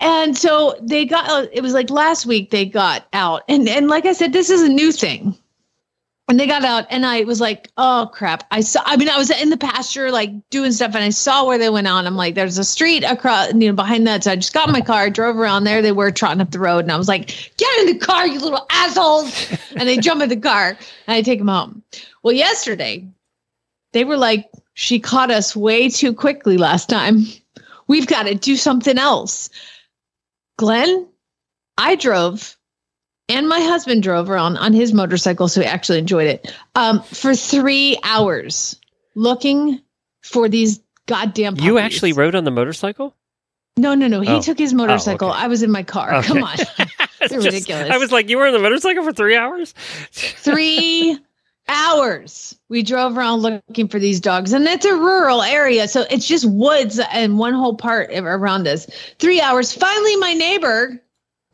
And 0.01 0.39
so 0.39 0.77
they 0.81 1.05
got, 1.05 1.29
uh, 1.29 1.49
it 1.53 1.61
was 1.61 1.75
like 1.75 1.91
last 1.91 2.25
week 2.25 2.51
they 2.51 2.65
got 2.65 3.07
out. 3.13 3.43
And, 3.49 3.69
and 3.69 3.89
like 3.89 4.07
I 4.07 4.13
said, 4.13 4.33
this 4.33 4.49
is 4.49 4.63
a 4.63 4.69
new 4.69 4.91
thing. 4.93 5.37
And 6.33 6.41
they 6.41 6.47
got 6.47 6.65
out, 6.65 6.87
and 6.89 7.05
I 7.05 7.25
was 7.25 7.43
like, 7.43 7.71
"Oh 7.77 8.09
crap!" 8.11 8.45
I 8.51 8.63
saw. 8.63 8.81
I 8.87 8.97
mean, 8.97 9.11
I 9.11 9.19
was 9.19 9.29
in 9.29 9.51
the 9.51 9.59
pasture, 9.59 10.11
like 10.11 10.31
doing 10.49 10.73
stuff, 10.73 10.95
and 10.95 11.05
I 11.05 11.11
saw 11.11 11.45
where 11.45 11.59
they 11.59 11.69
went 11.69 11.89
on. 11.89 12.07
I'm 12.07 12.17
like, 12.17 12.37
"There's 12.37 12.57
a 12.57 12.65
street 12.65 13.05
across, 13.05 13.53
you 13.53 13.69
know, 13.69 13.75
behind 13.75 14.07
that." 14.07 14.25
So 14.25 14.31
I 14.31 14.37
just 14.37 14.55
got 14.55 14.71
my 14.71 14.81
car, 14.81 15.11
drove 15.11 15.37
around 15.37 15.65
there. 15.65 15.83
They 15.83 15.93
were 15.93 16.11
trotting 16.11 16.41
up 16.41 16.51
the 16.51 16.59
road, 16.59 16.87
and 16.87 16.91
I 16.91 16.97
was 16.97 17.07
like, 17.07 17.53
"Get 17.59 17.81
in 17.81 17.87
the 17.89 17.99
car, 17.99 18.27
you 18.27 18.41
little 18.41 18.65
assholes!" 18.71 19.47
and 19.77 19.87
they 19.87 19.99
jump 19.99 20.23
in 20.23 20.31
the 20.31 20.37
car, 20.37 20.69
and 21.07 21.15
I 21.15 21.21
take 21.21 21.39
them 21.39 21.49
home. 21.49 21.83
Well, 22.23 22.33
yesterday, 22.33 23.07
they 23.93 24.05
were 24.05 24.17
like, 24.17 24.49
"She 24.73 25.01
caught 25.01 25.31
us 25.31 25.55
way 25.55 25.91
too 25.91 26.15
quickly 26.15 26.57
last 26.57 26.89
time. 26.89 27.27
We've 27.89 28.07
got 28.07 28.23
to 28.23 28.35
do 28.35 28.57
something 28.57 28.97
else." 28.97 29.51
Glenn, 30.57 31.09
I 31.77 31.95
drove 31.95 32.57
and 33.29 33.49
my 33.49 33.61
husband 33.61 34.03
drove 34.03 34.29
around 34.31 34.57
on 34.59 34.73
his 34.73 34.93
motorcycle, 34.93 35.49
so 35.49 35.61
he 35.61 35.67
actually 35.67 35.99
enjoyed 35.99 36.27
it 36.27 36.55
um, 36.75 37.03
for 37.03 37.35
three 37.35 37.99
hours 38.03 38.79
looking 39.15 39.81
for 40.23 40.49
these 40.49 40.81
goddamn. 41.07 41.57
you 41.61 41.79
actually 41.79 42.13
rode 42.13 42.35
on 42.35 42.45
the 42.45 42.51
motorcycle? 42.51 43.15
No, 43.77 43.95
no, 43.95 44.07
no. 44.07 44.21
He 44.21 44.29
Oh. 44.31 44.41
took 44.43 44.59
his 44.59 44.75
motorcycle. 44.75 45.29
Oh, 45.29 45.33
okay. 45.33 45.41
I 45.45 45.47
was 45.49 45.63
in 45.63 45.71
my 45.71 45.83
car. 45.83 46.15
Okay. 46.17 46.29
Come 46.29 46.45
on, 46.45 46.57
It's 47.21 47.33
ridiculous. 47.35 47.91
I 47.91 47.97
was 47.99 48.13
like, 48.13 48.29
you 48.29 48.37
were 48.37 48.47
on 48.47 48.53
the 48.53 48.59
motorcycle 48.59 49.03
for 49.05 49.13
three 49.13 49.37
hours? 49.37 49.73
three 50.13 51.19
hours. 51.69 52.59
We 52.69 52.83
drove 52.83 53.17
around 53.17 53.41
looking 53.41 53.89
for 53.89 53.99
these 53.99 54.21
dogs, 54.21 54.53
and 54.53 54.65
it's 54.67 54.85
a 54.85 54.95
rural 54.95 55.43
area, 55.43 55.89
so 55.89 56.05
it's 56.11 56.27
just 56.27 56.45
woods 56.51 57.01
and 57.13 57.39
one 57.39 57.55
whole 57.55 57.77
part 57.77 58.11
around 58.13 58.67
us. 58.69 58.87
Three 59.19 59.41
hours. 59.41 59.73
Finally, 59.73 60.17
my 60.17 60.35
neighbor 60.35 61.01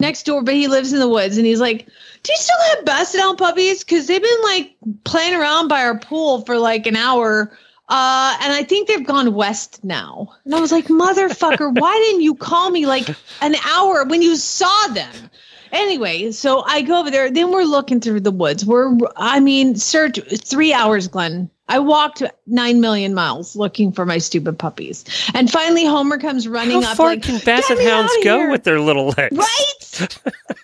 next 0.01 0.25
door, 0.25 0.43
but 0.43 0.55
he 0.55 0.69
lives 0.69 0.93
in 0.93 1.01
the 1.01 1.09
woods, 1.09 1.37
and 1.37 1.47
he's 1.47 1.61
like, 1.61 1.87
"Do 2.23 2.33
you 2.33 2.39
still 2.39 2.61
have 2.71 2.85
basset 2.85 3.21
hound 3.21 3.39
puppies? 3.39 3.85
Because 3.85 4.07
they've 4.07 4.23
been 4.23 4.43
like 4.43 4.75
playing 5.05 5.35
around 5.35 5.69
by 5.69 5.83
our 5.83 5.99
pool 5.99 6.43
for 6.43 6.59
like 6.59 6.87
an 6.87 6.97
hour." 6.97 7.53
Uh, 7.89 8.37
and 8.43 8.53
I 8.53 8.65
think 8.65 8.87
they've 8.87 9.07
gone 9.07 9.33
west 9.33 9.83
now. 9.83 10.29
And 10.45 10.55
I 10.55 10.61
was 10.61 10.73
like, 10.73 10.89
motherfucker, 10.89 11.81
why 11.81 11.95
didn't 12.05 12.21
you 12.21 12.35
call 12.35 12.71
me 12.71 12.85
like 12.85 13.09
an 13.41 13.55
hour 13.67 14.05
when 14.05 14.21
you 14.21 14.37
saw 14.37 14.89
them? 14.89 15.31
Anyway, 15.73 16.31
so 16.33 16.63
I 16.67 16.83
go 16.83 17.01
over 17.01 17.11
there. 17.11 17.31
Then 17.31 17.51
we're 17.51 17.65
looking 17.65 18.01
through 18.01 18.21
the 18.21 18.31
woods. 18.31 18.67
We're, 18.67 18.95
I 19.17 19.41
mean, 19.41 19.77
search 19.77 20.19
three 20.45 20.73
hours, 20.73 21.09
Glenn. 21.09 21.51
I 21.69 21.79
walked 21.79 22.23
nine 22.47 22.81
million 22.81 23.15
miles 23.15 23.55
looking 23.55 23.93
for 23.93 24.07
my 24.07 24.19
stupid 24.19 24.59
puppies, 24.59 25.05
and 25.35 25.51
finally 25.51 25.85
Homer 25.85 26.19
comes 26.19 26.49
running 26.49 26.83
How 26.83 26.93
up. 26.93 26.97
far 26.97 27.07
like, 27.09 27.23
can 27.23 27.37
"Get 27.37 27.45
basset 27.45 27.79
hounds 27.81 28.13
go 28.25 28.39
here." 28.39 28.51
with 28.51 28.65
their 28.65 28.81
little 28.81 29.09
legs? 29.19 29.37
Right? 29.37 30.19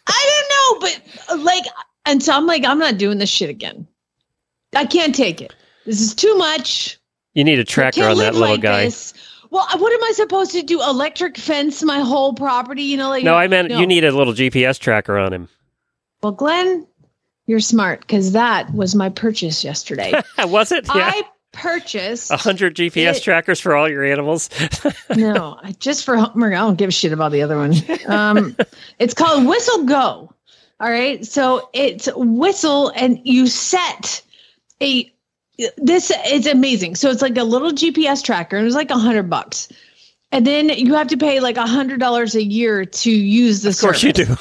I 0.06 0.44
don't 0.80 0.80
know, 0.80 0.88
but 0.88 1.02
uh, 1.34 1.42
like, 1.42 1.64
and 2.06 2.22
so 2.22 2.32
I'm 2.34 2.46
like, 2.46 2.64
I'm 2.64 2.78
not 2.78 2.96
doing 2.98 3.18
this 3.18 3.28
shit 3.30 3.50
again. 3.50 3.86
I 4.74 4.86
can't 4.86 5.14
take 5.14 5.40
it. 5.40 5.54
This 5.86 6.00
is 6.00 6.14
too 6.14 6.34
much. 6.36 6.98
You 7.34 7.44
need 7.44 7.58
a 7.58 7.64
tracker 7.64 8.04
on 8.04 8.16
that 8.18 8.34
little 8.34 8.48
like 8.50 8.60
guy. 8.62 8.84
this. 8.84 9.12
Well, 9.50 9.66
what 9.76 9.92
am 9.92 10.02
I 10.02 10.12
supposed 10.14 10.52
to 10.52 10.62
do? 10.62 10.80
Electric 10.82 11.36
fence 11.36 11.82
my 11.82 12.00
whole 12.00 12.32
property? 12.32 12.82
You 12.82 12.96
know, 12.96 13.08
like 13.08 13.22
No, 13.24 13.34
I 13.36 13.46
meant 13.46 13.68
no. 13.68 13.78
you 13.78 13.86
need 13.86 14.04
a 14.04 14.10
little 14.10 14.32
GPS 14.32 14.78
tracker 14.78 15.16
on 15.18 15.32
him. 15.32 15.48
Well, 16.22 16.32
Glenn, 16.32 16.86
you're 17.46 17.60
smart 17.60 18.00
because 18.00 18.32
that 18.32 18.72
was 18.72 18.94
my 18.94 19.08
purchase 19.10 19.64
yesterday. 19.64 20.12
Was 20.38 20.72
it? 20.72 20.86
Yeah. 20.86 21.10
I 21.14 21.22
purchased 21.52 22.30
A 22.32 22.36
hundred 22.36 22.74
GPS 22.74 23.16
It- 23.18 23.22
trackers 23.22 23.60
for 23.60 23.76
all 23.76 23.88
your 23.88 24.04
animals. 24.04 24.50
no, 25.16 25.58
I- 25.62 25.72
just 25.78 26.04
for 26.04 26.16
Homer. 26.16 26.48
I 26.48 26.58
don't 26.58 26.76
give 26.76 26.88
a 26.88 26.92
shit 26.92 27.12
about 27.12 27.32
the 27.32 27.42
other 27.42 27.56
one. 27.56 27.74
Um, 28.06 28.56
it's 28.98 29.14
called 29.14 29.46
Whistle 29.46 29.84
Go. 29.84 30.32
All 30.80 30.90
right, 30.90 31.24
so 31.24 31.70
it's 31.72 32.08
whistle, 32.16 32.88
and 32.96 33.20
you 33.24 33.46
set 33.46 34.22
a. 34.82 35.10
This 35.76 36.10
is 36.26 36.48
amazing. 36.48 36.96
So 36.96 37.10
it's 37.10 37.22
like 37.22 37.36
a 37.38 37.44
little 37.44 37.70
GPS 37.70 38.24
tracker, 38.24 38.56
and 38.56 38.66
it's 38.66 38.74
like 38.74 38.90
a 38.90 38.98
hundred 38.98 39.30
bucks, 39.30 39.68
and 40.34 40.44
then 40.44 40.68
you 40.70 40.94
have 40.94 41.06
to 41.06 41.16
pay 41.16 41.38
like 41.38 41.56
a 41.56 41.66
hundred 41.66 42.00
dollars 42.00 42.34
a 42.34 42.42
year 42.42 42.84
to 42.84 43.10
use 43.10 43.62
the. 43.62 43.70
of 43.70 43.78
course 43.78 44.02
you 44.02 44.12
do. 44.12 44.26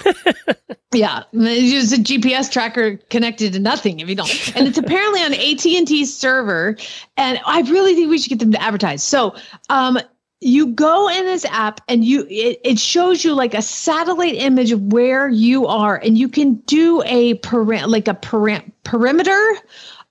Yeah, 0.96 1.24
use 1.32 1.92
a 1.92 1.98
GPS 1.98 2.52
tracker 2.52 2.98
connected 3.10 3.54
to 3.54 3.60
nothing 3.60 4.00
if 4.00 4.08
you 4.08 4.14
don't. 4.14 4.56
And 4.56 4.68
it's 4.68 4.78
apparently 4.78 5.22
on 5.22 5.34
AT 5.34 5.66
and 5.66 5.88
T 5.88 6.06
server, 6.06 6.78
and 7.18 7.40
I 7.48 7.62
really 7.62 7.96
think 7.96 8.12
we 8.12 8.20
should 8.20 8.30
get 8.30 8.38
them 8.38 8.52
to 8.52 8.62
advertise. 8.62 9.02
So, 9.02 9.36
um, 9.72 9.98
you 10.40 10.68
go 10.68 11.10
in 11.10 11.26
this 11.26 11.46
app 11.46 11.82
and 11.88 12.06
you 12.06 12.28
it, 12.30 12.60
it 12.64 12.80
shows 12.80 13.24
you 13.24 13.34
like 13.34 13.56
a 13.56 13.62
satellite 13.64 14.36
image 14.36 14.72
of 14.72 14.94
where 14.94 15.30
you 15.30 15.66
are, 15.66 15.96
and 15.96 16.16
you 16.16 16.30
can 16.30 16.56
do 16.68 17.02
a 17.06 17.34
peri- 17.40 17.86
like 17.86 18.08
a 18.08 18.14
peri- 18.14 18.72
perimeter 18.84 19.56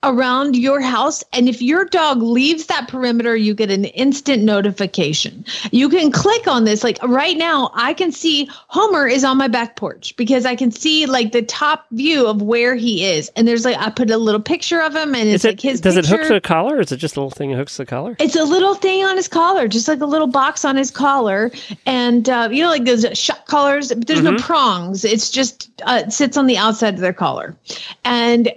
around 0.02 0.56
your 0.56 0.80
house. 0.80 1.22
And 1.32 1.48
if 1.48 1.62
your 1.62 1.84
dog 1.84 2.22
leaves 2.22 2.66
that 2.66 2.88
perimeter, 2.88 3.36
you 3.36 3.54
get 3.54 3.70
an 3.70 3.84
instant 3.86 4.42
notification. 4.42 5.44
You 5.70 5.88
can 5.88 6.10
click 6.10 6.46
on 6.48 6.64
this. 6.64 6.82
Like 6.82 7.02
right 7.02 7.36
now, 7.36 7.70
I 7.74 7.94
can 7.94 8.10
see 8.12 8.48
Homer 8.68 9.06
is 9.06 9.24
on 9.24 9.36
my 9.38 9.48
back 9.48 9.76
porch 9.76 10.14
because 10.16 10.44
I 10.44 10.56
can 10.56 10.70
see 10.70 11.06
like 11.06 11.32
the 11.32 11.42
top 11.42 11.86
view 11.92 12.26
of 12.26 12.42
where 12.42 12.74
he 12.74 13.04
is. 13.04 13.30
And 13.36 13.46
there's 13.46 13.64
like, 13.64 13.76
I 13.78 13.90
put 13.90 14.10
a 14.10 14.16
little 14.18 14.40
picture 14.40 14.80
of 14.80 14.94
him 14.94 15.14
and 15.14 15.28
it's 15.28 15.44
Is 15.44 15.44
it, 15.44 15.48
like 15.48 15.60
his 15.60 15.80
does 15.80 15.96
it 15.96 16.06
hook 16.06 16.18
picture. 16.20 16.28
to 16.30 16.36
a 16.36 16.40
collar 16.40 16.76
or 16.76 16.80
is 16.80 16.92
it 16.92 16.96
just 16.96 17.16
a 17.16 17.20
little 17.20 17.30
thing 17.30 17.50
that 17.50 17.56
hooks 17.56 17.76
to 17.76 17.82
the 17.82 17.86
collar? 17.86 18.16
It's 18.18 18.36
a 18.36 18.44
little 18.44 18.74
thing 18.74 19.04
on 19.04 19.16
his 19.16 19.28
collar, 19.28 19.68
just 19.68 19.88
like 19.88 20.00
a 20.00 20.06
little 20.06 20.26
box 20.26 20.64
on 20.64 20.76
his 20.76 20.90
collar, 20.90 21.50
and 21.86 22.28
uh, 22.28 22.48
you 22.50 22.62
know, 22.62 22.68
like 22.70 22.84
those 22.84 23.06
shot 23.16 23.46
collars. 23.46 23.88
But 23.88 24.06
there's 24.06 24.22
no 24.22 24.32
Mhm. 24.32 24.40
prongs. 24.40 25.04
It's 25.04 25.30
just 25.30 25.70
uh, 25.84 26.02
it 26.06 26.12
sits 26.12 26.36
on 26.36 26.46
the 26.46 26.56
outside 26.56 26.94
of 26.94 27.00
their 27.00 27.12
collar, 27.12 27.56
and 28.04 28.52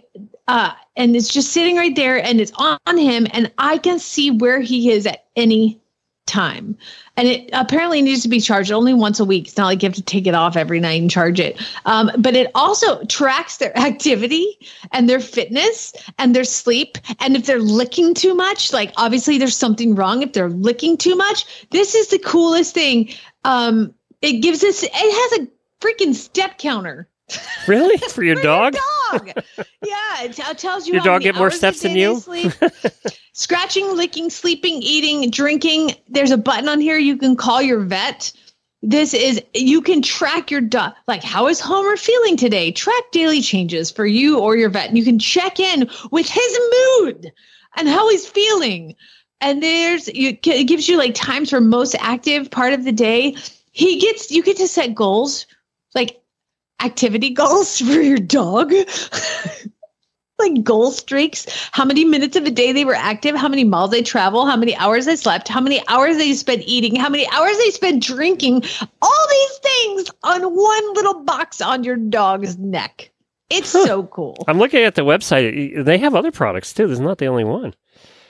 uh, 0.48 0.72
and 0.96 1.16
it's 1.16 1.30
just 1.30 1.52
sitting 1.52 1.78
right 1.78 1.96
there, 1.96 2.24
and 2.24 2.40
it's 2.40 2.54
on 2.58 2.98
him, 2.98 3.28
and 3.32 3.52
I 3.58 3.78
can 3.78 4.00
see 4.00 4.32
where 4.32 4.60
he 4.60 4.92
is 4.92 5.06
at 5.06 5.26
any 5.36 5.80
time. 6.26 6.78
And 7.18 7.28
it 7.28 7.50
apparently 7.54 8.02
needs 8.02 8.22
to 8.24 8.28
be 8.28 8.42
charged 8.42 8.72
only 8.72 8.94
once 8.94 9.20
a 9.20 9.26
week. 9.26 9.48
It's 9.48 9.58
not 9.58 9.68
like 9.68 9.82
you 9.82 9.88
have 9.88 9.96
to 9.96 10.02
take 10.02 10.28
it 10.28 10.34
off 10.34 10.58
every 10.58 10.80
night 10.80 11.02
and 11.02 11.10
charge 11.10 11.40
it. 11.40 11.62
Um, 11.86 12.12
but 12.18 12.36
it 12.36 12.52
also 12.56 13.04
tracks 13.06 13.58
their 13.58 13.78
activity 13.78 14.58
and 14.92 15.10
their 15.10 15.20
fitness 15.20 15.94
and 16.18 16.36
their 16.36 16.44
sleep. 16.44 16.98
And 17.20 17.36
if 17.36 17.46
they're 17.46 17.60
licking 17.60 18.14
too 18.14 18.34
much, 18.34 18.74
like 18.74 18.92
obviously 18.98 19.38
there's 19.38 19.56
something 19.56 19.96
wrong 19.96 20.24
if 20.24 20.34
they're 20.34 20.50
licking 20.50 20.98
too 20.98 21.16
much. 21.16 21.68
This 21.70 21.96
is 21.96 22.08
the 22.08 22.20
coolest 22.20 22.74
thing. 22.74 23.10
Um, 23.44 23.94
it 24.22 24.42
gives 24.42 24.64
us, 24.64 24.84
it 24.84 24.92
has 24.92 25.40
a 25.40 25.48
freaking 25.80 26.14
step 26.14 26.58
counter. 26.58 27.08
Really? 27.68 27.98
For 28.10 28.24
your 28.24 28.36
dog? 28.36 28.76
Dog. 29.12 29.32
yeah, 29.58 30.24
it, 30.24 30.34
t- 30.34 30.54
tells 30.56 30.88
you 30.88 30.94
Your 30.94 31.04
dog 31.04 31.22
get 31.22 31.36
more 31.36 31.52
steps 31.52 31.82
than 31.82 31.96
you? 31.96 32.22
Scratching, 33.34 33.96
licking, 33.96 34.30
sleeping, 34.30 34.82
eating, 34.82 35.30
drinking. 35.30 35.96
There's 36.08 36.32
a 36.32 36.38
button 36.38 36.70
on 36.70 36.80
here 36.80 36.98
you 36.98 37.18
can 37.18 37.36
call 37.36 37.62
your 37.62 37.82
vet. 37.82 38.32
This 38.82 39.14
is 39.14 39.42
you 39.54 39.82
can 39.82 40.02
track 40.02 40.52
your 40.52 40.62
dog. 40.62 40.94
Like, 41.08 41.24
how 41.24 41.48
is 41.48 41.60
Homer 41.60 41.98
feeling 41.98 42.38
today? 42.38 42.72
Track 42.72 43.04
daily 43.12 43.42
changes 43.42 43.90
for 43.90 44.06
you 44.06 44.40
or 44.40 44.56
your 44.56 44.70
vet. 44.70 44.90
And 44.90 44.98
you 44.98 45.04
can 45.04 45.18
check 45.18 45.60
in 45.60 45.90
with 46.12 46.30
his 46.30 46.60
mood 47.00 47.32
and 47.78 47.88
how 47.88 48.10
he's 48.10 48.28
feeling. 48.28 48.96
And 49.42 49.62
there's 49.62 50.08
you 50.10 50.38
it 50.44 50.68
gives 50.68 50.88
you 50.88 50.98
like 50.98 51.16
times 51.16 51.50
for 51.50 51.62
most 51.62 51.96
active 52.00 52.50
part 52.52 52.74
of 52.74 52.84
the 52.84 52.92
day. 52.92 53.36
He 53.72 54.00
gets 54.00 54.32
you 54.32 54.44
get 54.44 54.58
to 54.58 54.68
set 54.68 54.94
goals, 54.94 55.48
like 55.96 56.22
activity 56.82 57.30
goals 57.30 57.80
for 57.80 58.02
your 58.02 58.18
dog. 58.18 58.74
like 60.40 60.64
goal 60.64 60.92
streaks, 60.92 61.46
how 61.72 61.86
many 61.86 62.04
minutes 62.04 62.36
of 62.36 62.46
a 62.46 62.52
day 62.52 62.74
they 62.74 62.84
were 62.84 62.96
active, 62.96 63.36
how 63.36 63.48
many 63.48 63.64
miles 63.64 63.92
they 63.92 64.02
travel, 64.02 64.46
how 64.46 64.58
many 64.58 64.76
hours 64.76 65.06
they 65.06 65.16
slept, 65.16 65.48
how 65.48 65.62
many 65.62 65.82
hours 65.88 66.18
they 66.18 66.34
spent 66.34 66.62
eating, 66.66 66.96
how 66.96 67.08
many 67.08 67.26
hours 67.32 67.58
they 67.58 67.72
spent 67.72 68.04
drinking, 68.04 68.62
all 69.02 69.28
these 69.30 69.58
things 69.60 70.10
on 70.24 70.42
one 70.42 70.94
little 70.94 71.24
box 71.24 71.62
on 71.62 71.86
your 71.86 71.96
dog's 71.96 72.58
neck. 72.58 73.12
It's 73.50 73.70
so 73.70 74.04
cool. 74.08 74.44
I'm 74.48 74.58
looking 74.58 74.84
at 74.84 74.96
the 74.96 75.04
website. 75.04 75.86
They 75.86 76.00
have 76.00 76.16
other 76.16 76.32
products 76.32 76.74
too. 76.74 76.88
This 76.88 76.96
is 76.96 77.00
not 77.00 77.20
the 77.20 77.28
only 77.28 77.44
one. 77.44 77.74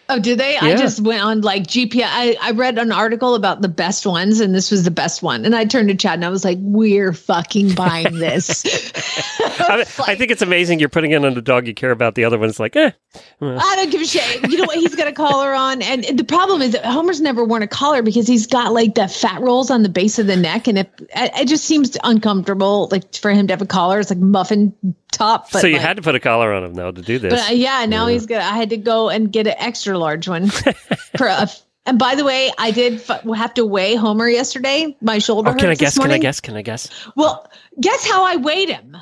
Oh, 0.07 0.19
did 0.19 0.39
they? 0.39 0.55
I 0.57 0.75
just 0.75 1.01
went 1.01 1.23
on 1.23 1.41
like 1.41 1.63
GPS. 1.63 2.05
I, 2.05 2.37
I 2.39 2.51
read 2.51 2.77
an 2.77 2.91
article 2.91 3.33
about 3.33 3.61
the 3.61 3.67
best 3.67 4.05
ones, 4.05 4.39
and 4.39 4.53
this 4.53 4.69
was 4.69 4.83
the 4.83 4.91
best 4.91 5.23
one. 5.23 5.45
And 5.45 5.55
I 5.55 5.65
turned 5.65 5.89
to 5.89 5.95
Chad 5.95 6.15
and 6.15 6.25
I 6.25 6.29
was 6.29 6.45
like, 6.45 6.59
"We're 6.61 7.11
fucking 7.11 7.73
buying 7.73 8.19
this." 8.19 8.63
I, 9.59 9.85
I 10.05 10.15
think 10.15 10.31
it's 10.31 10.41
amazing 10.41 10.79
you're 10.79 10.89
putting 10.89 11.11
it 11.11 11.25
on 11.25 11.33
the 11.33 11.41
dog 11.41 11.65
you 11.65 11.73
care 11.73 11.91
about. 11.91 12.15
The 12.15 12.23
other 12.23 12.37
one's 12.37 12.59
like, 12.59 12.75
eh. 12.75 12.91
well. 13.39 13.59
I 13.59 13.75
don't 13.77 13.89
give 13.89 14.01
a 14.01 14.05
shit. 14.05 14.49
You 14.49 14.57
know 14.57 14.65
what? 14.65 14.77
He's 14.77 14.95
got 14.95 15.07
a 15.07 15.11
collar 15.11 15.53
on, 15.53 15.81
and 15.81 16.03
the 16.03 16.23
problem 16.23 16.61
is 16.61 16.73
that 16.73 16.85
Homer's 16.85 17.21
never 17.21 17.43
worn 17.43 17.63
a 17.63 17.67
collar 17.67 18.01
because 18.01 18.27
he's 18.27 18.45
got 18.45 18.73
like 18.73 18.95
the 18.95 19.07
fat 19.07 19.41
rolls 19.41 19.71
on 19.71 19.83
the 19.83 19.89
base 19.89 20.19
of 20.19 20.27
the 20.27 20.35
neck, 20.35 20.67
and 20.67 20.77
it 20.77 20.91
it 21.15 21.47
just 21.47 21.65
seems 21.65 21.97
uncomfortable, 22.03 22.89
like 22.91 23.15
for 23.15 23.31
him 23.31 23.47
to 23.47 23.53
have 23.53 23.61
a 23.61 23.65
collar. 23.65 23.99
It's 23.99 24.11
like 24.11 24.19
muffin 24.19 24.73
top. 25.11 25.51
But 25.51 25.61
so 25.61 25.67
you 25.67 25.73
like- 25.73 25.81
had 25.81 25.97
to 25.97 26.03
put 26.03 26.15
a 26.15 26.19
collar 26.19 26.53
on 26.53 26.63
him 26.63 26.73
though 26.73 26.91
to 26.91 27.01
do 27.01 27.19
this. 27.19 27.33
But 27.33 27.51
uh, 27.51 27.53
yeah, 27.53 27.85
now 27.85 28.07
he's 28.07 28.25
got. 28.25 28.41
I 28.41 28.55
had 28.55 28.69
to 28.69 28.77
go 28.77 29.09
and 29.09 29.31
get 29.31 29.47
an 29.47 29.55
extra 29.57 29.94
large 29.97 30.27
one 30.27 30.47
for 31.17 31.27
a. 31.27 31.47
And 31.87 31.99
by 31.99 32.15
the 32.15 32.23
way, 32.25 32.51
I 32.57 32.71
did 32.71 32.95
f- 33.07 33.21
have 33.35 33.53
to 33.55 33.65
weigh 33.65 33.95
Homer 33.95 34.27
yesterday. 34.27 34.97
My 35.01 35.19
shoulder. 35.19 35.51
oh, 35.51 35.53
can 35.53 35.69
I 35.69 35.75
guess? 35.75 35.97
Can 35.99 36.11
I 36.11 36.17
guess? 36.17 36.39
Can 36.39 36.55
I 36.55 36.61
guess? 36.63 36.89
Well, 37.15 37.49
guess 37.79 38.07
how 38.07 38.25
I 38.25 38.37
weighed 38.37 38.69
him. 38.69 38.97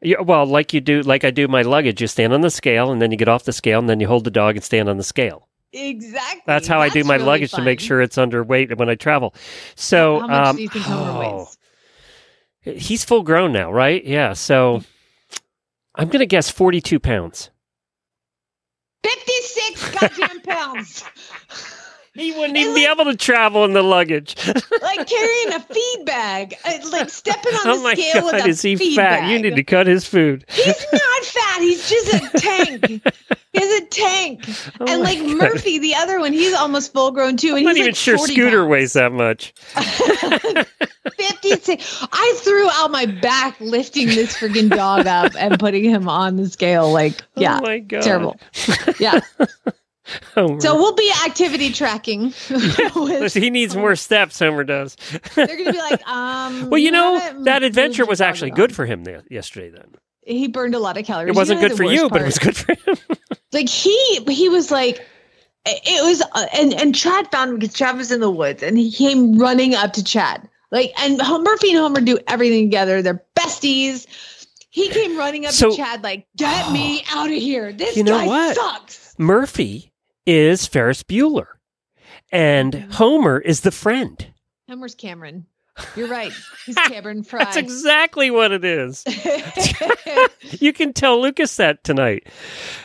Yeah, 0.00 0.20
well, 0.20 0.46
like 0.46 0.72
you 0.72 0.80
do, 0.80 1.02
like 1.02 1.24
I 1.24 1.32
do 1.32 1.48
my 1.48 1.62
luggage. 1.62 2.00
You 2.00 2.06
stand 2.06 2.32
on 2.32 2.40
the 2.40 2.50
scale, 2.50 2.92
and 2.92 3.02
then 3.02 3.10
you 3.10 3.16
get 3.16 3.26
off 3.28 3.42
the 3.42 3.52
scale, 3.52 3.80
and 3.80 3.88
then 3.90 3.98
you 3.98 4.06
hold 4.06 4.22
the 4.22 4.30
dog 4.30 4.54
and 4.54 4.64
stand 4.64 4.88
on 4.88 4.96
the 4.96 5.02
scale. 5.02 5.48
Exactly. 5.72 6.42
That's 6.46 6.68
how 6.68 6.80
I 6.80 6.88
do 6.88 7.02
my 7.02 7.14
really 7.14 7.26
luggage 7.26 7.50
to 7.52 7.62
make 7.62 7.80
sure 7.80 8.00
it's 8.00 8.16
underweight 8.16 8.76
when 8.78 8.88
I 8.88 8.94
travel. 8.94 9.34
So, 9.74 10.20
How 10.20 10.26
much 10.28 10.46
um, 10.46 10.56
do 10.56 10.62
you 10.62 10.68
think 10.68 10.84
Homer 10.84 11.18
weighs? 12.64 12.78
he's 12.80 13.04
full 13.04 13.22
grown 13.22 13.52
now, 13.52 13.72
right? 13.72 14.02
Yeah. 14.04 14.32
So, 14.34 14.82
I'm 15.96 16.08
gonna 16.08 16.26
guess 16.26 16.48
42 16.48 17.00
pounds. 17.00 17.50
Fifty-six 19.04 19.90
goddamn 19.92 20.40
pounds. 20.42 21.04
He 22.18 22.32
wouldn't 22.32 22.58
even 22.58 22.74
be 22.74 22.84
able 22.84 23.04
to 23.04 23.16
travel 23.16 23.64
in 23.64 23.72
the 23.74 23.82
luggage. 23.82 24.34
like 24.82 25.06
carrying 25.08 25.52
a 25.54 25.60
feed 25.60 26.04
bag, 26.04 26.56
uh, 26.64 26.78
like 26.90 27.10
stepping 27.10 27.54
on 27.54 27.60
oh 27.68 27.82
the 27.82 27.94
scale 27.94 28.24
with 28.24 28.32
god, 28.32 28.46
a 28.46 28.48
is 28.48 28.60
he 28.60 28.74
feed 28.76 28.96
fat? 28.96 29.20
bag. 29.20 29.30
You 29.30 29.38
need 29.38 29.54
to 29.54 29.62
cut 29.62 29.86
his 29.86 30.04
food. 30.04 30.44
He's 30.48 30.66
not 30.92 31.24
fat. 31.24 31.60
He's 31.60 31.88
just 31.88 32.12
a 32.14 32.38
tank. 32.38 32.86
He's 33.52 33.80
a 33.80 33.86
tank. 33.86 34.44
Oh 34.80 34.86
and 34.86 35.02
like 35.02 35.18
God. 35.18 35.38
Murphy, 35.38 35.78
the 35.78 35.94
other 35.94 36.20
one, 36.20 36.32
he's 36.32 36.54
almost 36.54 36.92
full 36.92 37.10
grown 37.10 37.36
too. 37.36 37.56
And 37.56 37.58
I'm 37.58 37.64
not 37.64 37.70
he's 37.76 37.78
even 37.78 37.88
like 37.88 37.96
sure 37.96 38.16
40 38.18 38.32
Scooter 38.34 38.58
pounds. 38.58 38.70
weighs 38.70 38.92
that 38.92 39.12
much. 39.12 39.54
56. 41.16 42.06
I 42.12 42.34
threw 42.38 42.68
out 42.70 42.90
my 42.90 43.06
back 43.06 43.58
lifting 43.60 44.08
this 44.08 44.36
freaking 44.36 44.68
dog 44.68 45.06
up 45.06 45.32
and 45.38 45.58
putting 45.58 45.84
him 45.84 46.08
on 46.08 46.36
the 46.36 46.48
scale. 46.48 46.92
Like, 46.92 47.20
yeah, 47.36 47.58
oh 47.58 47.62
my 47.62 47.78
god, 47.80 48.02
terrible. 48.02 48.36
Yeah. 49.00 49.20
Homer. 50.34 50.60
So 50.60 50.74
we'll 50.74 50.94
be 50.94 51.10
activity 51.26 51.72
tracking. 51.72 52.32
with- 52.94 53.34
he 53.34 53.50
needs 53.50 53.76
more 53.76 53.96
steps. 53.96 54.38
Homer 54.38 54.64
does. 54.64 54.96
they're 55.34 55.46
going 55.46 55.64
to 55.66 55.72
be 55.72 55.78
like, 55.78 56.06
um, 56.08 56.68
well, 56.70 56.78
you 56.78 56.90
know 56.90 57.42
that 57.44 57.62
adventure 57.62 58.04
was 58.06 58.20
actually 58.20 58.50
good 58.50 58.74
for 58.74 58.86
him 58.86 59.04
there, 59.04 59.22
yesterday. 59.30 59.70
Then 59.70 59.94
He 60.22 60.48
burned 60.48 60.74
a 60.74 60.78
lot 60.78 60.96
of 60.96 61.04
calories. 61.04 61.30
it 61.30 61.36
wasn't 61.36 61.60
know 61.60 61.68
good 61.68 61.76
for 61.76 61.84
you, 61.84 62.08
but 62.08 62.22
it 62.22 62.24
was 62.26 62.38
good 62.38 62.56
for 62.56 62.72
him. 62.74 62.96
like 63.52 63.68
he 63.68 64.20
he 64.30 64.48
was 64.48 64.70
like 64.70 65.04
it 65.66 66.02
was 66.04 66.22
uh, 66.32 66.46
and 66.54 66.72
and 66.74 66.94
chad 66.94 67.30
found 67.30 67.50
him 67.50 67.58
because 67.58 67.74
chad 67.74 67.96
was 67.96 68.10
in 68.10 68.20
the 68.20 68.30
woods 68.30 68.62
and 68.62 68.78
he 68.78 68.90
came 68.90 69.38
running 69.38 69.74
up 69.74 69.92
to 69.92 70.02
chad 70.04 70.48
Like, 70.70 70.92
and 71.00 71.18
Murphy 71.18 71.70
and 71.70 71.78
Homer 71.78 72.00
do 72.00 72.18
everything 72.26 72.66
together. 72.66 73.02
They're 73.02 73.22
besties. 73.34 74.06
He 74.70 74.88
came 74.90 75.16
running 75.18 75.44
up 75.46 75.52
So- 75.52 75.70
to 75.70 75.76
Chad 75.76 76.02
like, 76.04 76.26
"Get 76.36 76.70
me 76.72 77.02
out 77.10 77.26
of 77.30 77.34
here! 77.36 77.72
This 77.72 77.96
You 77.96 78.04
know 78.04 78.18
guy 78.18 78.26
what? 78.26 78.54
sucks." 78.56 79.14
Murphy 79.18 79.87
is 80.28 80.66
Ferris 80.66 81.02
Bueller, 81.02 81.46
and 82.30 82.74
Mm-hmm. 82.74 82.90
Homer 82.92 83.38
is 83.38 83.62
the 83.62 83.70
friend. 83.70 84.26
Homer's 84.68 84.94
Cameron. 84.94 85.46
You're 85.96 86.08
right. 86.08 86.32
He's 86.66 86.74
Cameron 86.74 87.22
Fry. 87.22 87.38
That's 87.44 87.56
exactly 87.56 88.30
what 88.30 88.52
it 88.52 88.62
is. 88.64 89.04
you 90.60 90.72
can 90.74 90.92
tell 90.92 91.22
Lucas 91.22 91.56
that 91.56 91.82
tonight. 91.84 92.26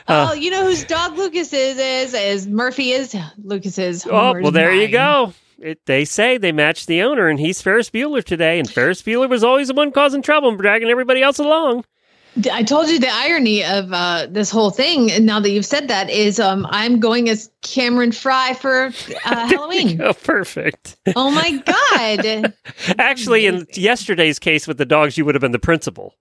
Uh, 0.07 0.29
oh, 0.29 0.33
you 0.33 0.51
know 0.51 0.63
whose 0.63 0.85
dog 0.85 1.17
Lucas 1.17 1.51
is? 1.51 1.77
Is 1.77 2.13
is 2.13 2.47
Murphy 2.47 2.91
is 2.91 3.15
Lucas's. 3.43 4.05
oh, 4.05 4.39
well, 4.39 4.51
there 4.51 4.73
you 4.73 4.87
go. 4.87 5.33
It, 5.59 5.85
they 5.85 6.05
say 6.05 6.37
they 6.37 6.51
match 6.51 6.85
the 6.85 7.01
owner, 7.01 7.27
and 7.27 7.39
he's 7.39 7.61
Ferris 7.61 7.89
Bueller 7.89 8.23
today. 8.23 8.59
And 8.59 8.69
Ferris 8.69 9.01
Bueller 9.01 9.29
was 9.29 9.43
always 9.43 9.69
the 9.69 9.73
one 9.73 9.91
causing 9.91 10.21
trouble 10.21 10.49
and 10.49 10.57
dragging 10.59 10.89
everybody 10.89 11.21
else 11.21 11.39
along. 11.39 11.83
I 12.51 12.63
told 12.63 12.89
you 12.89 12.99
the 12.99 13.11
irony 13.11 13.63
of 13.63 13.93
uh, 13.93 14.27
this 14.29 14.49
whole 14.49 14.71
thing. 14.71 15.11
And 15.11 15.25
now 15.25 15.39
that 15.39 15.51
you've 15.51 15.65
said 15.65 15.87
that, 15.89 16.09
is 16.09 16.39
um, 16.39 16.65
I'm 16.69 16.99
going 16.99 17.29
as 17.29 17.51
Cameron 17.61 18.11
Fry 18.11 18.53
for 18.55 18.85
uh, 18.85 18.91
Halloween. 19.47 20.01
Oh, 20.01 20.13
perfect. 20.13 20.95
oh 21.15 21.29
my 21.31 21.51
god! 21.65 22.53
Actually, 22.99 23.45
in 23.45 23.67
yesterday's 23.73 24.39
case 24.39 24.67
with 24.67 24.77
the 24.77 24.85
dogs, 24.85 25.17
you 25.17 25.25
would 25.25 25.35
have 25.35 25.41
been 25.41 25.51
the 25.51 25.59
principal. 25.59 26.15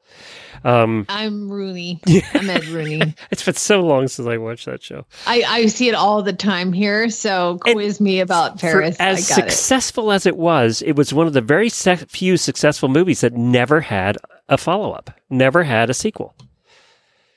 Um, 0.64 1.06
I'm 1.08 1.50
Rooney. 1.50 2.00
I'm 2.34 2.48
Ed 2.48 2.66
Rooney. 2.66 3.14
it's 3.30 3.44
been 3.44 3.54
so 3.54 3.80
long 3.80 4.06
since 4.06 4.28
I 4.28 4.36
watched 4.36 4.66
that 4.66 4.82
show. 4.82 5.06
I, 5.26 5.42
I 5.46 5.66
see 5.66 5.88
it 5.88 5.94
all 5.94 6.22
the 6.22 6.32
time 6.32 6.72
here. 6.72 7.08
So 7.10 7.58
quiz 7.62 8.00
me 8.00 8.20
about 8.20 8.60
Paris. 8.60 8.96
I 9.00 9.08
as 9.08 9.28
got 9.28 9.38
it. 9.38 9.50
successful 9.50 10.12
as 10.12 10.24
it 10.26 10.36
was, 10.36 10.82
it 10.82 10.94
was 10.94 11.12
one 11.12 11.26
of 11.26 11.32
the 11.32 11.40
very 11.40 11.68
se- 11.68 11.96
few 12.08 12.36
successful 12.36 12.88
movies 12.88 13.22
that 13.22 13.32
never 13.32 13.80
had 13.80 14.18
a 14.48 14.58
follow 14.58 14.92
up, 14.92 15.10
never 15.30 15.62
had 15.62 15.90
a 15.90 15.94
sequel. 15.94 16.34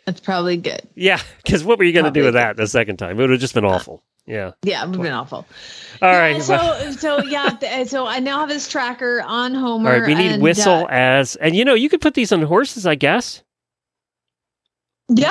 That's 0.05 0.19
probably 0.19 0.57
good. 0.57 0.81
Yeah, 0.95 1.19
because 1.43 1.63
what 1.63 1.79
were 1.79 1.83
you 1.85 1.93
going 1.93 2.05
to 2.05 2.11
do 2.11 2.23
with 2.25 2.35
that 2.35 2.57
the 2.57 2.67
second 2.67 2.97
time? 2.97 3.11
It 3.19 3.23
would 3.23 3.31
have 3.31 3.39
just 3.39 3.55
been 3.55 3.65
awful. 3.65 4.03
Yeah. 4.27 4.51
Yeah, 4.63 4.83
it 4.83 4.87
would 4.87 4.95
have 4.95 5.03
been 5.03 5.13
awful. 5.13 5.47
All 6.01 6.11
Yeah, 6.11 6.19
right. 6.19 6.41
So 6.41 6.91
so 6.91 7.23
yeah. 7.23 7.49
th- 7.49 7.87
So 7.87 8.05
I 8.07 8.19
now 8.19 8.39
have 8.39 8.49
this 8.49 8.67
tracker 8.67 9.21
on 9.25 9.53
Homer. 9.55 9.91
all 9.93 9.99
right. 10.01 10.07
We 10.07 10.15
need 10.15 10.31
and, 10.33 10.43
whistle 10.43 10.85
uh, 10.85 10.87
as, 10.89 11.35
and 11.37 11.55
you 11.55 11.63
know, 11.65 11.73
you 11.75 11.89
could 11.89 12.01
put 12.01 12.13
these 12.15 12.31
on 12.31 12.41
horses, 12.43 12.85
I 12.85 12.95
guess. 12.95 13.43
yeah, 15.09 15.29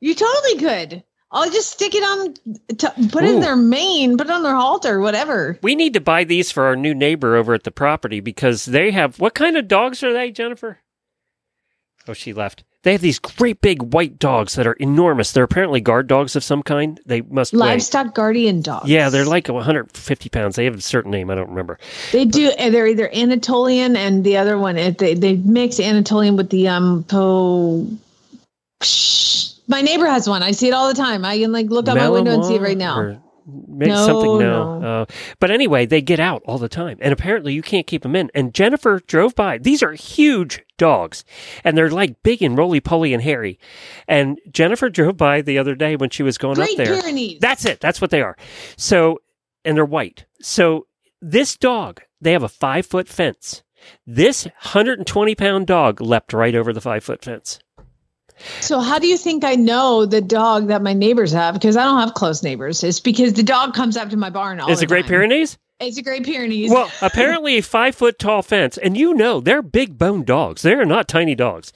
you 0.00 0.14
totally 0.14 0.58
could. 0.58 1.04
I'll 1.30 1.50
just 1.50 1.70
stick 1.72 1.94
it 1.94 2.02
on. 2.02 2.34
T- 2.76 3.08
put 3.08 3.24
it 3.24 3.34
in 3.34 3.40
their 3.40 3.56
mane. 3.56 4.16
Put 4.16 4.28
it 4.28 4.32
on 4.32 4.42
their 4.44 4.54
halter. 4.54 5.00
Whatever. 5.00 5.58
We 5.62 5.74
need 5.74 5.94
to 5.94 6.00
buy 6.00 6.22
these 6.24 6.52
for 6.52 6.64
our 6.64 6.76
new 6.76 6.94
neighbor 6.94 7.34
over 7.34 7.54
at 7.54 7.64
the 7.64 7.72
property 7.72 8.20
because 8.20 8.66
they 8.66 8.92
have 8.92 9.18
what 9.18 9.34
kind 9.34 9.56
of 9.56 9.66
dogs 9.66 10.02
are 10.04 10.12
they, 10.12 10.30
Jennifer? 10.30 10.78
Oh, 12.06 12.12
she 12.12 12.32
left. 12.32 12.64
They 12.82 12.92
have 12.92 13.00
these 13.00 13.18
great 13.18 13.62
big 13.62 13.94
white 13.94 14.18
dogs 14.18 14.56
that 14.56 14.66
are 14.66 14.74
enormous. 14.74 15.32
They're 15.32 15.44
apparently 15.44 15.80
guard 15.80 16.06
dogs 16.06 16.36
of 16.36 16.44
some 16.44 16.62
kind. 16.62 17.00
They 17.06 17.22
must 17.22 17.54
weigh. 17.54 17.60
Livestock 17.60 18.14
guardian 18.14 18.60
dogs. 18.60 18.88
Yeah, 18.90 19.08
they're 19.08 19.24
like 19.24 19.48
150 19.48 20.28
pounds. 20.28 20.56
They 20.56 20.66
have 20.66 20.74
a 20.74 20.80
certain 20.82 21.10
name. 21.10 21.30
I 21.30 21.34
don't 21.34 21.48
remember. 21.48 21.78
They 22.12 22.26
do. 22.26 22.52
They're 22.56 22.86
either 22.86 23.10
Anatolian 23.14 23.96
and 23.96 24.22
the 24.22 24.36
other 24.36 24.58
one. 24.58 24.76
They 24.76 25.14
they 25.14 25.36
mix 25.36 25.80
Anatolian 25.80 26.36
with 26.36 26.50
the 26.50 26.68
um 26.68 27.04
po. 27.04 27.86
Shh. 28.82 29.52
My 29.66 29.80
neighbor 29.80 30.04
has 30.06 30.28
one. 30.28 30.42
I 30.42 30.50
see 30.50 30.68
it 30.68 30.72
all 30.74 30.88
the 30.88 30.94
time. 30.94 31.24
I 31.24 31.38
can 31.38 31.52
like 31.52 31.70
look 31.70 31.88
out 31.88 31.96
my 31.96 32.10
window 32.10 32.32
and 32.32 32.44
see 32.44 32.56
it 32.56 32.60
right 32.60 32.76
now. 32.76 33.18
Make 33.46 33.88
No, 33.88 34.06
something 34.06 34.38
no. 34.38 34.78
no. 34.78 34.86
Uh, 35.02 35.04
but 35.38 35.50
anyway, 35.50 35.84
they 35.86 36.00
get 36.00 36.18
out 36.20 36.42
all 36.46 36.58
the 36.58 36.68
time, 36.68 36.98
and 37.00 37.12
apparently 37.12 37.52
you 37.52 37.62
can't 37.62 37.86
keep 37.86 38.02
them 38.02 38.16
in. 38.16 38.30
And 38.34 38.54
Jennifer 38.54 39.00
drove 39.06 39.34
by. 39.34 39.58
These 39.58 39.82
are 39.82 39.92
huge 39.92 40.62
dogs, 40.78 41.24
and 41.62 41.76
they're 41.76 41.90
like 41.90 42.22
big 42.22 42.42
and 42.42 42.56
roly 42.56 42.80
poly 42.80 43.12
and 43.12 43.22
hairy. 43.22 43.58
And 44.08 44.40
Jennifer 44.50 44.88
drove 44.88 45.16
by 45.16 45.42
the 45.42 45.58
other 45.58 45.74
day 45.74 45.96
when 45.96 46.10
she 46.10 46.22
was 46.22 46.38
going 46.38 46.54
Great 46.54 46.70
up 46.78 46.86
there. 46.86 47.00
Pyrenees. 47.02 47.38
That's 47.40 47.64
it. 47.64 47.80
That's 47.80 48.00
what 48.00 48.10
they 48.10 48.22
are. 48.22 48.36
So, 48.76 49.20
and 49.64 49.76
they're 49.76 49.84
white. 49.84 50.24
So 50.40 50.86
this 51.20 51.56
dog, 51.56 52.00
they 52.20 52.32
have 52.32 52.42
a 52.42 52.48
five 52.48 52.86
foot 52.86 53.08
fence. 53.08 53.62
This 54.06 54.44
120 54.44 55.34
pound 55.34 55.66
dog 55.66 56.00
leapt 56.00 56.32
right 56.32 56.54
over 56.54 56.72
the 56.72 56.80
five 56.80 57.04
foot 57.04 57.22
fence. 57.22 57.58
So 58.60 58.80
how 58.80 58.98
do 58.98 59.06
you 59.06 59.16
think 59.16 59.44
I 59.44 59.54
know 59.54 60.06
the 60.06 60.20
dog 60.20 60.68
that 60.68 60.82
my 60.82 60.92
neighbors 60.92 61.32
have? 61.32 61.54
Because 61.54 61.76
I 61.76 61.84
don't 61.84 62.00
have 62.00 62.14
close 62.14 62.42
neighbors. 62.42 62.82
It's 62.82 63.00
because 63.00 63.32
the 63.34 63.42
dog 63.42 63.74
comes 63.74 63.96
up 63.96 64.10
to 64.10 64.16
my 64.16 64.30
barn 64.30 64.60
all 64.60 64.70
Is 64.70 64.80
the 64.80 64.84
it 64.84 64.88
Great. 64.88 65.06
Pyrenees? 65.06 65.56
It's 65.88 65.98
a 65.98 66.02
Great 66.02 66.24
Pyrenees. 66.24 66.70
Well, 66.70 66.90
apparently 67.02 67.58
a 67.58 67.62
five 67.62 67.94
foot 67.94 68.18
tall 68.18 68.42
fence, 68.42 68.78
and 68.78 68.96
you 68.96 69.14
know 69.14 69.40
they're 69.40 69.62
big 69.62 69.98
bone 69.98 70.24
dogs. 70.24 70.62
They're 70.62 70.84
not 70.84 71.08
tiny 71.08 71.34
dogs, 71.34 71.72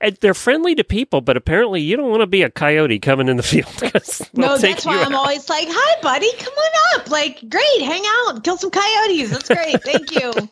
and 0.00 0.16
they're 0.20 0.34
friendly 0.34 0.74
to 0.74 0.84
people. 0.84 1.20
But 1.20 1.36
apparently, 1.36 1.80
you 1.80 1.96
don't 1.96 2.10
want 2.10 2.20
to 2.22 2.26
be 2.26 2.42
a 2.42 2.50
coyote 2.50 2.98
coming 2.98 3.28
in 3.28 3.36
the 3.36 3.42
field. 3.42 3.72
no, 4.34 4.58
that's 4.58 4.84
why 4.84 5.02
I'm 5.02 5.14
always 5.14 5.48
like, 5.48 5.68
"Hi, 5.70 6.00
buddy, 6.02 6.30
come 6.38 6.54
on 6.54 7.00
up! 7.00 7.10
Like, 7.10 7.48
great, 7.48 7.82
hang 7.82 8.02
out, 8.06 8.42
kill 8.44 8.56
some 8.56 8.70
coyotes. 8.70 9.30
That's 9.30 9.48
great. 9.48 9.82
Thank 9.82 10.12
you." 10.12 10.32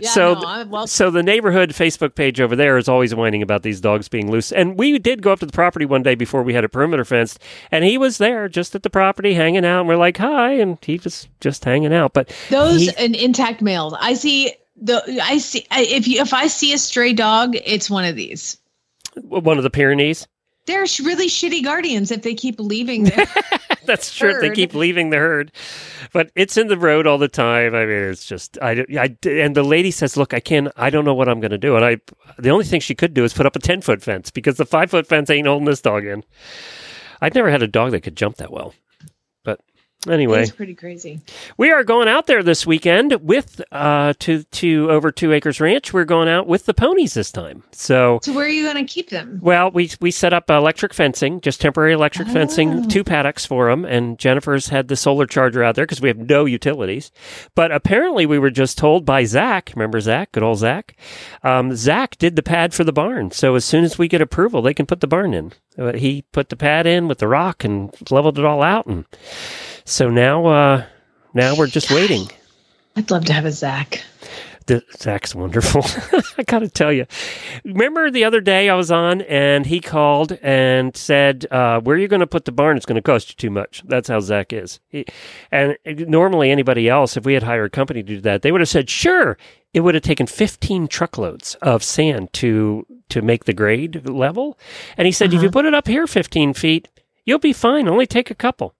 Yeah, 0.00 0.10
so, 0.10 0.34
no, 0.34 0.66
well, 0.68 0.86
so 0.86 1.10
the 1.10 1.22
neighborhood 1.22 1.70
Facebook 1.70 2.14
page 2.14 2.38
over 2.38 2.54
there 2.54 2.76
is 2.76 2.86
always 2.86 3.14
whining 3.14 3.40
about 3.40 3.62
these 3.62 3.80
dogs 3.80 4.08
being 4.08 4.30
loose. 4.30 4.52
And 4.52 4.78
we 4.78 4.98
did 4.98 5.22
go 5.22 5.32
up 5.32 5.40
to 5.40 5.46
the 5.46 5.52
property 5.52 5.86
one 5.86 6.02
day 6.02 6.14
before 6.14 6.42
we 6.42 6.52
had 6.52 6.64
a 6.64 6.68
perimeter 6.68 7.04
fenced, 7.04 7.38
and 7.70 7.82
he 7.82 7.96
was 7.96 8.18
there 8.18 8.48
just 8.48 8.74
at 8.74 8.82
the 8.82 8.90
property 8.90 9.32
hanging 9.34 9.64
out. 9.64 9.80
And 9.80 9.88
we're 9.88 9.96
like, 9.96 10.18
"Hi," 10.18 10.52
and 10.52 10.76
he 10.82 11.00
was 11.02 11.28
just 11.40 11.64
hanging 11.64 11.94
out. 11.94 12.12
But 12.12 12.30
those 12.50 12.82
he- 12.82 12.96
and 12.98 13.14
intact 13.14 13.62
males. 13.62 13.94
I 13.98 14.14
see 14.14 14.52
the. 14.76 15.02
I 15.22 15.38
see 15.38 15.66
if 15.72 16.06
you 16.06 16.20
if 16.20 16.32
I 16.34 16.46
see 16.46 16.72
a 16.72 16.78
stray 16.78 17.12
dog, 17.12 17.56
it's 17.64 17.90
one 17.90 18.04
of 18.04 18.16
these. 18.16 18.58
one 19.22 19.58
of 19.58 19.64
the 19.64 19.70
Pyrenees. 19.70 20.26
They're 20.66 20.86
sh- 20.86 21.00
really 21.00 21.28
shitty 21.28 21.62
guardians 21.62 22.10
if 22.10 22.22
they 22.22 22.34
keep 22.34 22.58
leaving 22.58 23.04
their 23.04 23.26
That's 23.86 24.12
true. 24.12 24.40
They 24.40 24.50
keep 24.50 24.74
leaving 24.74 25.10
the 25.10 25.16
herd, 25.16 25.52
but 26.12 26.30
it's 26.34 26.56
in 26.56 26.66
the 26.66 26.76
road 26.76 27.06
all 27.06 27.18
the 27.18 27.28
time. 27.28 27.74
I 27.74 27.86
mean, 27.86 28.10
it's 28.10 28.26
just 28.26 28.58
I, 28.60 28.84
I 28.98 29.16
and 29.28 29.54
the 29.54 29.62
lady 29.62 29.92
says, 29.92 30.16
"Look, 30.16 30.34
I 30.34 30.40
can't. 30.40 30.68
I 30.76 30.90
don't 30.90 31.04
know 31.04 31.14
what 31.14 31.28
I'm 31.28 31.40
going 31.40 31.52
to 31.52 31.58
do." 31.58 31.76
And 31.76 31.84
I, 31.84 31.98
the 32.36 32.50
only 32.50 32.64
thing 32.64 32.80
she 32.80 32.96
could 32.96 33.14
do 33.14 33.22
is 33.22 33.32
put 33.32 33.46
up 33.46 33.54
a 33.54 33.60
ten 33.60 33.80
foot 33.80 34.02
fence 34.02 34.30
because 34.30 34.56
the 34.56 34.66
five 34.66 34.90
foot 34.90 35.06
fence 35.06 35.30
ain't 35.30 35.46
holding 35.46 35.66
this 35.66 35.80
dog 35.80 36.04
in. 36.04 36.24
I'd 37.22 37.34
never 37.34 37.50
had 37.50 37.62
a 37.62 37.68
dog 37.68 37.92
that 37.92 38.00
could 38.00 38.16
jump 38.16 38.36
that 38.38 38.50
well, 38.50 38.74
anyway, 40.08 40.42
It's 40.42 40.50
pretty 40.50 40.74
crazy. 40.74 41.20
we 41.56 41.70
are 41.70 41.84
going 41.84 42.08
out 42.08 42.26
there 42.26 42.42
this 42.42 42.66
weekend 42.66 43.12
with 43.22 43.60
uh 43.72 44.12
to 44.20 44.42
to 44.44 44.90
over 44.90 45.10
two 45.12 45.32
acres 45.32 45.60
ranch. 45.60 45.92
We're 45.92 46.04
going 46.04 46.28
out 46.28 46.46
with 46.46 46.66
the 46.66 46.74
ponies 46.74 47.14
this 47.14 47.30
time. 47.32 47.62
So 47.72 48.20
So 48.22 48.32
where 48.32 48.44
are 48.46 48.48
you 48.48 48.64
going 48.70 48.84
to 48.86 48.92
keep 48.92 49.10
them? 49.10 49.38
well, 49.42 49.70
we 49.70 49.90
we 50.00 50.10
set 50.10 50.32
up 50.32 50.50
electric 50.50 50.94
fencing, 50.94 51.40
just 51.40 51.60
temporary 51.60 51.92
electric 51.92 52.28
Oh. 52.28 52.32
fencing, 52.32 52.88
two 52.88 53.04
paddocks 53.04 53.44
for 53.46 53.68
them, 53.70 53.84
and 53.84 54.18
Jennifer's 54.18 54.68
had 54.68 54.88
the 54.88 54.96
solar 54.96 55.26
charger 55.26 55.62
out 55.62 55.74
there 55.74 55.84
because 55.86 56.00
we 56.00 56.08
have 56.08 56.18
no 56.18 56.44
utilities. 56.44 57.10
But 57.54 57.72
apparently, 57.72 58.26
we 58.26 58.38
were 58.38 58.50
just 58.50 58.78
told 58.78 59.04
by 59.04 59.24
Zach. 59.24 59.72
Remember 59.74 60.00
Zach? 60.00 60.32
Good 60.32 60.42
old 60.42 60.58
Zach. 60.58 60.96
Um, 61.42 61.74
Zach 61.76 62.16
did 62.18 62.36
the 62.36 62.42
pad 62.42 62.74
for 62.74 62.84
the 62.84 62.92
barn, 62.92 63.30
so 63.30 63.54
as 63.54 63.64
soon 63.64 63.84
as 63.84 63.98
we 63.98 64.08
get 64.08 64.20
approval, 64.20 64.62
they 64.62 64.74
can 64.74 64.86
put 64.86 65.00
the 65.00 65.06
barn 65.06 65.34
in. 65.34 65.52
He 65.96 66.22
put 66.32 66.48
the 66.48 66.56
pad 66.56 66.86
in 66.86 67.06
with 67.06 67.18
the 67.18 67.28
rock 67.28 67.62
and 67.62 67.94
leveled 68.10 68.38
it 68.38 68.44
all 68.44 68.62
out, 68.62 68.86
and 68.86 69.04
so 69.86 70.10
now 70.10 70.44
uh, 70.46 70.84
now 71.32 71.56
we're 71.56 71.66
just 71.66 71.90
waiting. 71.90 72.28
I'd 72.96 73.10
love 73.10 73.24
to 73.26 73.32
have 73.32 73.46
a 73.46 73.52
Zach. 73.52 74.02
The, 74.66 74.82
Zach's 74.96 75.32
wonderful. 75.32 75.84
I 76.38 76.42
got 76.42 76.58
to 76.58 76.68
tell 76.68 76.92
you. 76.92 77.06
Remember 77.64 78.10
the 78.10 78.24
other 78.24 78.40
day 78.40 78.68
I 78.68 78.74
was 78.74 78.90
on 78.90 79.22
and 79.22 79.64
he 79.64 79.80
called 79.80 80.32
and 80.42 80.96
said, 80.96 81.46
uh, 81.52 81.80
Where 81.80 81.96
are 81.96 82.00
you 82.00 82.08
going 82.08 82.20
to 82.20 82.26
put 82.26 82.46
the 82.46 82.52
barn? 82.52 82.76
It's 82.76 82.86
going 82.86 82.96
to 82.96 83.02
cost 83.02 83.30
you 83.30 83.36
too 83.36 83.50
much. 83.50 83.82
That's 83.86 84.08
how 84.08 84.18
Zach 84.18 84.52
is. 84.52 84.80
He, 84.88 85.06
and 85.52 85.76
normally, 85.86 86.50
anybody 86.50 86.88
else, 86.88 87.16
if 87.16 87.24
we 87.24 87.34
had 87.34 87.44
hired 87.44 87.66
a 87.66 87.70
company 87.70 88.02
to 88.02 88.14
do 88.16 88.20
that, 88.22 88.42
they 88.42 88.50
would 88.50 88.60
have 88.60 88.68
said, 88.68 88.90
Sure. 88.90 89.38
It 89.72 89.80
would 89.80 89.94
have 89.94 90.02
taken 90.02 90.26
15 90.26 90.88
truckloads 90.88 91.54
of 91.56 91.84
sand 91.84 92.32
to 92.34 92.86
to 93.10 93.22
make 93.22 93.44
the 93.44 93.52
grade 93.52 94.08
level. 94.08 94.58
And 94.96 95.06
he 95.06 95.12
said, 95.12 95.28
Uh-huh. 95.28 95.36
If 95.36 95.42
you 95.44 95.50
put 95.50 95.66
it 95.66 95.74
up 95.74 95.86
here 95.86 96.08
15 96.08 96.54
feet, 96.54 96.88
you'll 97.24 97.38
be 97.38 97.52
fine. 97.52 97.86
Only 97.86 98.06
take 98.06 98.30
a 98.30 98.34
couple. 98.34 98.74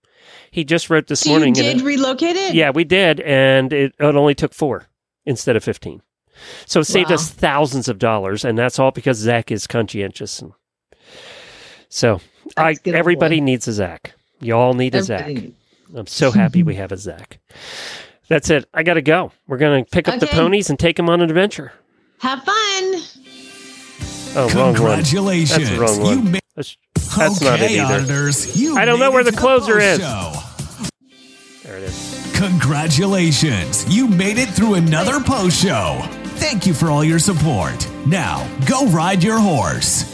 He 0.57 0.65
just 0.65 0.89
wrote 0.89 1.07
this 1.07 1.21
So 1.21 1.29
morning. 1.29 1.55
you 1.55 1.63
in 1.65 1.77
did 1.77 1.83
a- 1.83 1.85
relocate 1.85 2.35
it? 2.35 2.55
yeah, 2.55 2.71
we 2.71 2.83
did, 2.85 3.21
and 3.21 3.71
it, 3.75 3.93
it 3.99 4.03
only 4.17 4.35
took 4.35 4.55
four 4.55 4.87
instead 5.27 5.55
of 5.55 5.63
fifteen. 5.63 6.01
So 6.65 6.81
it 6.81 6.85
saved 6.87 7.13
us 7.13 7.29
thousands 7.31 7.89
of 7.89 7.99
dollars, 7.99 8.43
and 8.43 8.57
that's 8.57 8.79
all 8.79 8.91
because 8.91 9.19
Zach 9.19 9.51
is 9.53 9.67
conscientious. 9.67 10.41
And 10.41 10.53
so 11.91 12.23
I 12.57 12.77
everybody 12.87 13.41
boy. 13.41 13.45
needs 13.45 13.69
a 13.69 13.75
Zach. 13.75 14.15
You 14.41 14.55
all 14.55 14.73
need 14.73 14.95
a 14.95 14.99
Everybody 14.99 15.35
Zach. 15.35 15.51
I'm 15.95 16.07
so 16.07 16.31
happy 16.31 16.63
we 16.63 16.75
have 16.83 16.91
a 16.91 16.97
Zach. 16.97 17.39
That's 18.29 18.49
it. 18.49 18.67
I 18.73 18.83
got 18.83 18.95
to 18.95 19.03
go. 19.03 19.33
We're 19.47 19.59
going 19.59 19.85
to 19.85 19.91
pick 19.91 20.09
up 20.09 20.21
the 20.21 20.27
ponies 20.27 20.71
and 20.71 20.79
take 20.79 20.97
them 20.97 21.11
on 21.11 21.21
an 21.21 21.29
adventure. 21.29 21.73
Have 22.21 22.43
fun. 22.45 23.03
Oh, 24.35 24.49
wrong 24.55 24.69
one. 24.69 24.75
Congratulations. 24.75 25.51
That's 25.69 25.71
the 25.71 25.79
wrong 25.79 26.01
one. 26.01 26.41
That's 26.57 26.77
that's 27.17 27.41
not 27.43 27.61
it 27.61 27.65
Okay, 27.67 27.81
either. 27.81 27.95
auditors, 27.97 28.57
you 28.61 28.77
I 28.77 28.85
don't 28.85 28.99
know 28.99 29.11
where 29.11 29.23
the 29.25 29.33
closer 29.33 29.79
is. 29.79 29.99
show. 30.01 30.33
There 31.63 31.77
it 31.77 31.83
is. 31.85 32.33
Congratulations. 32.35 33.85
You 33.95 34.09
made 34.09 34.39
it 34.39 34.49
through 34.49 34.75
another 34.75 35.21
post 35.21 35.63
show. 35.63 36.01
Thank 36.37 36.67
you 36.67 36.75
for 36.75 36.91
all 36.91 37.05
your 37.05 37.19
support. 37.19 37.89
Now, 38.07 38.47
go 38.67 38.87
ride 38.89 39.23
your 39.23 39.39
horse. 39.39 40.05